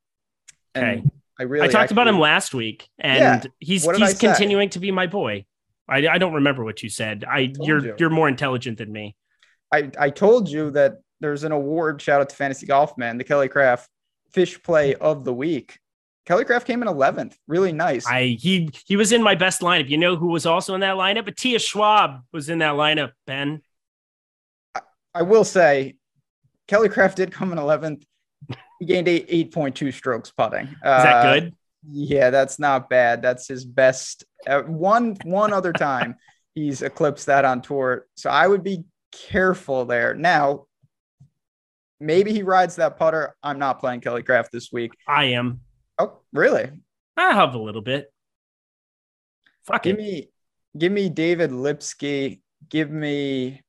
And 0.74 0.99
Okay. 0.99 1.03
I 1.40 1.44
really 1.44 1.68
I 1.68 1.72
talked 1.72 1.92
about 1.92 2.08
him 2.08 2.20
last 2.20 2.54
week, 2.54 2.88
and 3.00 3.44
Yeah. 3.44 3.50
he's 3.60 3.86
he's 3.98 4.18
continuing 4.20 4.70
to 4.70 4.80
be 4.80 4.92
my 4.92 5.08
boy. 5.08 5.46
I, 5.88 6.08
I 6.08 6.18
don't 6.18 6.34
remember 6.34 6.64
what 6.64 6.84
you 6.84 6.90
said. 6.90 7.26
I 7.28 7.48
told 7.48 7.68
you're 7.68 7.86
you. 7.86 7.96
you're 8.00 8.10
more 8.10 8.28
intelligent 8.30 8.78
than 8.78 8.92
me. 8.92 9.16
I, 9.72 9.90
I 10.00 10.10
told 10.12 10.48
you 10.50 10.72
that 10.72 11.00
there's 11.20 11.44
an 11.44 11.52
award. 11.52 12.02
Shout 12.02 12.22
out 12.22 12.30
to 12.30 12.36
Fantasy 12.36 12.66
Golf 12.66 12.98
Man, 12.98 13.18
the 13.18 13.24
Kelly 13.24 13.50
Kraft 13.50 13.90
Fish 14.32 14.62
Play 14.62 14.96
of 14.96 15.26
the 15.26 15.34
Week. 15.34 15.80
Kelly 16.26 16.46
Kraft 16.46 16.66
came 16.66 16.82
in 16.82 16.88
11th. 16.88 17.34
Really 17.48 17.74
nice. 17.74 18.08
I 18.08 18.38
he 18.40 18.70
he 18.86 18.96
was 18.96 19.12
in 19.12 19.22
my 19.22 19.36
best 19.36 19.62
lineup. 19.62 19.90
You 19.90 19.98
know 19.98 20.16
who 20.16 20.28
was 20.28 20.46
also 20.46 20.74
in 20.74 20.82
that 20.82 20.96
lineup? 20.96 21.26
But 21.26 21.36
Tia 21.36 21.60
Schwab 21.60 22.22
was 22.32 22.50
in 22.50 22.60
that 22.60 22.76
lineup. 22.76 23.12
Ben, 23.28 23.62
I 25.14 25.24
will 25.24 25.44
say, 25.44 25.96
Kelly 26.68 26.90
Kraft 26.90 27.18
did 27.18 27.32
come 27.32 27.52
in 27.52 27.58
11th. 27.58 28.04
He 28.84 28.88
gained 28.94 29.08
eight, 29.08 29.30
8.2 29.30 29.94
strokes 29.94 30.30
putting. 30.30 30.68
is 30.68 30.76
that 30.82 31.16
Uh, 31.26 31.34
good? 31.40 31.56
Yeah, 31.90 32.32
that's 32.32 32.60
not 32.60 32.90
bad. 32.90 33.22
That's 33.22 33.48
his 33.48 33.64
best. 33.64 34.26
Uh, 34.46 34.64
one 34.64 35.16
one 35.24 35.54
other 35.54 35.72
time 35.90 36.18
he's 36.54 36.82
eclipsed 36.82 37.28
that 37.28 37.46
on 37.46 37.62
tour. 37.62 38.08
So 38.18 38.30
I 38.30 38.46
would 38.46 38.62
be 38.62 38.84
careful 39.14 39.86
there. 39.86 40.14
Now, 40.16 40.66
maybe 42.02 42.34
he 42.34 42.44
rides 42.44 42.76
that 42.76 42.98
putter. 42.98 43.36
I'm 43.42 43.58
not 43.58 43.80
playing 43.80 44.02
Kelly 44.02 44.22
Kraft 44.22 44.52
this 44.52 44.70
week. 44.70 44.92
I 45.08 45.26
am. 45.26 45.62
Oh, 45.98 46.20
really? 46.34 46.70
I 47.16 47.32
have 47.34 47.56
a 47.56 47.60
little 47.60 47.82
bit. 47.82 48.12
Fuck 49.66 49.84
Give 49.84 49.96
it. 49.98 50.02
me, 50.02 50.30
give 50.78 50.92
me 50.92 51.08
David 51.08 51.52
Lipsky. 51.52 52.42
Give 52.68 52.92
me. 52.92 53.62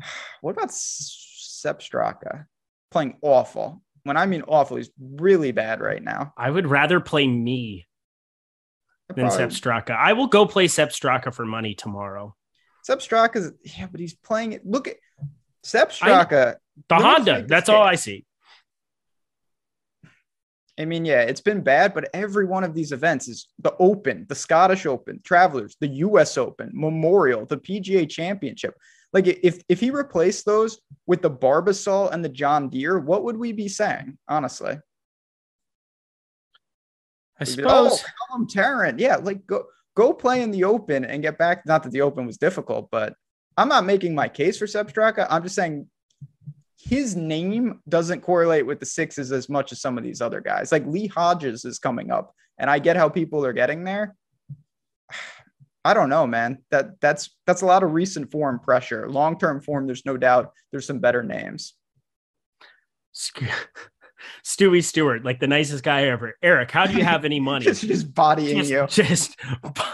What 0.40 0.52
about 0.52 0.70
Sepp 0.72 1.80
Straka? 1.80 2.46
Playing 2.90 3.16
awful. 3.22 3.82
When 4.04 4.16
I 4.16 4.26
mean 4.26 4.42
awful, 4.48 4.78
he's 4.78 4.90
really 4.98 5.52
bad 5.52 5.80
right 5.80 6.02
now. 6.02 6.32
I 6.36 6.50
would 6.50 6.66
rather 6.66 7.00
play 7.00 7.26
me 7.26 7.86
than 9.14 9.30
Sepp 9.30 9.50
Straka. 9.50 9.96
I 9.96 10.14
will 10.14 10.26
go 10.26 10.46
play 10.46 10.68
Sepp 10.68 10.90
Straka 10.90 11.32
for 11.32 11.44
money 11.44 11.74
tomorrow. 11.74 12.34
Sepp 12.84 13.00
Straka, 13.00 13.52
yeah, 13.64 13.86
but 13.90 14.00
he's 14.00 14.14
playing 14.14 14.52
it. 14.52 14.64
Look 14.64 14.88
at 14.88 14.96
Sepp. 15.62 15.92
Straka. 15.92 16.56
The 16.88 16.94
Honda. 16.94 17.44
That's 17.46 17.68
all. 17.68 17.82
I 17.82 17.96
see. 17.96 18.24
I 20.78 20.84
mean, 20.84 21.04
yeah, 21.04 21.22
it's 21.22 21.40
been 21.40 21.60
bad, 21.60 21.92
but 21.92 22.08
every 22.14 22.46
one 22.46 22.62
of 22.62 22.72
these 22.72 22.92
events 22.92 23.26
is 23.26 23.48
the 23.58 23.74
Open, 23.80 24.26
the 24.28 24.34
Scottish 24.34 24.86
Open, 24.86 25.20
Travelers, 25.24 25.76
the 25.80 25.88
US 25.88 26.38
Open, 26.38 26.70
Memorial, 26.72 27.44
the 27.46 27.58
PGA 27.58 28.08
Championship. 28.08 28.74
Like 29.12 29.26
if 29.26 29.62
if 29.68 29.80
he 29.80 29.90
replaced 29.90 30.44
those 30.44 30.80
with 31.06 31.22
the 31.22 31.30
Barbasol 31.30 32.12
and 32.12 32.24
the 32.24 32.28
John 32.28 32.68
Deere, 32.68 32.98
what 32.98 33.24
would 33.24 33.36
we 33.36 33.52
be 33.52 33.68
saying? 33.68 34.18
Honestly, 34.28 34.78
I 37.40 37.44
We'd 37.44 37.56
be, 37.56 37.64
oh, 37.64 37.88
suppose. 37.88 38.04
Callum 38.28 38.46
Tarren, 38.48 38.98
yeah, 38.98 39.16
like 39.16 39.46
go 39.46 39.64
go 39.96 40.12
play 40.12 40.42
in 40.42 40.50
the 40.50 40.64
Open 40.64 41.04
and 41.04 41.22
get 41.22 41.38
back. 41.38 41.64
Not 41.66 41.82
that 41.84 41.92
the 41.92 42.02
Open 42.02 42.26
was 42.26 42.36
difficult, 42.36 42.88
but 42.90 43.14
I'm 43.56 43.68
not 43.68 43.86
making 43.86 44.14
my 44.14 44.28
case 44.28 44.58
for 44.58 44.66
Sepp 44.66 44.92
I'm 44.96 45.42
just 45.42 45.54
saying 45.54 45.88
his 46.78 47.16
name 47.16 47.80
doesn't 47.88 48.20
correlate 48.20 48.66
with 48.66 48.78
the 48.78 48.86
sixes 48.86 49.32
as 49.32 49.48
much 49.48 49.72
as 49.72 49.80
some 49.80 49.98
of 49.98 50.04
these 50.04 50.20
other 50.20 50.40
guys. 50.40 50.70
Like 50.70 50.86
Lee 50.86 51.08
Hodges 51.08 51.64
is 51.64 51.78
coming 51.78 52.10
up, 52.10 52.34
and 52.58 52.70
I 52.70 52.78
get 52.78 52.96
how 52.96 53.08
people 53.08 53.44
are 53.44 53.52
getting 53.52 53.84
there. 53.84 54.14
I 55.84 55.94
don't 55.94 56.08
know, 56.08 56.26
man. 56.26 56.58
That 56.70 57.00
that's 57.00 57.30
that's 57.46 57.62
a 57.62 57.66
lot 57.66 57.82
of 57.82 57.92
recent 57.92 58.30
form 58.30 58.58
pressure. 58.60 59.08
Long 59.08 59.38
term 59.38 59.60
form, 59.60 59.86
there's 59.86 60.04
no 60.04 60.16
doubt. 60.16 60.52
There's 60.70 60.86
some 60.86 60.98
better 60.98 61.22
names. 61.22 61.74
Stewie 64.44 64.82
Stewart, 64.84 65.24
like 65.24 65.40
the 65.40 65.46
nicest 65.46 65.84
guy 65.84 66.04
ever. 66.04 66.36
Eric, 66.42 66.70
how 66.70 66.86
do 66.86 66.94
you 66.96 67.04
have 67.04 67.24
any 67.24 67.40
money? 67.40 67.64
Just 67.64 67.82
just 67.82 68.12
bodying 68.14 68.58
just, 68.58 68.70
you. 68.70 68.86
just 68.88 69.36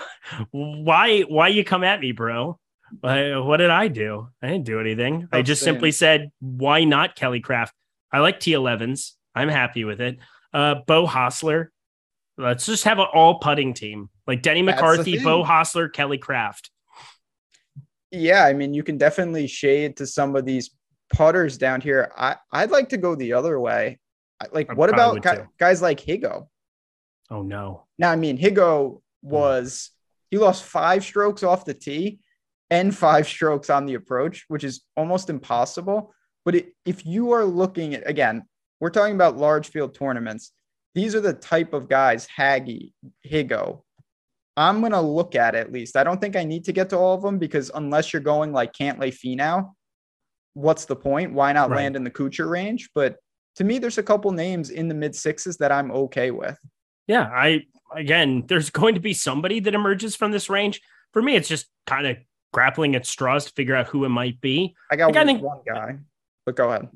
why 0.50 1.20
why 1.22 1.48
you 1.48 1.64
come 1.64 1.84
at 1.84 2.00
me, 2.00 2.12
bro? 2.12 2.58
What 3.00 3.56
did 3.58 3.70
I 3.70 3.88
do? 3.88 4.28
I 4.42 4.48
didn't 4.48 4.64
do 4.66 4.78
anything. 4.80 5.28
I 5.32 5.38
Oh, 5.38 5.42
just 5.42 5.62
simply 5.62 5.90
said, 5.90 6.30
why 6.40 6.84
not 6.84 7.16
Kelly 7.16 7.40
Kraft? 7.40 7.74
I 8.12 8.20
like 8.20 8.38
T11s. 8.38 9.12
I'm 9.34 9.48
happy 9.48 9.84
with 9.84 10.00
it. 10.00 10.18
Uh, 10.52 10.76
Beau 10.86 11.06
Hossler. 11.06 11.68
Let's 12.36 12.66
just 12.66 12.84
have 12.84 12.98
an 12.98 13.06
all 13.12 13.38
putting 13.38 13.74
team 13.74 14.10
like 14.26 14.42
Denny 14.42 14.62
McCarthy. 14.62 15.22
Beau 15.22 15.44
Hossler, 15.44 15.92
Kelly 15.92 16.18
Kraft. 16.18 16.70
Yeah, 18.10 18.44
I 18.44 18.52
mean, 18.52 18.74
you 18.74 18.82
can 18.82 18.98
definitely 18.98 19.46
shade 19.46 19.96
to 19.98 20.06
some 20.06 20.34
of 20.36 20.44
these 20.44 20.70
putters 21.12 21.58
down 21.58 21.80
here. 21.80 22.10
I 22.16 22.36
I'd 22.52 22.70
like 22.70 22.88
to 22.90 22.96
go 22.96 23.14
the 23.14 23.32
other 23.34 23.58
way. 23.60 23.98
Like, 24.52 24.70
I 24.70 24.74
what 24.74 24.90
about 24.90 25.14
would 25.14 25.22
guy- 25.22 25.46
guys 25.58 25.80
like 25.80 26.00
Higo? 26.00 26.48
Oh 27.30 27.42
no. 27.42 27.84
Now, 27.98 28.10
I 28.10 28.16
mean, 28.16 28.38
Higo 28.38 29.00
was 29.22 29.90
he 30.30 30.38
lost 30.38 30.64
five 30.64 31.04
strokes 31.04 31.42
off 31.42 31.64
the 31.64 31.74
tee 31.74 32.18
and 32.70 32.94
five 32.94 33.26
strokes 33.26 33.70
on 33.70 33.86
the 33.86 33.94
approach, 33.94 34.44
which 34.48 34.64
is 34.64 34.82
almost 34.96 35.30
impossible. 35.30 36.12
But 36.44 36.56
it, 36.56 36.72
if 36.84 37.06
you 37.06 37.32
are 37.32 37.44
looking 37.44 37.94
at 37.94 38.08
again, 38.08 38.42
we're 38.80 38.90
talking 38.90 39.14
about 39.14 39.36
large 39.36 39.68
field 39.68 39.94
tournaments. 39.94 40.52
These 40.94 41.14
are 41.14 41.20
the 41.20 41.32
type 41.32 41.72
of 41.72 41.88
guys, 41.88 42.26
Haggy, 42.38 42.92
Higo. 43.28 43.82
I'm 44.56 44.80
gonna 44.80 45.02
look 45.02 45.34
at 45.34 45.54
at 45.56 45.72
least. 45.72 45.96
I 45.96 46.04
don't 46.04 46.20
think 46.20 46.36
I 46.36 46.44
need 46.44 46.64
to 46.64 46.72
get 46.72 46.90
to 46.90 46.96
all 46.96 47.14
of 47.16 47.22
them 47.22 47.38
because 47.38 47.70
unless 47.74 48.12
you're 48.12 48.22
going 48.22 48.52
like 48.52 48.72
Cantlay 48.72 49.12
Finau, 49.12 49.72
what's 50.54 50.84
the 50.84 50.94
point? 50.96 51.32
Why 51.32 51.52
not 51.52 51.70
Right. 51.70 51.78
land 51.78 51.96
in 51.96 52.04
the 52.04 52.10
Kuchar 52.10 52.48
range? 52.48 52.90
But 52.94 53.16
to 53.56 53.64
me, 53.64 53.78
there's 53.78 53.98
a 53.98 54.02
couple 54.02 54.30
names 54.30 54.70
in 54.70 54.86
the 54.88 54.94
mid 54.94 55.16
sixes 55.16 55.56
that 55.56 55.72
I'm 55.72 55.90
okay 55.90 56.30
with. 56.30 56.56
Yeah, 57.08 57.28
I 57.34 57.62
again, 57.96 58.44
there's 58.46 58.70
going 58.80 58.94
to 58.94 59.00
be 59.00 59.12
somebody 59.14 59.58
that 59.60 59.74
emerges 59.74 60.14
from 60.14 60.30
this 60.30 60.48
range. 60.48 60.80
For 61.12 61.20
me, 61.22 61.34
it's 61.34 61.48
just 61.48 61.66
kind 61.88 62.06
of 62.06 62.16
grappling 62.52 62.94
at 62.94 63.04
straws 63.06 63.46
to 63.46 63.52
figure 63.52 63.74
out 63.74 63.88
who 63.88 64.04
it 64.04 64.08
might 64.10 64.40
be. 64.40 64.76
I 64.90 64.94
got 64.96 65.06
Like, 65.08 65.16
I 65.16 65.24
think- 65.24 65.42
one 65.42 65.60
guy, 65.66 65.96
but 66.46 66.54
go 66.54 66.70
ahead. 66.70 66.88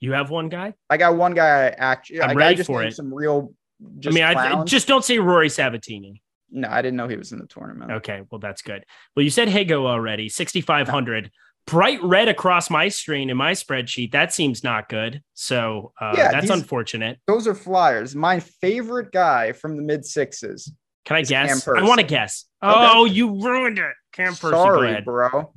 You 0.00 0.12
have 0.12 0.30
one 0.30 0.48
guy. 0.48 0.74
I 0.90 0.96
got 0.96 1.16
one 1.16 1.34
guy. 1.34 1.66
I 1.68 1.74
actually, 1.78 2.22
I'm 2.22 2.36
ready 2.36 2.56
just 2.56 2.66
for 2.66 2.82
it. 2.82 2.94
some 2.94 3.12
real. 3.12 3.52
Just 3.98 4.14
I 4.18 4.34
mean, 4.34 4.38
I 4.38 4.64
just 4.64 4.88
don't 4.88 5.04
say 5.04 5.18
Rory 5.18 5.48
Sabatini. 5.50 6.22
no, 6.50 6.68
I 6.68 6.80
didn't 6.82 6.96
know 6.96 7.08
he 7.08 7.16
was 7.16 7.32
in 7.32 7.38
the 7.38 7.46
tournament. 7.46 7.90
Okay, 7.90 8.22
well 8.30 8.38
that's 8.38 8.62
good. 8.62 8.84
Well, 9.14 9.22
you 9.22 9.30
said 9.30 9.48
Higo 9.48 9.84
already, 9.86 10.28
6500. 10.28 11.30
Bright 11.66 12.00
red 12.02 12.28
across 12.28 12.70
my 12.70 12.88
screen 12.88 13.28
in 13.28 13.36
my 13.36 13.52
spreadsheet. 13.52 14.12
That 14.12 14.32
seems 14.32 14.62
not 14.62 14.88
good. 14.88 15.20
So 15.34 15.92
uh, 16.00 16.14
Yeah, 16.16 16.30
that's 16.30 16.42
these- 16.42 16.50
unfortunate. 16.52 17.18
Those 17.26 17.46
are 17.48 17.54
flyers. 17.56 18.14
My 18.14 18.38
favorite 18.40 19.10
guy 19.12 19.52
from 19.52 19.76
the 19.76 19.82
mid 19.82 20.06
sixes. 20.06 20.72
Can 21.04 21.16
I 21.16 21.22
guess? 21.22 21.66
I 21.68 21.82
want 21.82 22.00
to 22.00 22.06
guess. 22.06 22.44
Okay. 22.62 22.72
Oh, 22.76 23.04
you 23.04 23.42
ruined 23.42 23.78
it. 23.78 23.92
Cam 24.12 24.34
Percy. 24.34 24.52
Sorry, 24.52 25.00
bro. 25.02 25.52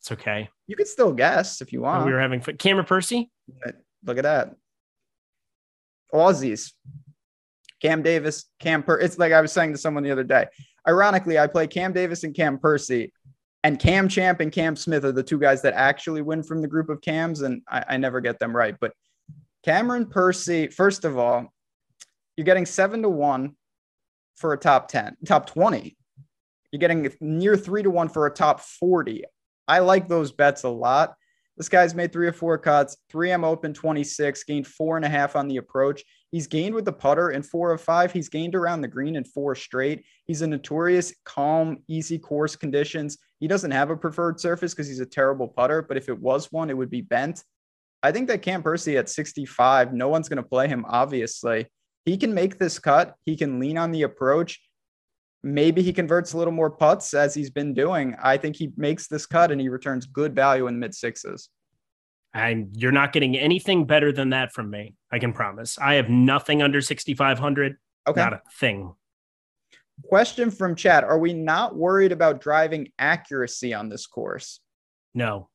It's 0.00 0.12
okay. 0.12 0.48
You 0.66 0.76
could 0.76 0.88
still 0.88 1.12
guess 1.12 1.60
if 1.60 1.72
you 1.72 1.82
want. 1.82 2.06
we 2.06 2.12
were 2.12 2.20
having 2.20 2.40
fun. 2.40 2.56
Cameron 2.56 2.86
Percy. 2.86 3.30
Look 4.04 4.18
at 4.18 4.24
that. 4.24 4.54
Aussies. 6.14 6.72
Cam 7.80 8.02
Davis, 8.02 8.44
Cam 8.58 8.82
Per. 8.82 8.98
It's 8.98 9.18
like 9.18 9.32
I 9.32 9.40
was 9.40 9.52
saying 9.52 9.72
to 9.72 9.78
someone 9.78 10.02
the 10.02 10.10
other 10.10 10.24
day. 10.24 10.46
Ironically, 10.86 11.38
I 11.38 11.46
play 11.46 11.66
Cam 11.66 11.92
Davis 11.92 12.24
and 12.24 12.34
Cam 12.34 12.58
Percy, 12.58 13.12
and 13.64 13.78
Cam 13.78 14.08
Champ 14.08 14.40
and 14.40 14.52
Cam 14.52 14.76
Smith 14.76 15.04
are 15.04 15.12
the 15.12 15.22
two 15.22 15.38
guys 15.38 15.62
that 15.62 15.74
actually 15.74 16.22
win 16.22 16.42
from 16.42 16.60
the 16.60 16.68
group 16.68 16.88
of 16.88 17.00
Cams, 17.00 17.42
and 17.42 17.62
I, 17.68 17.84
I 17.90 17.96
never 17.96 18.20
get 18.20 18.38
them 18.38 18.54
right. 18.54 18.76
But 18.80 18.92
Cameron 19.64 20.06
Percy, 20.06 20.68
first 20.68 21.04
of 21.04 21.18
all, 21.18 21.52
you're 22.36 22.44
getting 22.44 22.66
seven 22.66 23.02
to 23.02 23.08
one 23.08 23.56
for 24.36 24.52
a 24.52 24.58
top 24.58 24.88
10, 24.88 25.16
top 25.26 25.46
20. 25.46 25.96
You're 26.72 26.78
getting 26.78 27.10
near 27.20 27.56
three 27.56 27.82
to 27.82 27.90
one 27.90 28.08
for 28.08 28.26
a 28.26 28.30
top 28.30 28.60
40. 28.60 29.24
I 29.68 29.80
like 29.80 30.08
those 30.08 30.32
bets 30.32 30.62
a 30.62 30.68
lot. 30.68 31.14
This 31.60 31.68
guy's 31.68 31.94
made 31.94 32.10
three 32.10 32.26
or 32.26 32.32
four 32.32 32.56
cuts, 32.56 32.96
3M 33.12 33.44
open 33.44 33.74
26, 33.74 34.44
gained 34.44 34.66
four 34.66 34.96
and 34.96 35.04
a 35.04 35.10
half 35.10 35.36
on 35.36 35.46
the 35.46 35.58
approach. 35.58 36.02
He's 36.32 36.46
gained 36.46 36.74
with 36.74 36.86
the 36.86 36.92
putter 36.94 37.32
in 37.32 37.42
four 37.42 37.70
of 37.70 37.82
five. 37.82 38.10
He's 38.10 38.30
gained 38.30 38.54
around 38.54 38.80
the 38.80 38.88
green 38.88 39.14
in 39.14 39.24
four 39.24 39.54
straight. 39.54 40.06
He's 40.24 40.40
a 40.40 40.46
notorious 40.46 41.12
calm, 41.26 41.82
easy 41.86 42.18
course 42.18 42.56
conditions. 42.56 43.18
He 43.40 43.46
doesn't 43.46 43.72
have 43.72 43.90
a 43.90 43.96
preferred 43.98 44.40
surface 44.40 44.72
because 44.72 44.88
he's 44.88 45.00
a 45.00 45.06
terrible 45.06 45.48
putter, 45.48 45.82
but 45.82 45.98
if 45.98 46.08
it 46.08 46.18
was 46.18 46.50
one, 46.50 46.70
it 46.70 46.76
would 46.78 46.88
be 46.88 47.02
bent. 47.02 47.44
I 48.02 48.10
think 48.10 48.28
that 48.28 48.40
Cam 48.40 48.62
Percy 48.62 48.96
at 48.96 49.10
65, 49.10 49.92
no 49.92 50.08
one's 50.08 50.30
going 50.30 50.42
to 50.42 50.48
play 50.48 50.66
him, 50.66 50.86
obviously. 50.88 51.66
He 52.06 52.16
can 52.16 52.32
make 52.32 52.56
this 52.56 52.78
cut. 52.78 53.16
He 53.26 53.36
can 53.36 53.60
lean 53.60 53.76
on 53.76 53.92
the 53.92 54.04
approach. 54.04 54.62
Maybe 55.42 55.82
he 55.82 55.92
converts 55.92 56.32
a 56.32 56.38
little 56.38 56.52
more 56.52 56.70
putts 56.70 57.14
as 57.14 57.34
he's 57.34 57.50
been 57.50 57.72
doing. 57.72 58.14
I 58.22 58.36
think 58.36 58.56
he 58.56 58.72
makes 58.76 59.08
this 59.08 59.26
cut 59.26 59.50
and 59.50 59.60
he 59.60 59.68
returns 59.68 60.06
good 60.06 60.34
value 60.34 60.66
in 60.66 60.74
the 60.74 60.80
mid 60.80 60.94
sixes. 60.94 61.48
And 62.34 62.68
you're 62.76 62.92
not 62.92 63.12
getting 63.12 63.36
anything 63.36 63.86
better 63.86 64.12
than 64.12 64.30
that 64.30 64.52
from 64.52 64.70
me. 64.70 64.94
I 65.10 65.18
can 65.18 65.32
promise. 65.32 65.78
I 65.78 65.94
have 65.94 66.08
nothing 66.08 66.62
under 66.62 66.80
6,500. 66.80 67.76
Okay. 68.06 68.20
Not 68.20 68.34
a 68.34 68.40
thing. 68.58 68.94
Question 70.04 70.50
from 70.50 70.74
chat 70.74 71.04
Are 71.04 71.18
we 71.18 71.32
not 71.32 71.76
worried 71.76 72.12
about 72.12 72.40
driving 72.40 72.88
accuracy 72.98 73.74
on 73.74 73.88
this 73.88 74.06
course? 74.06 74.60
No. 75.14 75.49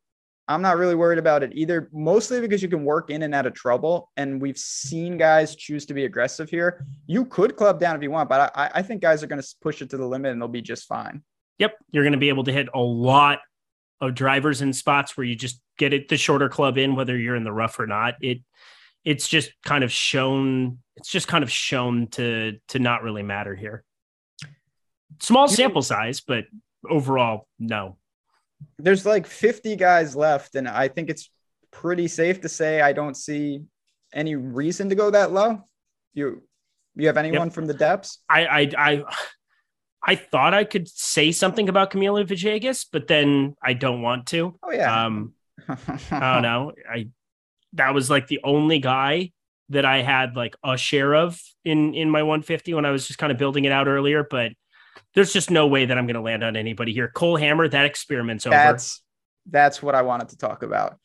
I'm 0.48 0.62
not 0.62 0.78
really 0.78 0.96
worried 0.96 1.18
about 1.18 1.42
it 1.42 1.52
either, 1.56 1.90
mostly 1.92 2.40
because 2.40 2.62
you 2.62 2.70
can 2.70 2.84
work 2.84 3.10
in 3.10 3.24
and 3.24 3.34
out 3.34 3.48
of 3.48 3.54
trouble. 3.54 4.12
And 4.16 4.40
we've 4.40 4.58
seen 4.58 5.18
guys 5.18 5.56
choose 5.56 5.86
to 5.88 5.94
be 5.94 6.06
aggressive 6.06 6.50
here. 6.50 6.86
You 7.08 7.26
could 7.26 7.56
club 7.56 7.80
down 7.80 7.96
if 7.96 8.04
you 8.04 8.12
want, 8.12 8.30
but 8.30 8.52
I, 8.56 8.70
I 8.76 8.82
think 8.84 9.02
guys 9.02 9.24
are 9.24 9.28
going 9.28 9.42
to 9.42 9.56
push 9.62 9.82
it 9.82 9.90
to 9.90 9.98
the 9.98 10.06
limit 10.06 10.32
and 10.32 10.42
they'll 10.42 10.48
be 10.48 10.62
just 10.62 10.88
fine. 10.88 11.24
Yep. 11.58 11.76
You're 11.92 12.04
going 12.04 12.14
to 12.14 12.20
be 12.20 12.30
able 12.30 12.44
to 12.44 12.52
hit 12.52 12.68
a 12.74 12.80
lot 12.80 13.40
of 14.02 14.14
drivers 14.14 14.62
in 14.62 14.72
spots 14.74 15.18
where 15.18 15.26
you 15.26 15.36
just 15.36 15.60
get 15.80 15.94
it 15.94 16.10
the 16.10 16.18
shorter 16.18 16.50
club 16.50 16.78
in, 16.78 16.96
whether 16.96 17.18
you're 17.18 17.36
in 17.36 17.44
the 17.44 17.52
rough 17.52 17.80
or 17.80 17.88
not. 17.88 18.16
It, 18.22 18.42
it's 19.04 19.28
just 19.28 19.52
kind 19.64 19.84
of 19.84 19.92
shown, 19.92 20.80
it's 20.96 21.10
just 21.10 21.28
kind 21.28 21.44
of 21.44 21.52
shown 21.52 22.08
to, 22.10 22.58
to 22.70 22.80
not 22.80 23.02
really 23.02 23.24
matter 23.24 23.56
here. 23.56 23.84
Small 25.22 25.48
sample 25.48 25.82
size, 25.82 26.22
but 26.22 26.46
overall, 26.88 27.48
no 27.58 27.98
there's 28.78 29.06
like 29.06 29.28
50 29.28 29.76
guys 29.76 30.16
left, 30.16 30.56
and 30.56 30.68
I 30.68 30.88
think 30.88 31.10
it's 31.10 31.30
pretty 31.72 32.08
safe 32.08 32.42
to 32.42 32.50
say 32.50 32.82
I 32.82 32.94
don't 32.94 33.16
see 33.16 33.62
any 34.14 34.36
reason 34.36 34.90
to 34.90 34.96
go 34.96 35.10
that 35.12 35.32
low. 35.32 35.62
You 36.14 36.44
you 36.96 37.08
have 37.08 37.18
anyone 37.18 37.48
yep. 37.48 37.54
from 37.54 37.66
the 37.66 37.74
depths? 37.74 38.20
I 38.30 38.46
I 38.46 38.72
I 38.78 39.04
I 40.08 40.16
thought 40.16 40.54
I 40.54 40.64
could 40.64 40.88
say 40.88 41.32
something 41.32 41.68
about 41.68 41.92
Camilo 41.92 42.26
Villegas, 42.26 42.86
but 42.92 43.08
then 43.08 43.56
I 43.62 43.74
don't 43.74 44.02
want 44.02 44.28
to. 44.28 44.58
Oh 44.64 44.72
yeah. 44.72 45.06
Um 45.06 45.34
I 45.68 46.34
don't 46.34 46.42
know. 46.42 46.72
I 46.90 47.10
that 47.74 47.94
was 47.94 48.10
like 48.10 48.28
the 48.28 48.40
only 48.44 48.80
guy 48.80 49.32
that 49.70 49.84
I 49.84 50.02
had 50.02 50.36
like 50.36 50.56
a 50.64 50.78
share 50.78 51.16
of 51.16 51.40
in 51.64 51.94
in 51.94 52.10
my 52.10 52.24
150 52.24 52.74
when 52.74 52.86
I 52.86 52.92
was 52.92 53.08
just 53.08 53.20
kind 53.20 53.32
of 53.32 53.38
building 53.38 53.66
it 53.66 53.72
out 53.72 53.88
earlier, 53.88 54.26
but 54.30 54.54
there's 55.16 55.34
just 55.34 55.50
no 55.50 55.68
way 55.68 55.86
that 55.86 55.98
I'm 55.98 56.06
going 56.06 56.16
to 56.16 56.22
land 56.22 56.44
on 56.44 56.56
anybody 56.56 56.94
here. 56.94 57.08
Cole 57.08 57.38
Hammer, 57.38 57.68
that 57.68 57.86
experiment's 57.86 58.46
over. 58.46 58.56
That's 58.56 59.02
that's 59.50 59.82
what 59.82 59.96
I 59.96 60.02
wanted 60.02 60.30
to 60.30 60.38
talk 60.38 60.64
about. 60.64 60.98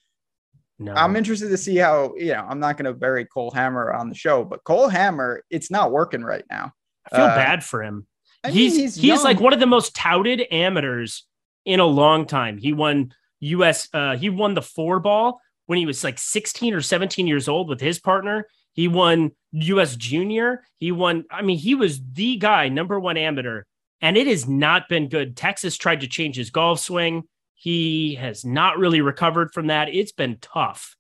No. 0.79 0.95
I'm 0.95 1.15
interested 1.15 1.51
to 1.51 1.59
see 1.59 1.77
how, 1.77 2.15
you 2.17 2.33
know, 2.33 2.45
I'm 2.49 2.59
not 2.59 2.79
going 2.79 2.87
to 2.87 2.95
bury 2.95 3.27
Cole 3.27 3.51
Hammer 3.51 3.93
on 3.93 4.09
the 4.09 4.15
show, 4.15 4.45
but 4.45 4.65
Cole 4.65 4.89
Hammer, 4.89 5.45
it's 5.51 5.71
not 5.71 5.93
working 5.93 6.23
right 6.23 6.45
now. 6.51 6.73
I 7.13 7.17
feel 7.17 7.25
uh, 7.27 7.37
bad 7.37 7.63
for 7.63 7.83
him. 7.83 8.07
I 8.43 8.51
he's 8.51 8.73
mean, 8.73 8.81
he's, 8.81 8.95
he's 8.95 9.23
like 9.23 9.41
one 9.41 9.53
of 9.53 9.61
the 9.61 9.67
most 9.67 9.95
touted 9.95 10.43
amateurs 10.51 11.27
in 11.67 11.81
a 11.81 11.87
long 11.87 12.27
time. 12.27 12.57
He 12.57 12.73
won 12.73 13.13
US 13.41 13.89
uh 13.93 14.17
he 14.17 14.31
won 14.31 14.55
the 14.55 14.63
four 14.63 15.01
ball 15.01 15.41
when 15.67 15.79
he 15.79 15.87
was 15.87 16.03
like 16.03 16.19
16 16.19 16.75
or 16.75 16.81
17 16.81 17.27
years 17.27 17.49
old 17.49 17.69
with 17.69 17.81
his 17.81 17.99
partner. 17.99 18.47
He 18.73 18.89
won 18.89 19.33
US 19.53 19.97
junior. 19.97 20.65
He 20.79 20.93
won 20.93 21.25
I 21.31 21.43
mean 21.43 21.59
he 21.59 21.75
was 21.75 22.01
the 22.13 22.37
guy 22.37 22.69
number 22.69 22.99
1 22.99 23.17
amateur 23.19 23.65
and 24.01 24.17
it 24.17 24.27
has 24.27 24.49
not 24.49 24.89
been 24.89 25.09
good. 25.09 25.37
Texas 25.37 25.77
tried 25.77 26.01
to 26.01 26.09
change 26.09 26.37
his 26.37 26.51
golf 26.51 26.81
swing. 26.81 27.25
He 27.55 28.15
has 28.15 28.45
not 28.45 28.79
really 28.79 29.01
recovered 29.01 29.53
from 29.53 29.67
that. 29.67 29.89
It's 29.95 30.13
been 30.13 30.39
tough. 30.41 30.97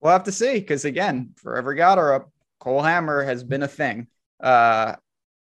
We'll 0.00 0.12
have 0.12 0.24
to 0.24 0.32
see 0.32 0.54
because 0.54 0.84
again, 0.84 1.34
for 1.36 1.56
every 1.56 1.76
Gotterup, 1.76 2.26
Cole 2.60 2.82
Hammer 2.82 3.22
has 3.22 3.42
been 3.42 3.62
a 3.62 3.68
thing. 3.68 4.06
Uh, 4.40 4.94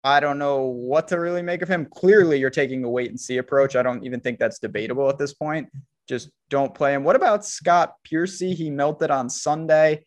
I 0.04 0.20
don't 0.20 0.40
know 0.40 0.64
what 0.64 1.10
to 1.10 1.20
really 1.20 1.42
make 1.42 1.62
of 1.62 1.68
him. 1.68 1.86
Clearly, 1.86 2.40
you're 2.40 2.50
taking 2.50 2.84
a 2.84 2.90
wait 2.90 3.10
and 3.10 3.20
see 3.20 3.38
approach. 3.38 3.76
I 3.76 3.84
don't 3.84 4.06
even 4.06 4.20
think 4.20 4.40
that's 4.40 4.60
debatable 4.60 5.10
at 5.10 5.18
this 5.18 5.34
point. 5.34 5.70
Just 6.08 6.30
don't 6.50 6.74
play 6.74 6.94
him. 6.94 7.04
What 7.04 7.18
about 7.18 7.46
Scott 7.46 7.96
Piercy? 8.04 8.54
He 8.54 8.70
melted 8.70 9.12
on 9.12 9.30
Sunday. 9.30 10.06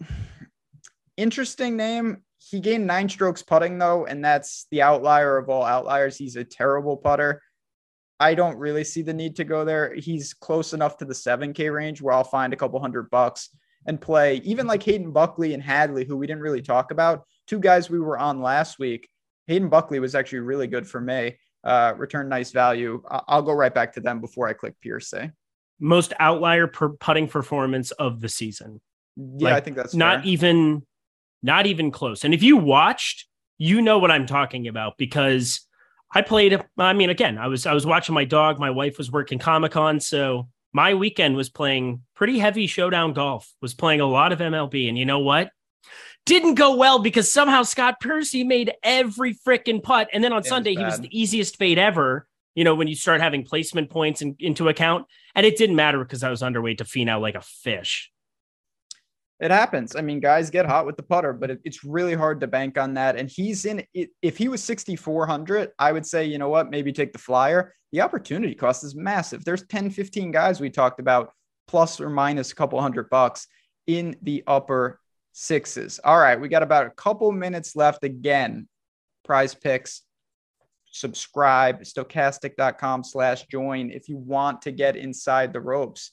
Interesting 1.16 1.76
name 1.76 2.22
he 2.52 2.60
gained 2.60 2.86
nine 2.86 3.08
strokes 3.08 3.42
putting 3.42 3.78
though, 3.78 4.04
and 4.04 4.22
that's 4.22 4.66
the 4.70 4.82
outlier 4.82 5.38
of 5.38 5.48
all 5.48 5.64
outliers. 5.64 6.18
He's 6.18 6.36
a 6.36 6.44
terrible 6.44 6.98
putter. 6.98 7.40
I 8.20 8.34
don't 8.34 8.58
really 8.58 8.84
see 8.84 9.00
the 9.00 9.14
need 9.14 9.36
to 9.36 9.44
go 9.44 9.64
there. 9.64 9.94
He's 9.94 10.34
close 10.34 10.74
enough 10.74 10.98
to 10.98 11.06
the 11.06 11.14
7K 11.14 11.72
range 11.72 12.02
where 12.02 12.12
I'll 12.12 12.24
find 12.24 12.52
a 12.52 12.56
couple 12.56 12.78
hundred 12.78 13.08
bucks 13.08 13.48
and 13.86 13.98
play 13.98 14.36
even 14.44 14.66
like 14.66 14.82
Hayden 14.82 15.12
Buckley 15.12 15.54
and 15.54 15.62
Hadley, 15.62 16.04
who 16.04 16.18
we 16.18 16.26
didn't 16.26 16.42
really 16.42 16.60
talk 16.60 16.90
about. 16.90 17.24
Two 17.46 17.58
guys 17.58 17.88
we 17.88 17.98
were 17.98 18.18
on 18.18 18.42
last 18.42 18.78
week. 18.78 19.08
Hayden 19.46 19.70
Buckley 19.70 19.98
was 19.98 20.14
actually 20.14 20.40
really 20.40 20.66
good 20.66 20.86
for 20.86 21.00
me. 21.00 21.38
Uh, 21.64 21.94
return 21.96 22.28
nice 22.28 22.50
value. 22.50 23.02
I'll 23.08 23.40
go 23.40 23.54
right 23.54 23.74
back 23.74 23.94
to 23.94 24.00
them 24.00 24.20
before 24.20 24.46
I 24.46 24.52
click 24.52 24.74
Piercy. 24.82 25.30
Most 25.80 26.12
outlier 26.20 26.66
per 26.66 26.90
putting 26.90 27.28
performance 27.28 27.92
of 27.92 28.20
the 28.20 28.28
season. 28.28 28.82
Yeah, 29.16 29.48
like, 29.48 29.54
I 29.54 29.60
think 29.60 29.76
that's 29.76 29.94
not 29.94 30.18
fair. 30.20 30.28
even 30.28 30.86
not 31.42 31.66
even 31.66 31.90
close. 31.90 32.24
And 32.24 32.32
if 32.32 32.42
you 32.42 32.56
watched, 32.56 33.26
you 33.58 33.82
know 33.82 33.98
what 33.98 34.10
I'm 34.10 34.26
talking 34.26 34.68
about 34.68 34.96
because 34.98 35.66
I 36.14 36.22
played. 36.22 36.62
I 36.78 36.92
mean, 36.92 37.10
again, 37.10 37.38
I 37.38 37.48
was 37.48 37.66
I 37.66 37.72
was 37.72 37.86
watching 37.86 38.14
my 38.14 38.24
dog. 38.24 38.58
My 38.58 38.70
wife 38.70 38.98
was 38.98 39.10
working 39.10 39.38
Comic 39.38 39.72
Con, 39.72 40.00
so 40.00 40.48
my 40.72 40.94
weekend 40.94 41.36
was 41.36 41.48
playing 41.48 42.02
pretty 42.14 42.38
heavy 42.38 42.66
showdown 42.66 43.12
golf. 43.12 43.50
Was 43.60 43.74
playing 43.74 44.00
a 44.00 44.06
lot 44.06 44.32
of 44.32 44.38
MLB, 44.38 44.88
and 44.88 44.98
you 44.98 45.04
know 45.04 45.20
what? 45.20 45.50
Didn't 46.24 46.54
go 46.54 46.76
well 46.76 47.00
because 47.00 47.32
somehow 47.32 47.64
Scott 47.64 47.98
Piercy 48.00 48.44
made 48.44 48.72
every 48.82 49.34
freaking 49.34 49.82
putt, 49.82 50.08
and 50.12 50.22
then 50.22 50.32
on 50.32 50.40
it 50.40 50.46
Sunday 50.46 50.74
he 50.74 50.84
was 50.84 51.00
the 51.00 51.18
easiest 51.18 51.56
fade 51.56 51.78
ever. 51.78 52.26
You 52.54 52.64
know, 52.64 52.74
when 52.74 52.86
you 52.86 52.94
start 52.94 53.22
having 53.22 53.44
placement 53.44 53.88
points 53.88 54.20
in, 54.20 54.36
into 54.38 54.68
account, 54.68 55.06
and 55.34 55.46
it 55.46 55.56
didn't 55.56 55.74
matter 55.74 55.98
because 55.98 56.22
I 56.22 56.30
was 56.30 56.42
underweight 56.42 56.78
to 56.78 56.84
Finau 56.84 57.18
like 57.20 57.34
a 57.34 57.40
fish 57.40 58.11
it 59.42 59.50
happens. 59.50 59.96
I 59.96 60.02
mean, 60.02 60.20
guys 60.20 60.50
get 60.50 60.66
hot 60.66 60.86
with 60.86 60.96
the 60.96 61.02
putter, 61.02 61.32
but 61.32 61.50
it, 61.50 61.60
it's 61.64 61.82
really 61.82 62.14
hard 62.14 62.40
to 62.40 62.46
bank 62.46 62.78
on 62.78 62.94
that. 62.94 63.16
And 63.16 63.28
he's 63.28 63.64
in 63.64 63.84
it. 63.92 64.10
If 64.22 64.38
he 64.38 64.46
was 64.46 64.62
6,400, 64.62 65.72
I 65.80 65.90
would 65.90 66.06
say, 66.06 66.24
you 66.24 66.38
know 66.38 66.48
what, 66.48 66.70
maybe 66.70 66.92
take 66.92 67.12
the 67.12 67.18
flyer. 67.18 67.74
The 67.90 68.02
opportunity 68.02 68.54
cost 68.54 68.84
is 68.84 68.94
massive. 68.94 69.44
There's 69.44 69.66
10, 69.66 69.90
15 69.90 70.30
guys 70.30 70.60
we 70.60 70.70
talked 70.70 71.00
about, 71.00 71.32
plus 71.66 72.00
or 72.00 72.08
minus 72.08 72.52
a 72.52 72.54
couple 72.54 72.80
hundred 72.80 73.10
bucks 73.10 73.48
in 73.88 74.14
the 74.22 74.44
upper 74.46 75.00
sixes. 75.32 75.98
All 76.04 76.20
right. 76.20 76.40
We 76.40 76.48
got 76.48 76.62
about 76.62 76.86
a 76.86 76.90
couple 76.90 77.32
minutes 77.32 77.74
left 77.74 78.04
again. 78.04 78.68
PrizePicks, 79.26 80.02
subscribe, 80.86 81.82
stokastic.com 81.82 83.02
slash 83.02 83.46
join 83.48 83.90
if 83.90 84.08
you 84.08 84.18
want 84.18 84.62
to 84.62 84.70
get 84.70 84.94
inside 84.94 85.52
the 85.52 85.60
ropes 85.60 86.12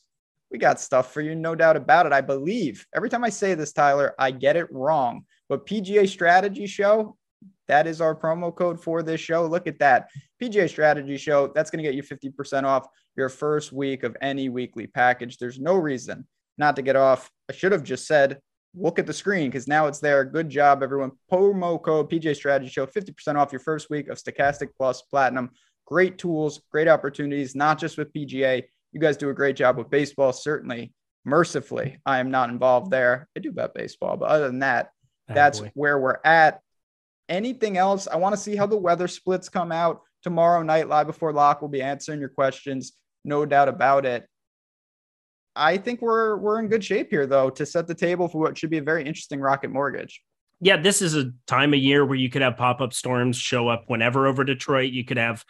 we 0.51 0.57
got 0.57 0.79
stuff 0.79 1.13
for 1.13 1.21
you, 1.21 1.35
no 1.35 1.55
doubt 1.55 1.77
about 1.77 2.05
it. 2.05 2.13
I 2.13 2.21
believe 2.21 2.85
every 2.95 3.09
time 3.09 3.23
I 3.23 3.29
say 3.29 3.53
this, 3.53 3.71
Tyler, 3.71 4.15
I 4.17 4.31
get 4.31 4.55
it 4.55 4.71
wrong. 4.71 5.25
But 5.47 5.65
PGA 5.65 6.07
Strategy 6.07 6.67
Show, 6.67 7.17
that 7.67 7.87
is 7.87 8.01
our 8.01 8.15
promo 8.15 8.53
code 8.53 8.81
for 8.81 9.03
this 9.03 9.21
show. 9.21 9.45
Look 9.45 9.67
at 9.67 9.79
that. 9.79 10.09
PGA 10.41 10.67
Strategy 10.69 11.17
Show, 11.17 11.51
that's 11.53 11.69
going 11.69 11.83
to 11.83 11.89
get 11.89 11.95
you 11.95 12.03
50% 12.03 12.63
off 12.63 12.87
your 13.15 13.29
first 13.29 13.71
week 13.71 14.03
of 14.03 14.17
any 14.21 14.49
weekly 14.49 14.87
package. 14.87 15.37
There's 15.37 15.59
no 15.59 15.75
reason 15.75 16.27
not 16.57 16.75
to 16.75 16.81
get 16.81 16.95
off. 16.95 17.29
I 17.49 17.53
should 17.53 17.71
have 17.71 17.83
just 17.83 18.07
said, 18.07 18.39
look 18.75 18.99
at 18.99 19.07
the 19.07 19.13
screen 19.13 19.49
because 19.49 19.67
now 19.67 19.87
it's 19.87 19.99
there. 19.99 20.25
Good 20.25 20.49
job, 20.49 20.83
everyone. 20.83 21.11
Promo 21.31 21.81
code 21.81 22.09
PGA 22.09 22.35
Strategy 22.35 22.69
Show, 22.69 22.85
50% 22.85 23.35
off 23.35 23.51
your 23.51 23.59
first 23.59 23.89
week 23.89 24.09
of 24.09 24.17
Stokastic 24.17 24.69
Plus 24.77 25.01
Platinum. 25.03 25.51
Great 25.85 26.17
tools, 26.17 26.61
great 26.71 26.87
opportunities, 26.87 27.55
not 27.55 27.79
just 27.79 27.97
with 27.97 28.13
PGA 28.13 28.63
you 28.91 28.99
guys 28.99 29.17
do 29.17 29.29
a 29.29 29.33
great 29.33 29.55
job 29.55 29.77
with 29.77 29.89
baseball. 29.89 30.33
Certainly, 30.33 30.93
mercifully, 31.25 31.99
I 32.05 32.19
am 32.19 32.31
not 32.31 32.49
involved 32.49 32.85
mm-hmm. 32.85 32.91
there. 32.91 33.29
I 33.35 33.39
do 33.39 33.51
bet 33.51 33.73
baseball, 33.73 34.17
but 34.17 34.29
other 34.29 34.47
than 34.47 34.59
that, 34.59 34.91
oh, 35.29 35.33
that's 35.33 35.59
boy. 35.59 35.71
where 35.73 35.99
we're 35.99 36.19
at. 36.23 36.61
Anything 37.27 37.77
else? 37.77 38.07
I 38.07 38.15
want 38.15 38.33
to 38.33 38.41
see 38.41 38.55
how 38.55 38.65
the 38.65 38.77
weather 38.77 39.07
splits 39.07 39.49
come 39.49 39.71
out 39.71 40.01
tomorrow 40.23 40.63
night. 40.63 40.89
Live 40.89 41.07
before 41.07 41.31
lock, 41.31 41.61
we'll 41.61 41.69
be 41.69 41.81
answering 41.81 42.19
your 42.19 42.29
questions, 42.29 42.93
no 43.23 43.45
doubt 43.45 43.69
about 43.69 44.05
it. 44.05 44.25
I 45.55 45.77
think 45.77 46.01
we're 46.01 46.37
we're 46.37 46.59
in 46.59 46.69
good 46.69 46.83
shape 46.83 47.09
here, 47.09 47.27
though, 47.27 47.49
to 47.51 47.65
set 47.65 47.87
the 47.87 47.95
table 47.95 48.27
for 48.27 48.39
what 48.39 48.57
should 48.57 48.69
be 48.69 48.77
a 48.77 48.83
very 48.83 49.01
interesting 49.01 49.39
Rocket 49.39 49.69
Mortgage. 49.69 50.21
Yeah, 50.61 50.77
this 50.77 51.01
is 51.01 51.15
a 51.15 51.31
time 51.47 51.73
of 51.73 51.79
year 51.79 52.05
where 52.05 52.17
you 52.17 52.29
could 52.29 52.41
have 52.41 52.57
pop 52.57 52.81
up 52.81 52.93
storms 52.93 53.37
show 53.37 53.67
up 53.69 53.85
whenever 53.87 54.27
over 54.27 54.43
Detroit. 54.43 54.91
You 54.91 55.05
could 55.05 55.17
have 55.17 55.45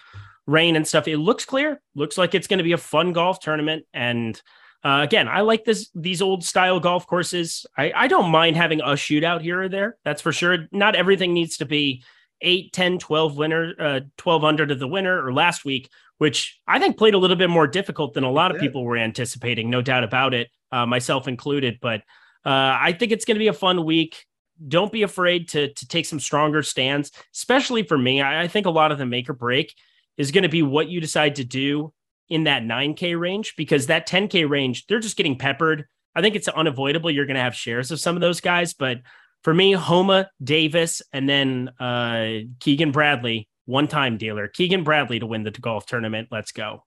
rain 0.50 0.76
and 0.76 0.88
stuff. 0.88 1.08
It 1.08 1.18
looks 1.18 1.45
clear. 1.45 1.82
Looks 1.95 2.18
like 2.18 2.34
it's 2.34 2.47
going 2.47 2.58
to 2.58 2.64
be 2.64 2.72
a 2.72 2.78
fun 2.78 3.14
golf 3.14 3.39
tournament. 3.39 3.86
And 3.93 4.41
uh, 4.84 5.02
again, 5.04 5.28
I 5.28 5.41
like 5.41 5.66
this 5.66 5.89
these 5.93 6.22
old 6.22 6.43
style 6.43 6.80
golf 6.80 7.06
courses. 7.06 7.66
I, 7.78 7.91
I 7.95 8.08
don't 8.08 8.32
mind 8.32 8.56
having 8.56 8.82
a 8.82 8.93
shootout 8.93 9.41
here 9.41 9.62
or 9.62 9.70
there. 9.70 9.97
That's 10.04 10.22
for 10.22 10.32
sure. 10.32 10.68
Not 10.72 10.95
everything 10.95 11.34
needs 11.34 11.58
to 11.58 11.66
be 11.66 12.04
8, 12.41 12.72
10, 12.74 13.00
12 13.00 13.38
winner, 13.38 13.74
uh, 13.80 14.00
12 14.18 14.43
under 14.43 14.66
to 14.66 14.76
the 14.76 14.88
winner 14.88 15.24
or 15.24 15.34
last 15.34 15.66
week, 15.66 15.89
which 16.18 16.60
I 16.68 16.80
think 16.80 16.97
played 16.97 17.14
a 17.14 17.18
little 17.18 17.36
bit 17.36 17.50
more 17.50 17.68
difficult 17.68 18.14
than 18.14 18.24
a 18.24 18.32
lot 18.32 18.54
of 18.54 18.62
people 18.62 18.84
were 18.84 18.97
anticipating. 18.97 19.70
No 19.70 19.82
doubt 19.82 20.04
about 20.04 20.34
it, 20.34 20.50
uh, 20.72 20.86
myself 20.86 21.28
included. 21.28 21.80
But 21.82 22.02
uh, 22.45 22.78
I 22.80 22.95
think 22.97 23.12
it's 23.12 23.26
going 23.26 23.36
to 23.36 23.39
be 23.39 23.47
a 23.47 23.54
fun 23.54 23.84
week. 23.84 24.26
Don't 24.66 24.91
be 24.91 25.04
afraid 25.04 25.50
to 25.50 25.74
to 25.74 25.88
take 25.88 26.06
some 26.06 26.20
stronger 26.20 26.64
stands, 26.64 27.12
especially 27.34 27.84
for 27.84 27.97
me. 27.97 28.22
I, 28.22 28.43
I 28.43 28.47
think 28.47 28.66
a 28.66 28.72
lot 28.72 28.91
of 28.91 28.97
the 28.97 29.06
make 29.06 29.30
or 29.30 29.34
break 29.34 29.74
is 30.20 30.32
going 30.32 30.43
to 30.43 30.49
be 30.49 30.61
what 30.61 30.89
you 30.89 31.01
decide 31.01 31.36
to 31.36 31.43
do 31.43 31.91
in 32.30 32.43
that 32.43 32.61
9K 32.61 33.20
range 33.20 33.55
because 33.57 33.88
that 33.88 34.07
10K 34.07 34.47
range, 34.47 34.86
they're 34.86 34.99
just 34.99 35.17
getting 35.17 35.38
peppered. 35.38 35.86
I 36.13 36.22
think 36.22 36.36
it's 36.36 36.47
unavoidable. 36.47 37.09
You're 37.09 37.26
going 37.26 37.36
to 37.36 37.41
have 37.41 37.55
shares 37.55 37.89
of 37.89 37.99
some 37.99 38.15
of 38.15 38.22
those 38.22 38.41
guys. 38.41 38.74
But 38.74 38.97
for 39.43 39.53
me, 39.53 39.72
Homa, 39.72 40.30
Davis, 40.43 41.01
and 41.13 41.28
then 41.28 41.70
uh, 41.80 42.49
Keegan 42.59 42.91
Bradley, 42.91 43.47
one 43.65 43.88
time 43.88 44.17
dealer. 44.17 44.47
Keegan 44.47 44.84
Bradley 44.84 45.20
to 45.20 45.26
win 45.26 45.43
the 45.43 45.51
golf 45.51 45.86
tournament. 45.86 46.28
Let's 46.32 46.51
go. 46.51 46.84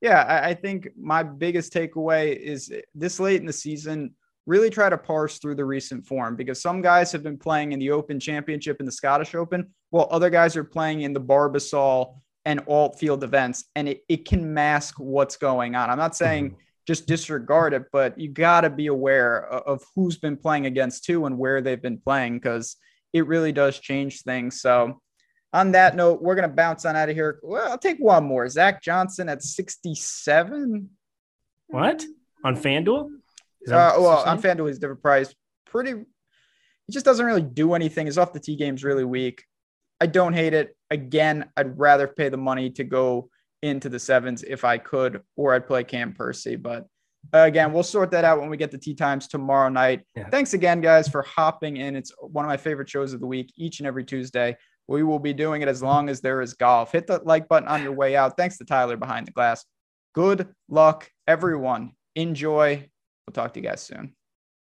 yeah, 0.00 0.40
I, 0.42 0.54
think 0.54 0.88
my 0.98 1.22
biggest 1.22 1.74
takeaway 1.74 2.34
is 2.34 2.72
this 2.94 3.20
late 3.20 3.40
in 3.40 3.46
the 3.46 3.52
season, 3.52 4.14
really 4.46 4.70
try 4.70 4.88
to 4.88 4.96
parse 4.96 5.38
through 5.38 5.56
the 5.56 5.64
recent 5.64 6.06
form 6.06 6.36
because 6.36 6.62
some 6.62 6.80
guys 6.80 7.12
have 7.12 7.22
been 7.22 7.36
playing 7.36 7.72
in 7.72 7.78
the 7.78 7.90
Open 7.90 8.18
Championship 8.18 8.78
and 8.78 8.88
the 8.88 8.92
Scottish 8.92 9.34
Open, 9.34 9.68
while 9.90 10.08
other 10.10 10.30
guys 10.30 10.56
are 10.56 10.64
playing 10.64 11.02
in 11.02 11.12
the 11.12 11.20
Barbasol 11.20 12.19
and 12.44 12.60
alt 12.68 12.98
field 12.98 13.22
events, 13.22 13.64
and 13.74 13.88
it, 13.88 14.02
it 14.08 14.24
can 14.24 14.54
mask 14.54 14.98
what's 14.98 15.36
going 15.36 15.74
on. 15.74 15.90
I'm 15.90 15.98
not 15.98 16.16
saying 16.16 16.50
mm-hmm. 16.50 16.60
just 16.86 17.06
disregard 17.06 17.74
it, 17.74 17.84
but 17.92 18.18
you 18.18 18.28
got 18.28 18.62
to 18.62 18.70
be 18.70 18.86
aware 18.86 19.44
of 19.46 19.82
who's 19.94 20.18
been 20.18 20.36
playing 20.36 20.66
against 20.66 21.06
who 21.06 21.26
and 21.26 21.38
where 21.38 21.60
they've 21.60 21.82
been 21.82 21.98
playing 21.98 22.38
because 22.38 22.76
it 23.12 23.26
really 23.26 23.52
does 23.52 23.78
change 23.78 24.22
things. 24.22 24.60
So, 24.60 25.00
on 25.52 25.72
that 25.72 25.96
note, 25.96 26.22
we're 26.22 26.36
going 26.36 26.48
to 26.48 26.54
bounce 26.54 26.84
on 26.84 26.96
out 26.96 27.08
of 27.08 27.16
here. 27.16 27.40
Well, 27.42 27.70
I'll 27.70 27.78
take 27.78 27.98
one 27.98 28.24
more. 28.24 28.48
Zach 28.48 28.82
Johnson 28.82 29.28
at 29.28 29.42
67. 29.42 30.88
What? 31.66 32.04
On 32.44 32.56
FanDuel? 32.56 33.10
Uh, 33.68 33.94
well, 33.98 34.22
on 34.24 34.40
FanDuel, 34.40 34.68
he's 34.68 34.78
different 34.78 35.02
price. 35.02 35.34
Pretty, 35.66 35.90
he 35.90 36.92
just 36.92 37.04
doesn't 37.04 37.26
really 37.26 37.42
do 37.42 37.74
anything. 37.74 38.06
His 38.06 38.16
off 38.16 38.32
the 38.32 38.40
tee 38.40 38.56
game's 38.56 38.84
really 38.84 39.04
weak. 39.04 39.44
I 40.00 40.06
don't 40.06 40.32
hate 40.32 40.54
it. 40.54 40.76
Again, 40.90 41.50
I'd 41.56 41.78
rather 41.78 42.08
pay 42.08 42.28
the 42.28 42.36
money 42.36 42.70
to 42.70 42.84
go 42.84 43.28
into 43.62 43.88
the 43.88 43.98
sevens 43.98 44.42
if 44.42 44.64
I 44.64 44.78
could, 44.78 45.22
or 45.36 45.54
I'd 45.54 45.66
play 45.66 45.84
Cam 45.84 46.14
Percy. 46.14 46.56
But 46.56 46.86
uh, 47.34 47.40
again, 47.40 47.72
we'll 47.72 47.82
sort 47.82 48.10
that 48.12 48.24
out 48.24 48.40
when 48.40 48.48
we 48.48 48.56
get 48.56 48.70
the 48.70 48.78
tee 48.78 48.94
times 48.94 49.28
tomorrow 49.28 49.68
night. 49.68 50.02
Yeah. 50.16 50.28
Thanks 50.30 50.54
again, 50.54 50.80
guys, 50.80 51.08
for 51.08 51.22
hopping 51.22 51.76
in. 51.76 51.94
It's 51.94 52.12
one 52.20 52.44
of 52.44 52.48
my 52.48 52.56
favorite 52.56 52.88
shows 52.88 53.12
of 53.12 53.20
the 53.20 53.26
week, 53.26 53.52
each 53.56 53.80
and 53.80 53.86
every 53.86 54.04
Tuesday. 54.04 54.56
We 54.88 55.02
will 55.02 55.18
be 55.18 55.32
doing 55.32 55.62
it 55.62 55.68
as 55.68 55.82
long 55.82 56.08
as 56.08 56.20
there 56.20 56.40
is 56.40 56.54
golf. 56.54 56.92
Hit 56.92 57.06
the 57.06 57.20
like 57.24 57.46
button 57.46 57.68
on 57.68 57.82
your 57.82 57.92
way 57.92 58.16
out. 58.16 58.36
Thanks 58.36 58.58
to 58.58 58.64
Tyler 58.64 58.96
behind 58.96 59.26
the 59.26 59.32
glass. 59.32 59.64
Good 60.14 60.48
luck, 60.68 61.08
everyone. 61.28 61.92
Enjoy. 62.16 62.88
We'll 63.26 63.32
talk 63.32 63.54
to 63.54 63.60
you 63.60 63.68
guys 63.68 63.82
soon. 63.82 64.16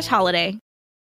slash 0.00 0.10
holiday. 0.10 0.58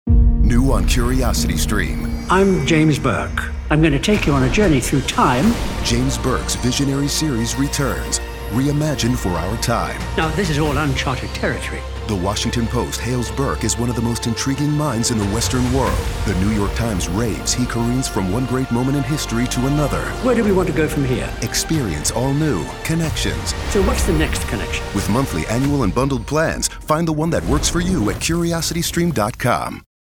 New 0.07 0.71
on 0.71 0.87
Curiosity 0.87 1.57
Stream. 1.57 2.07
I'm 2.29 2.65
James 2.65 2.99
Burke. 2.99 3.51
I'm 3.69 3.81
going 3.81 3.93
to 3.93 3.99
take 3.99 4.27
you 4.27 4.33
on 4.33 4.43
a 4.43 4.49
journey 4.49 4.79
through 4.79 5.01
time. 5.01 5.53
James 5.83 6.17
Burke's 6.17 6.55
visionary 6.55 7.07
series 7.07 7.55
returns, 7.55 8.19
reimagined 8.51 9.17
for 9.17 9.29
our 9.29 9.57
time. 9.57 9.99
Now, 10.17 10.29
this 10.35 10.49
is 10.49 10.59
all 10.59 10.77
uncharted 10.77 11.29
territory. 11.29 11.81
The 12.07 12.15
Washington 12.15 12.67
Post 12.67 12.99
hails 12.99 13.31
Burke 13.31 13.63
as 13.63 13.77
one 13.77 13.89
of 13.89 13.95
the 13.95 14.01
most 14.01 14.27
intriguing 14.27 14.71
minds 14.71 15.09
in 15.09 15.17
the 15.17 15.25
Western 15.27 15.63
world. 15.73 15.97
The 16.25 16.35
New 16.35 16.49
York 16.49 16.73
Times 16.75 17.07
raves 17.07 17.53
he 17.53 17.65
careens 17.65 18.09
from 18.09 18.29
one 18.29 18.45
great 18.45 18.69
moment 18.71 18.97
in 18.97 19.03
history 19.03 19.47
to 19.47 19.67
another. 19.67 20.01
Where 20.21 20.35
do 20.35 20.43
we 20.43 20.51
want 20.51 20.67
to 20.67 20.75
go 20.75 20.85
from 20.85 21.05
here? 21.05 21.33
Experience 21.41 22.11
all 22.11 22.33
new 22.33 22.65
connections. 22.83 23.55
So, 23.69 23.81
what's 23.83 24.03
the 24.05 24.13
next 24.13 24.45
connection? 24.49 24.85
With 24.93 25.09
monthly, 25.09 25.47
annual, 25.47 25.83
and 25.83 25.95
bundled 25.95 26.27
plans, 26.27 26.67
find 26.67 27.07
the 27.07 27.13
one 27.13 27.29
that 27.29 27.45
works 27.45 27.69
for 27.69 27.79
you 27.79 28.09
at 28.09 28.17
curiositystream.com. 28.17 29.85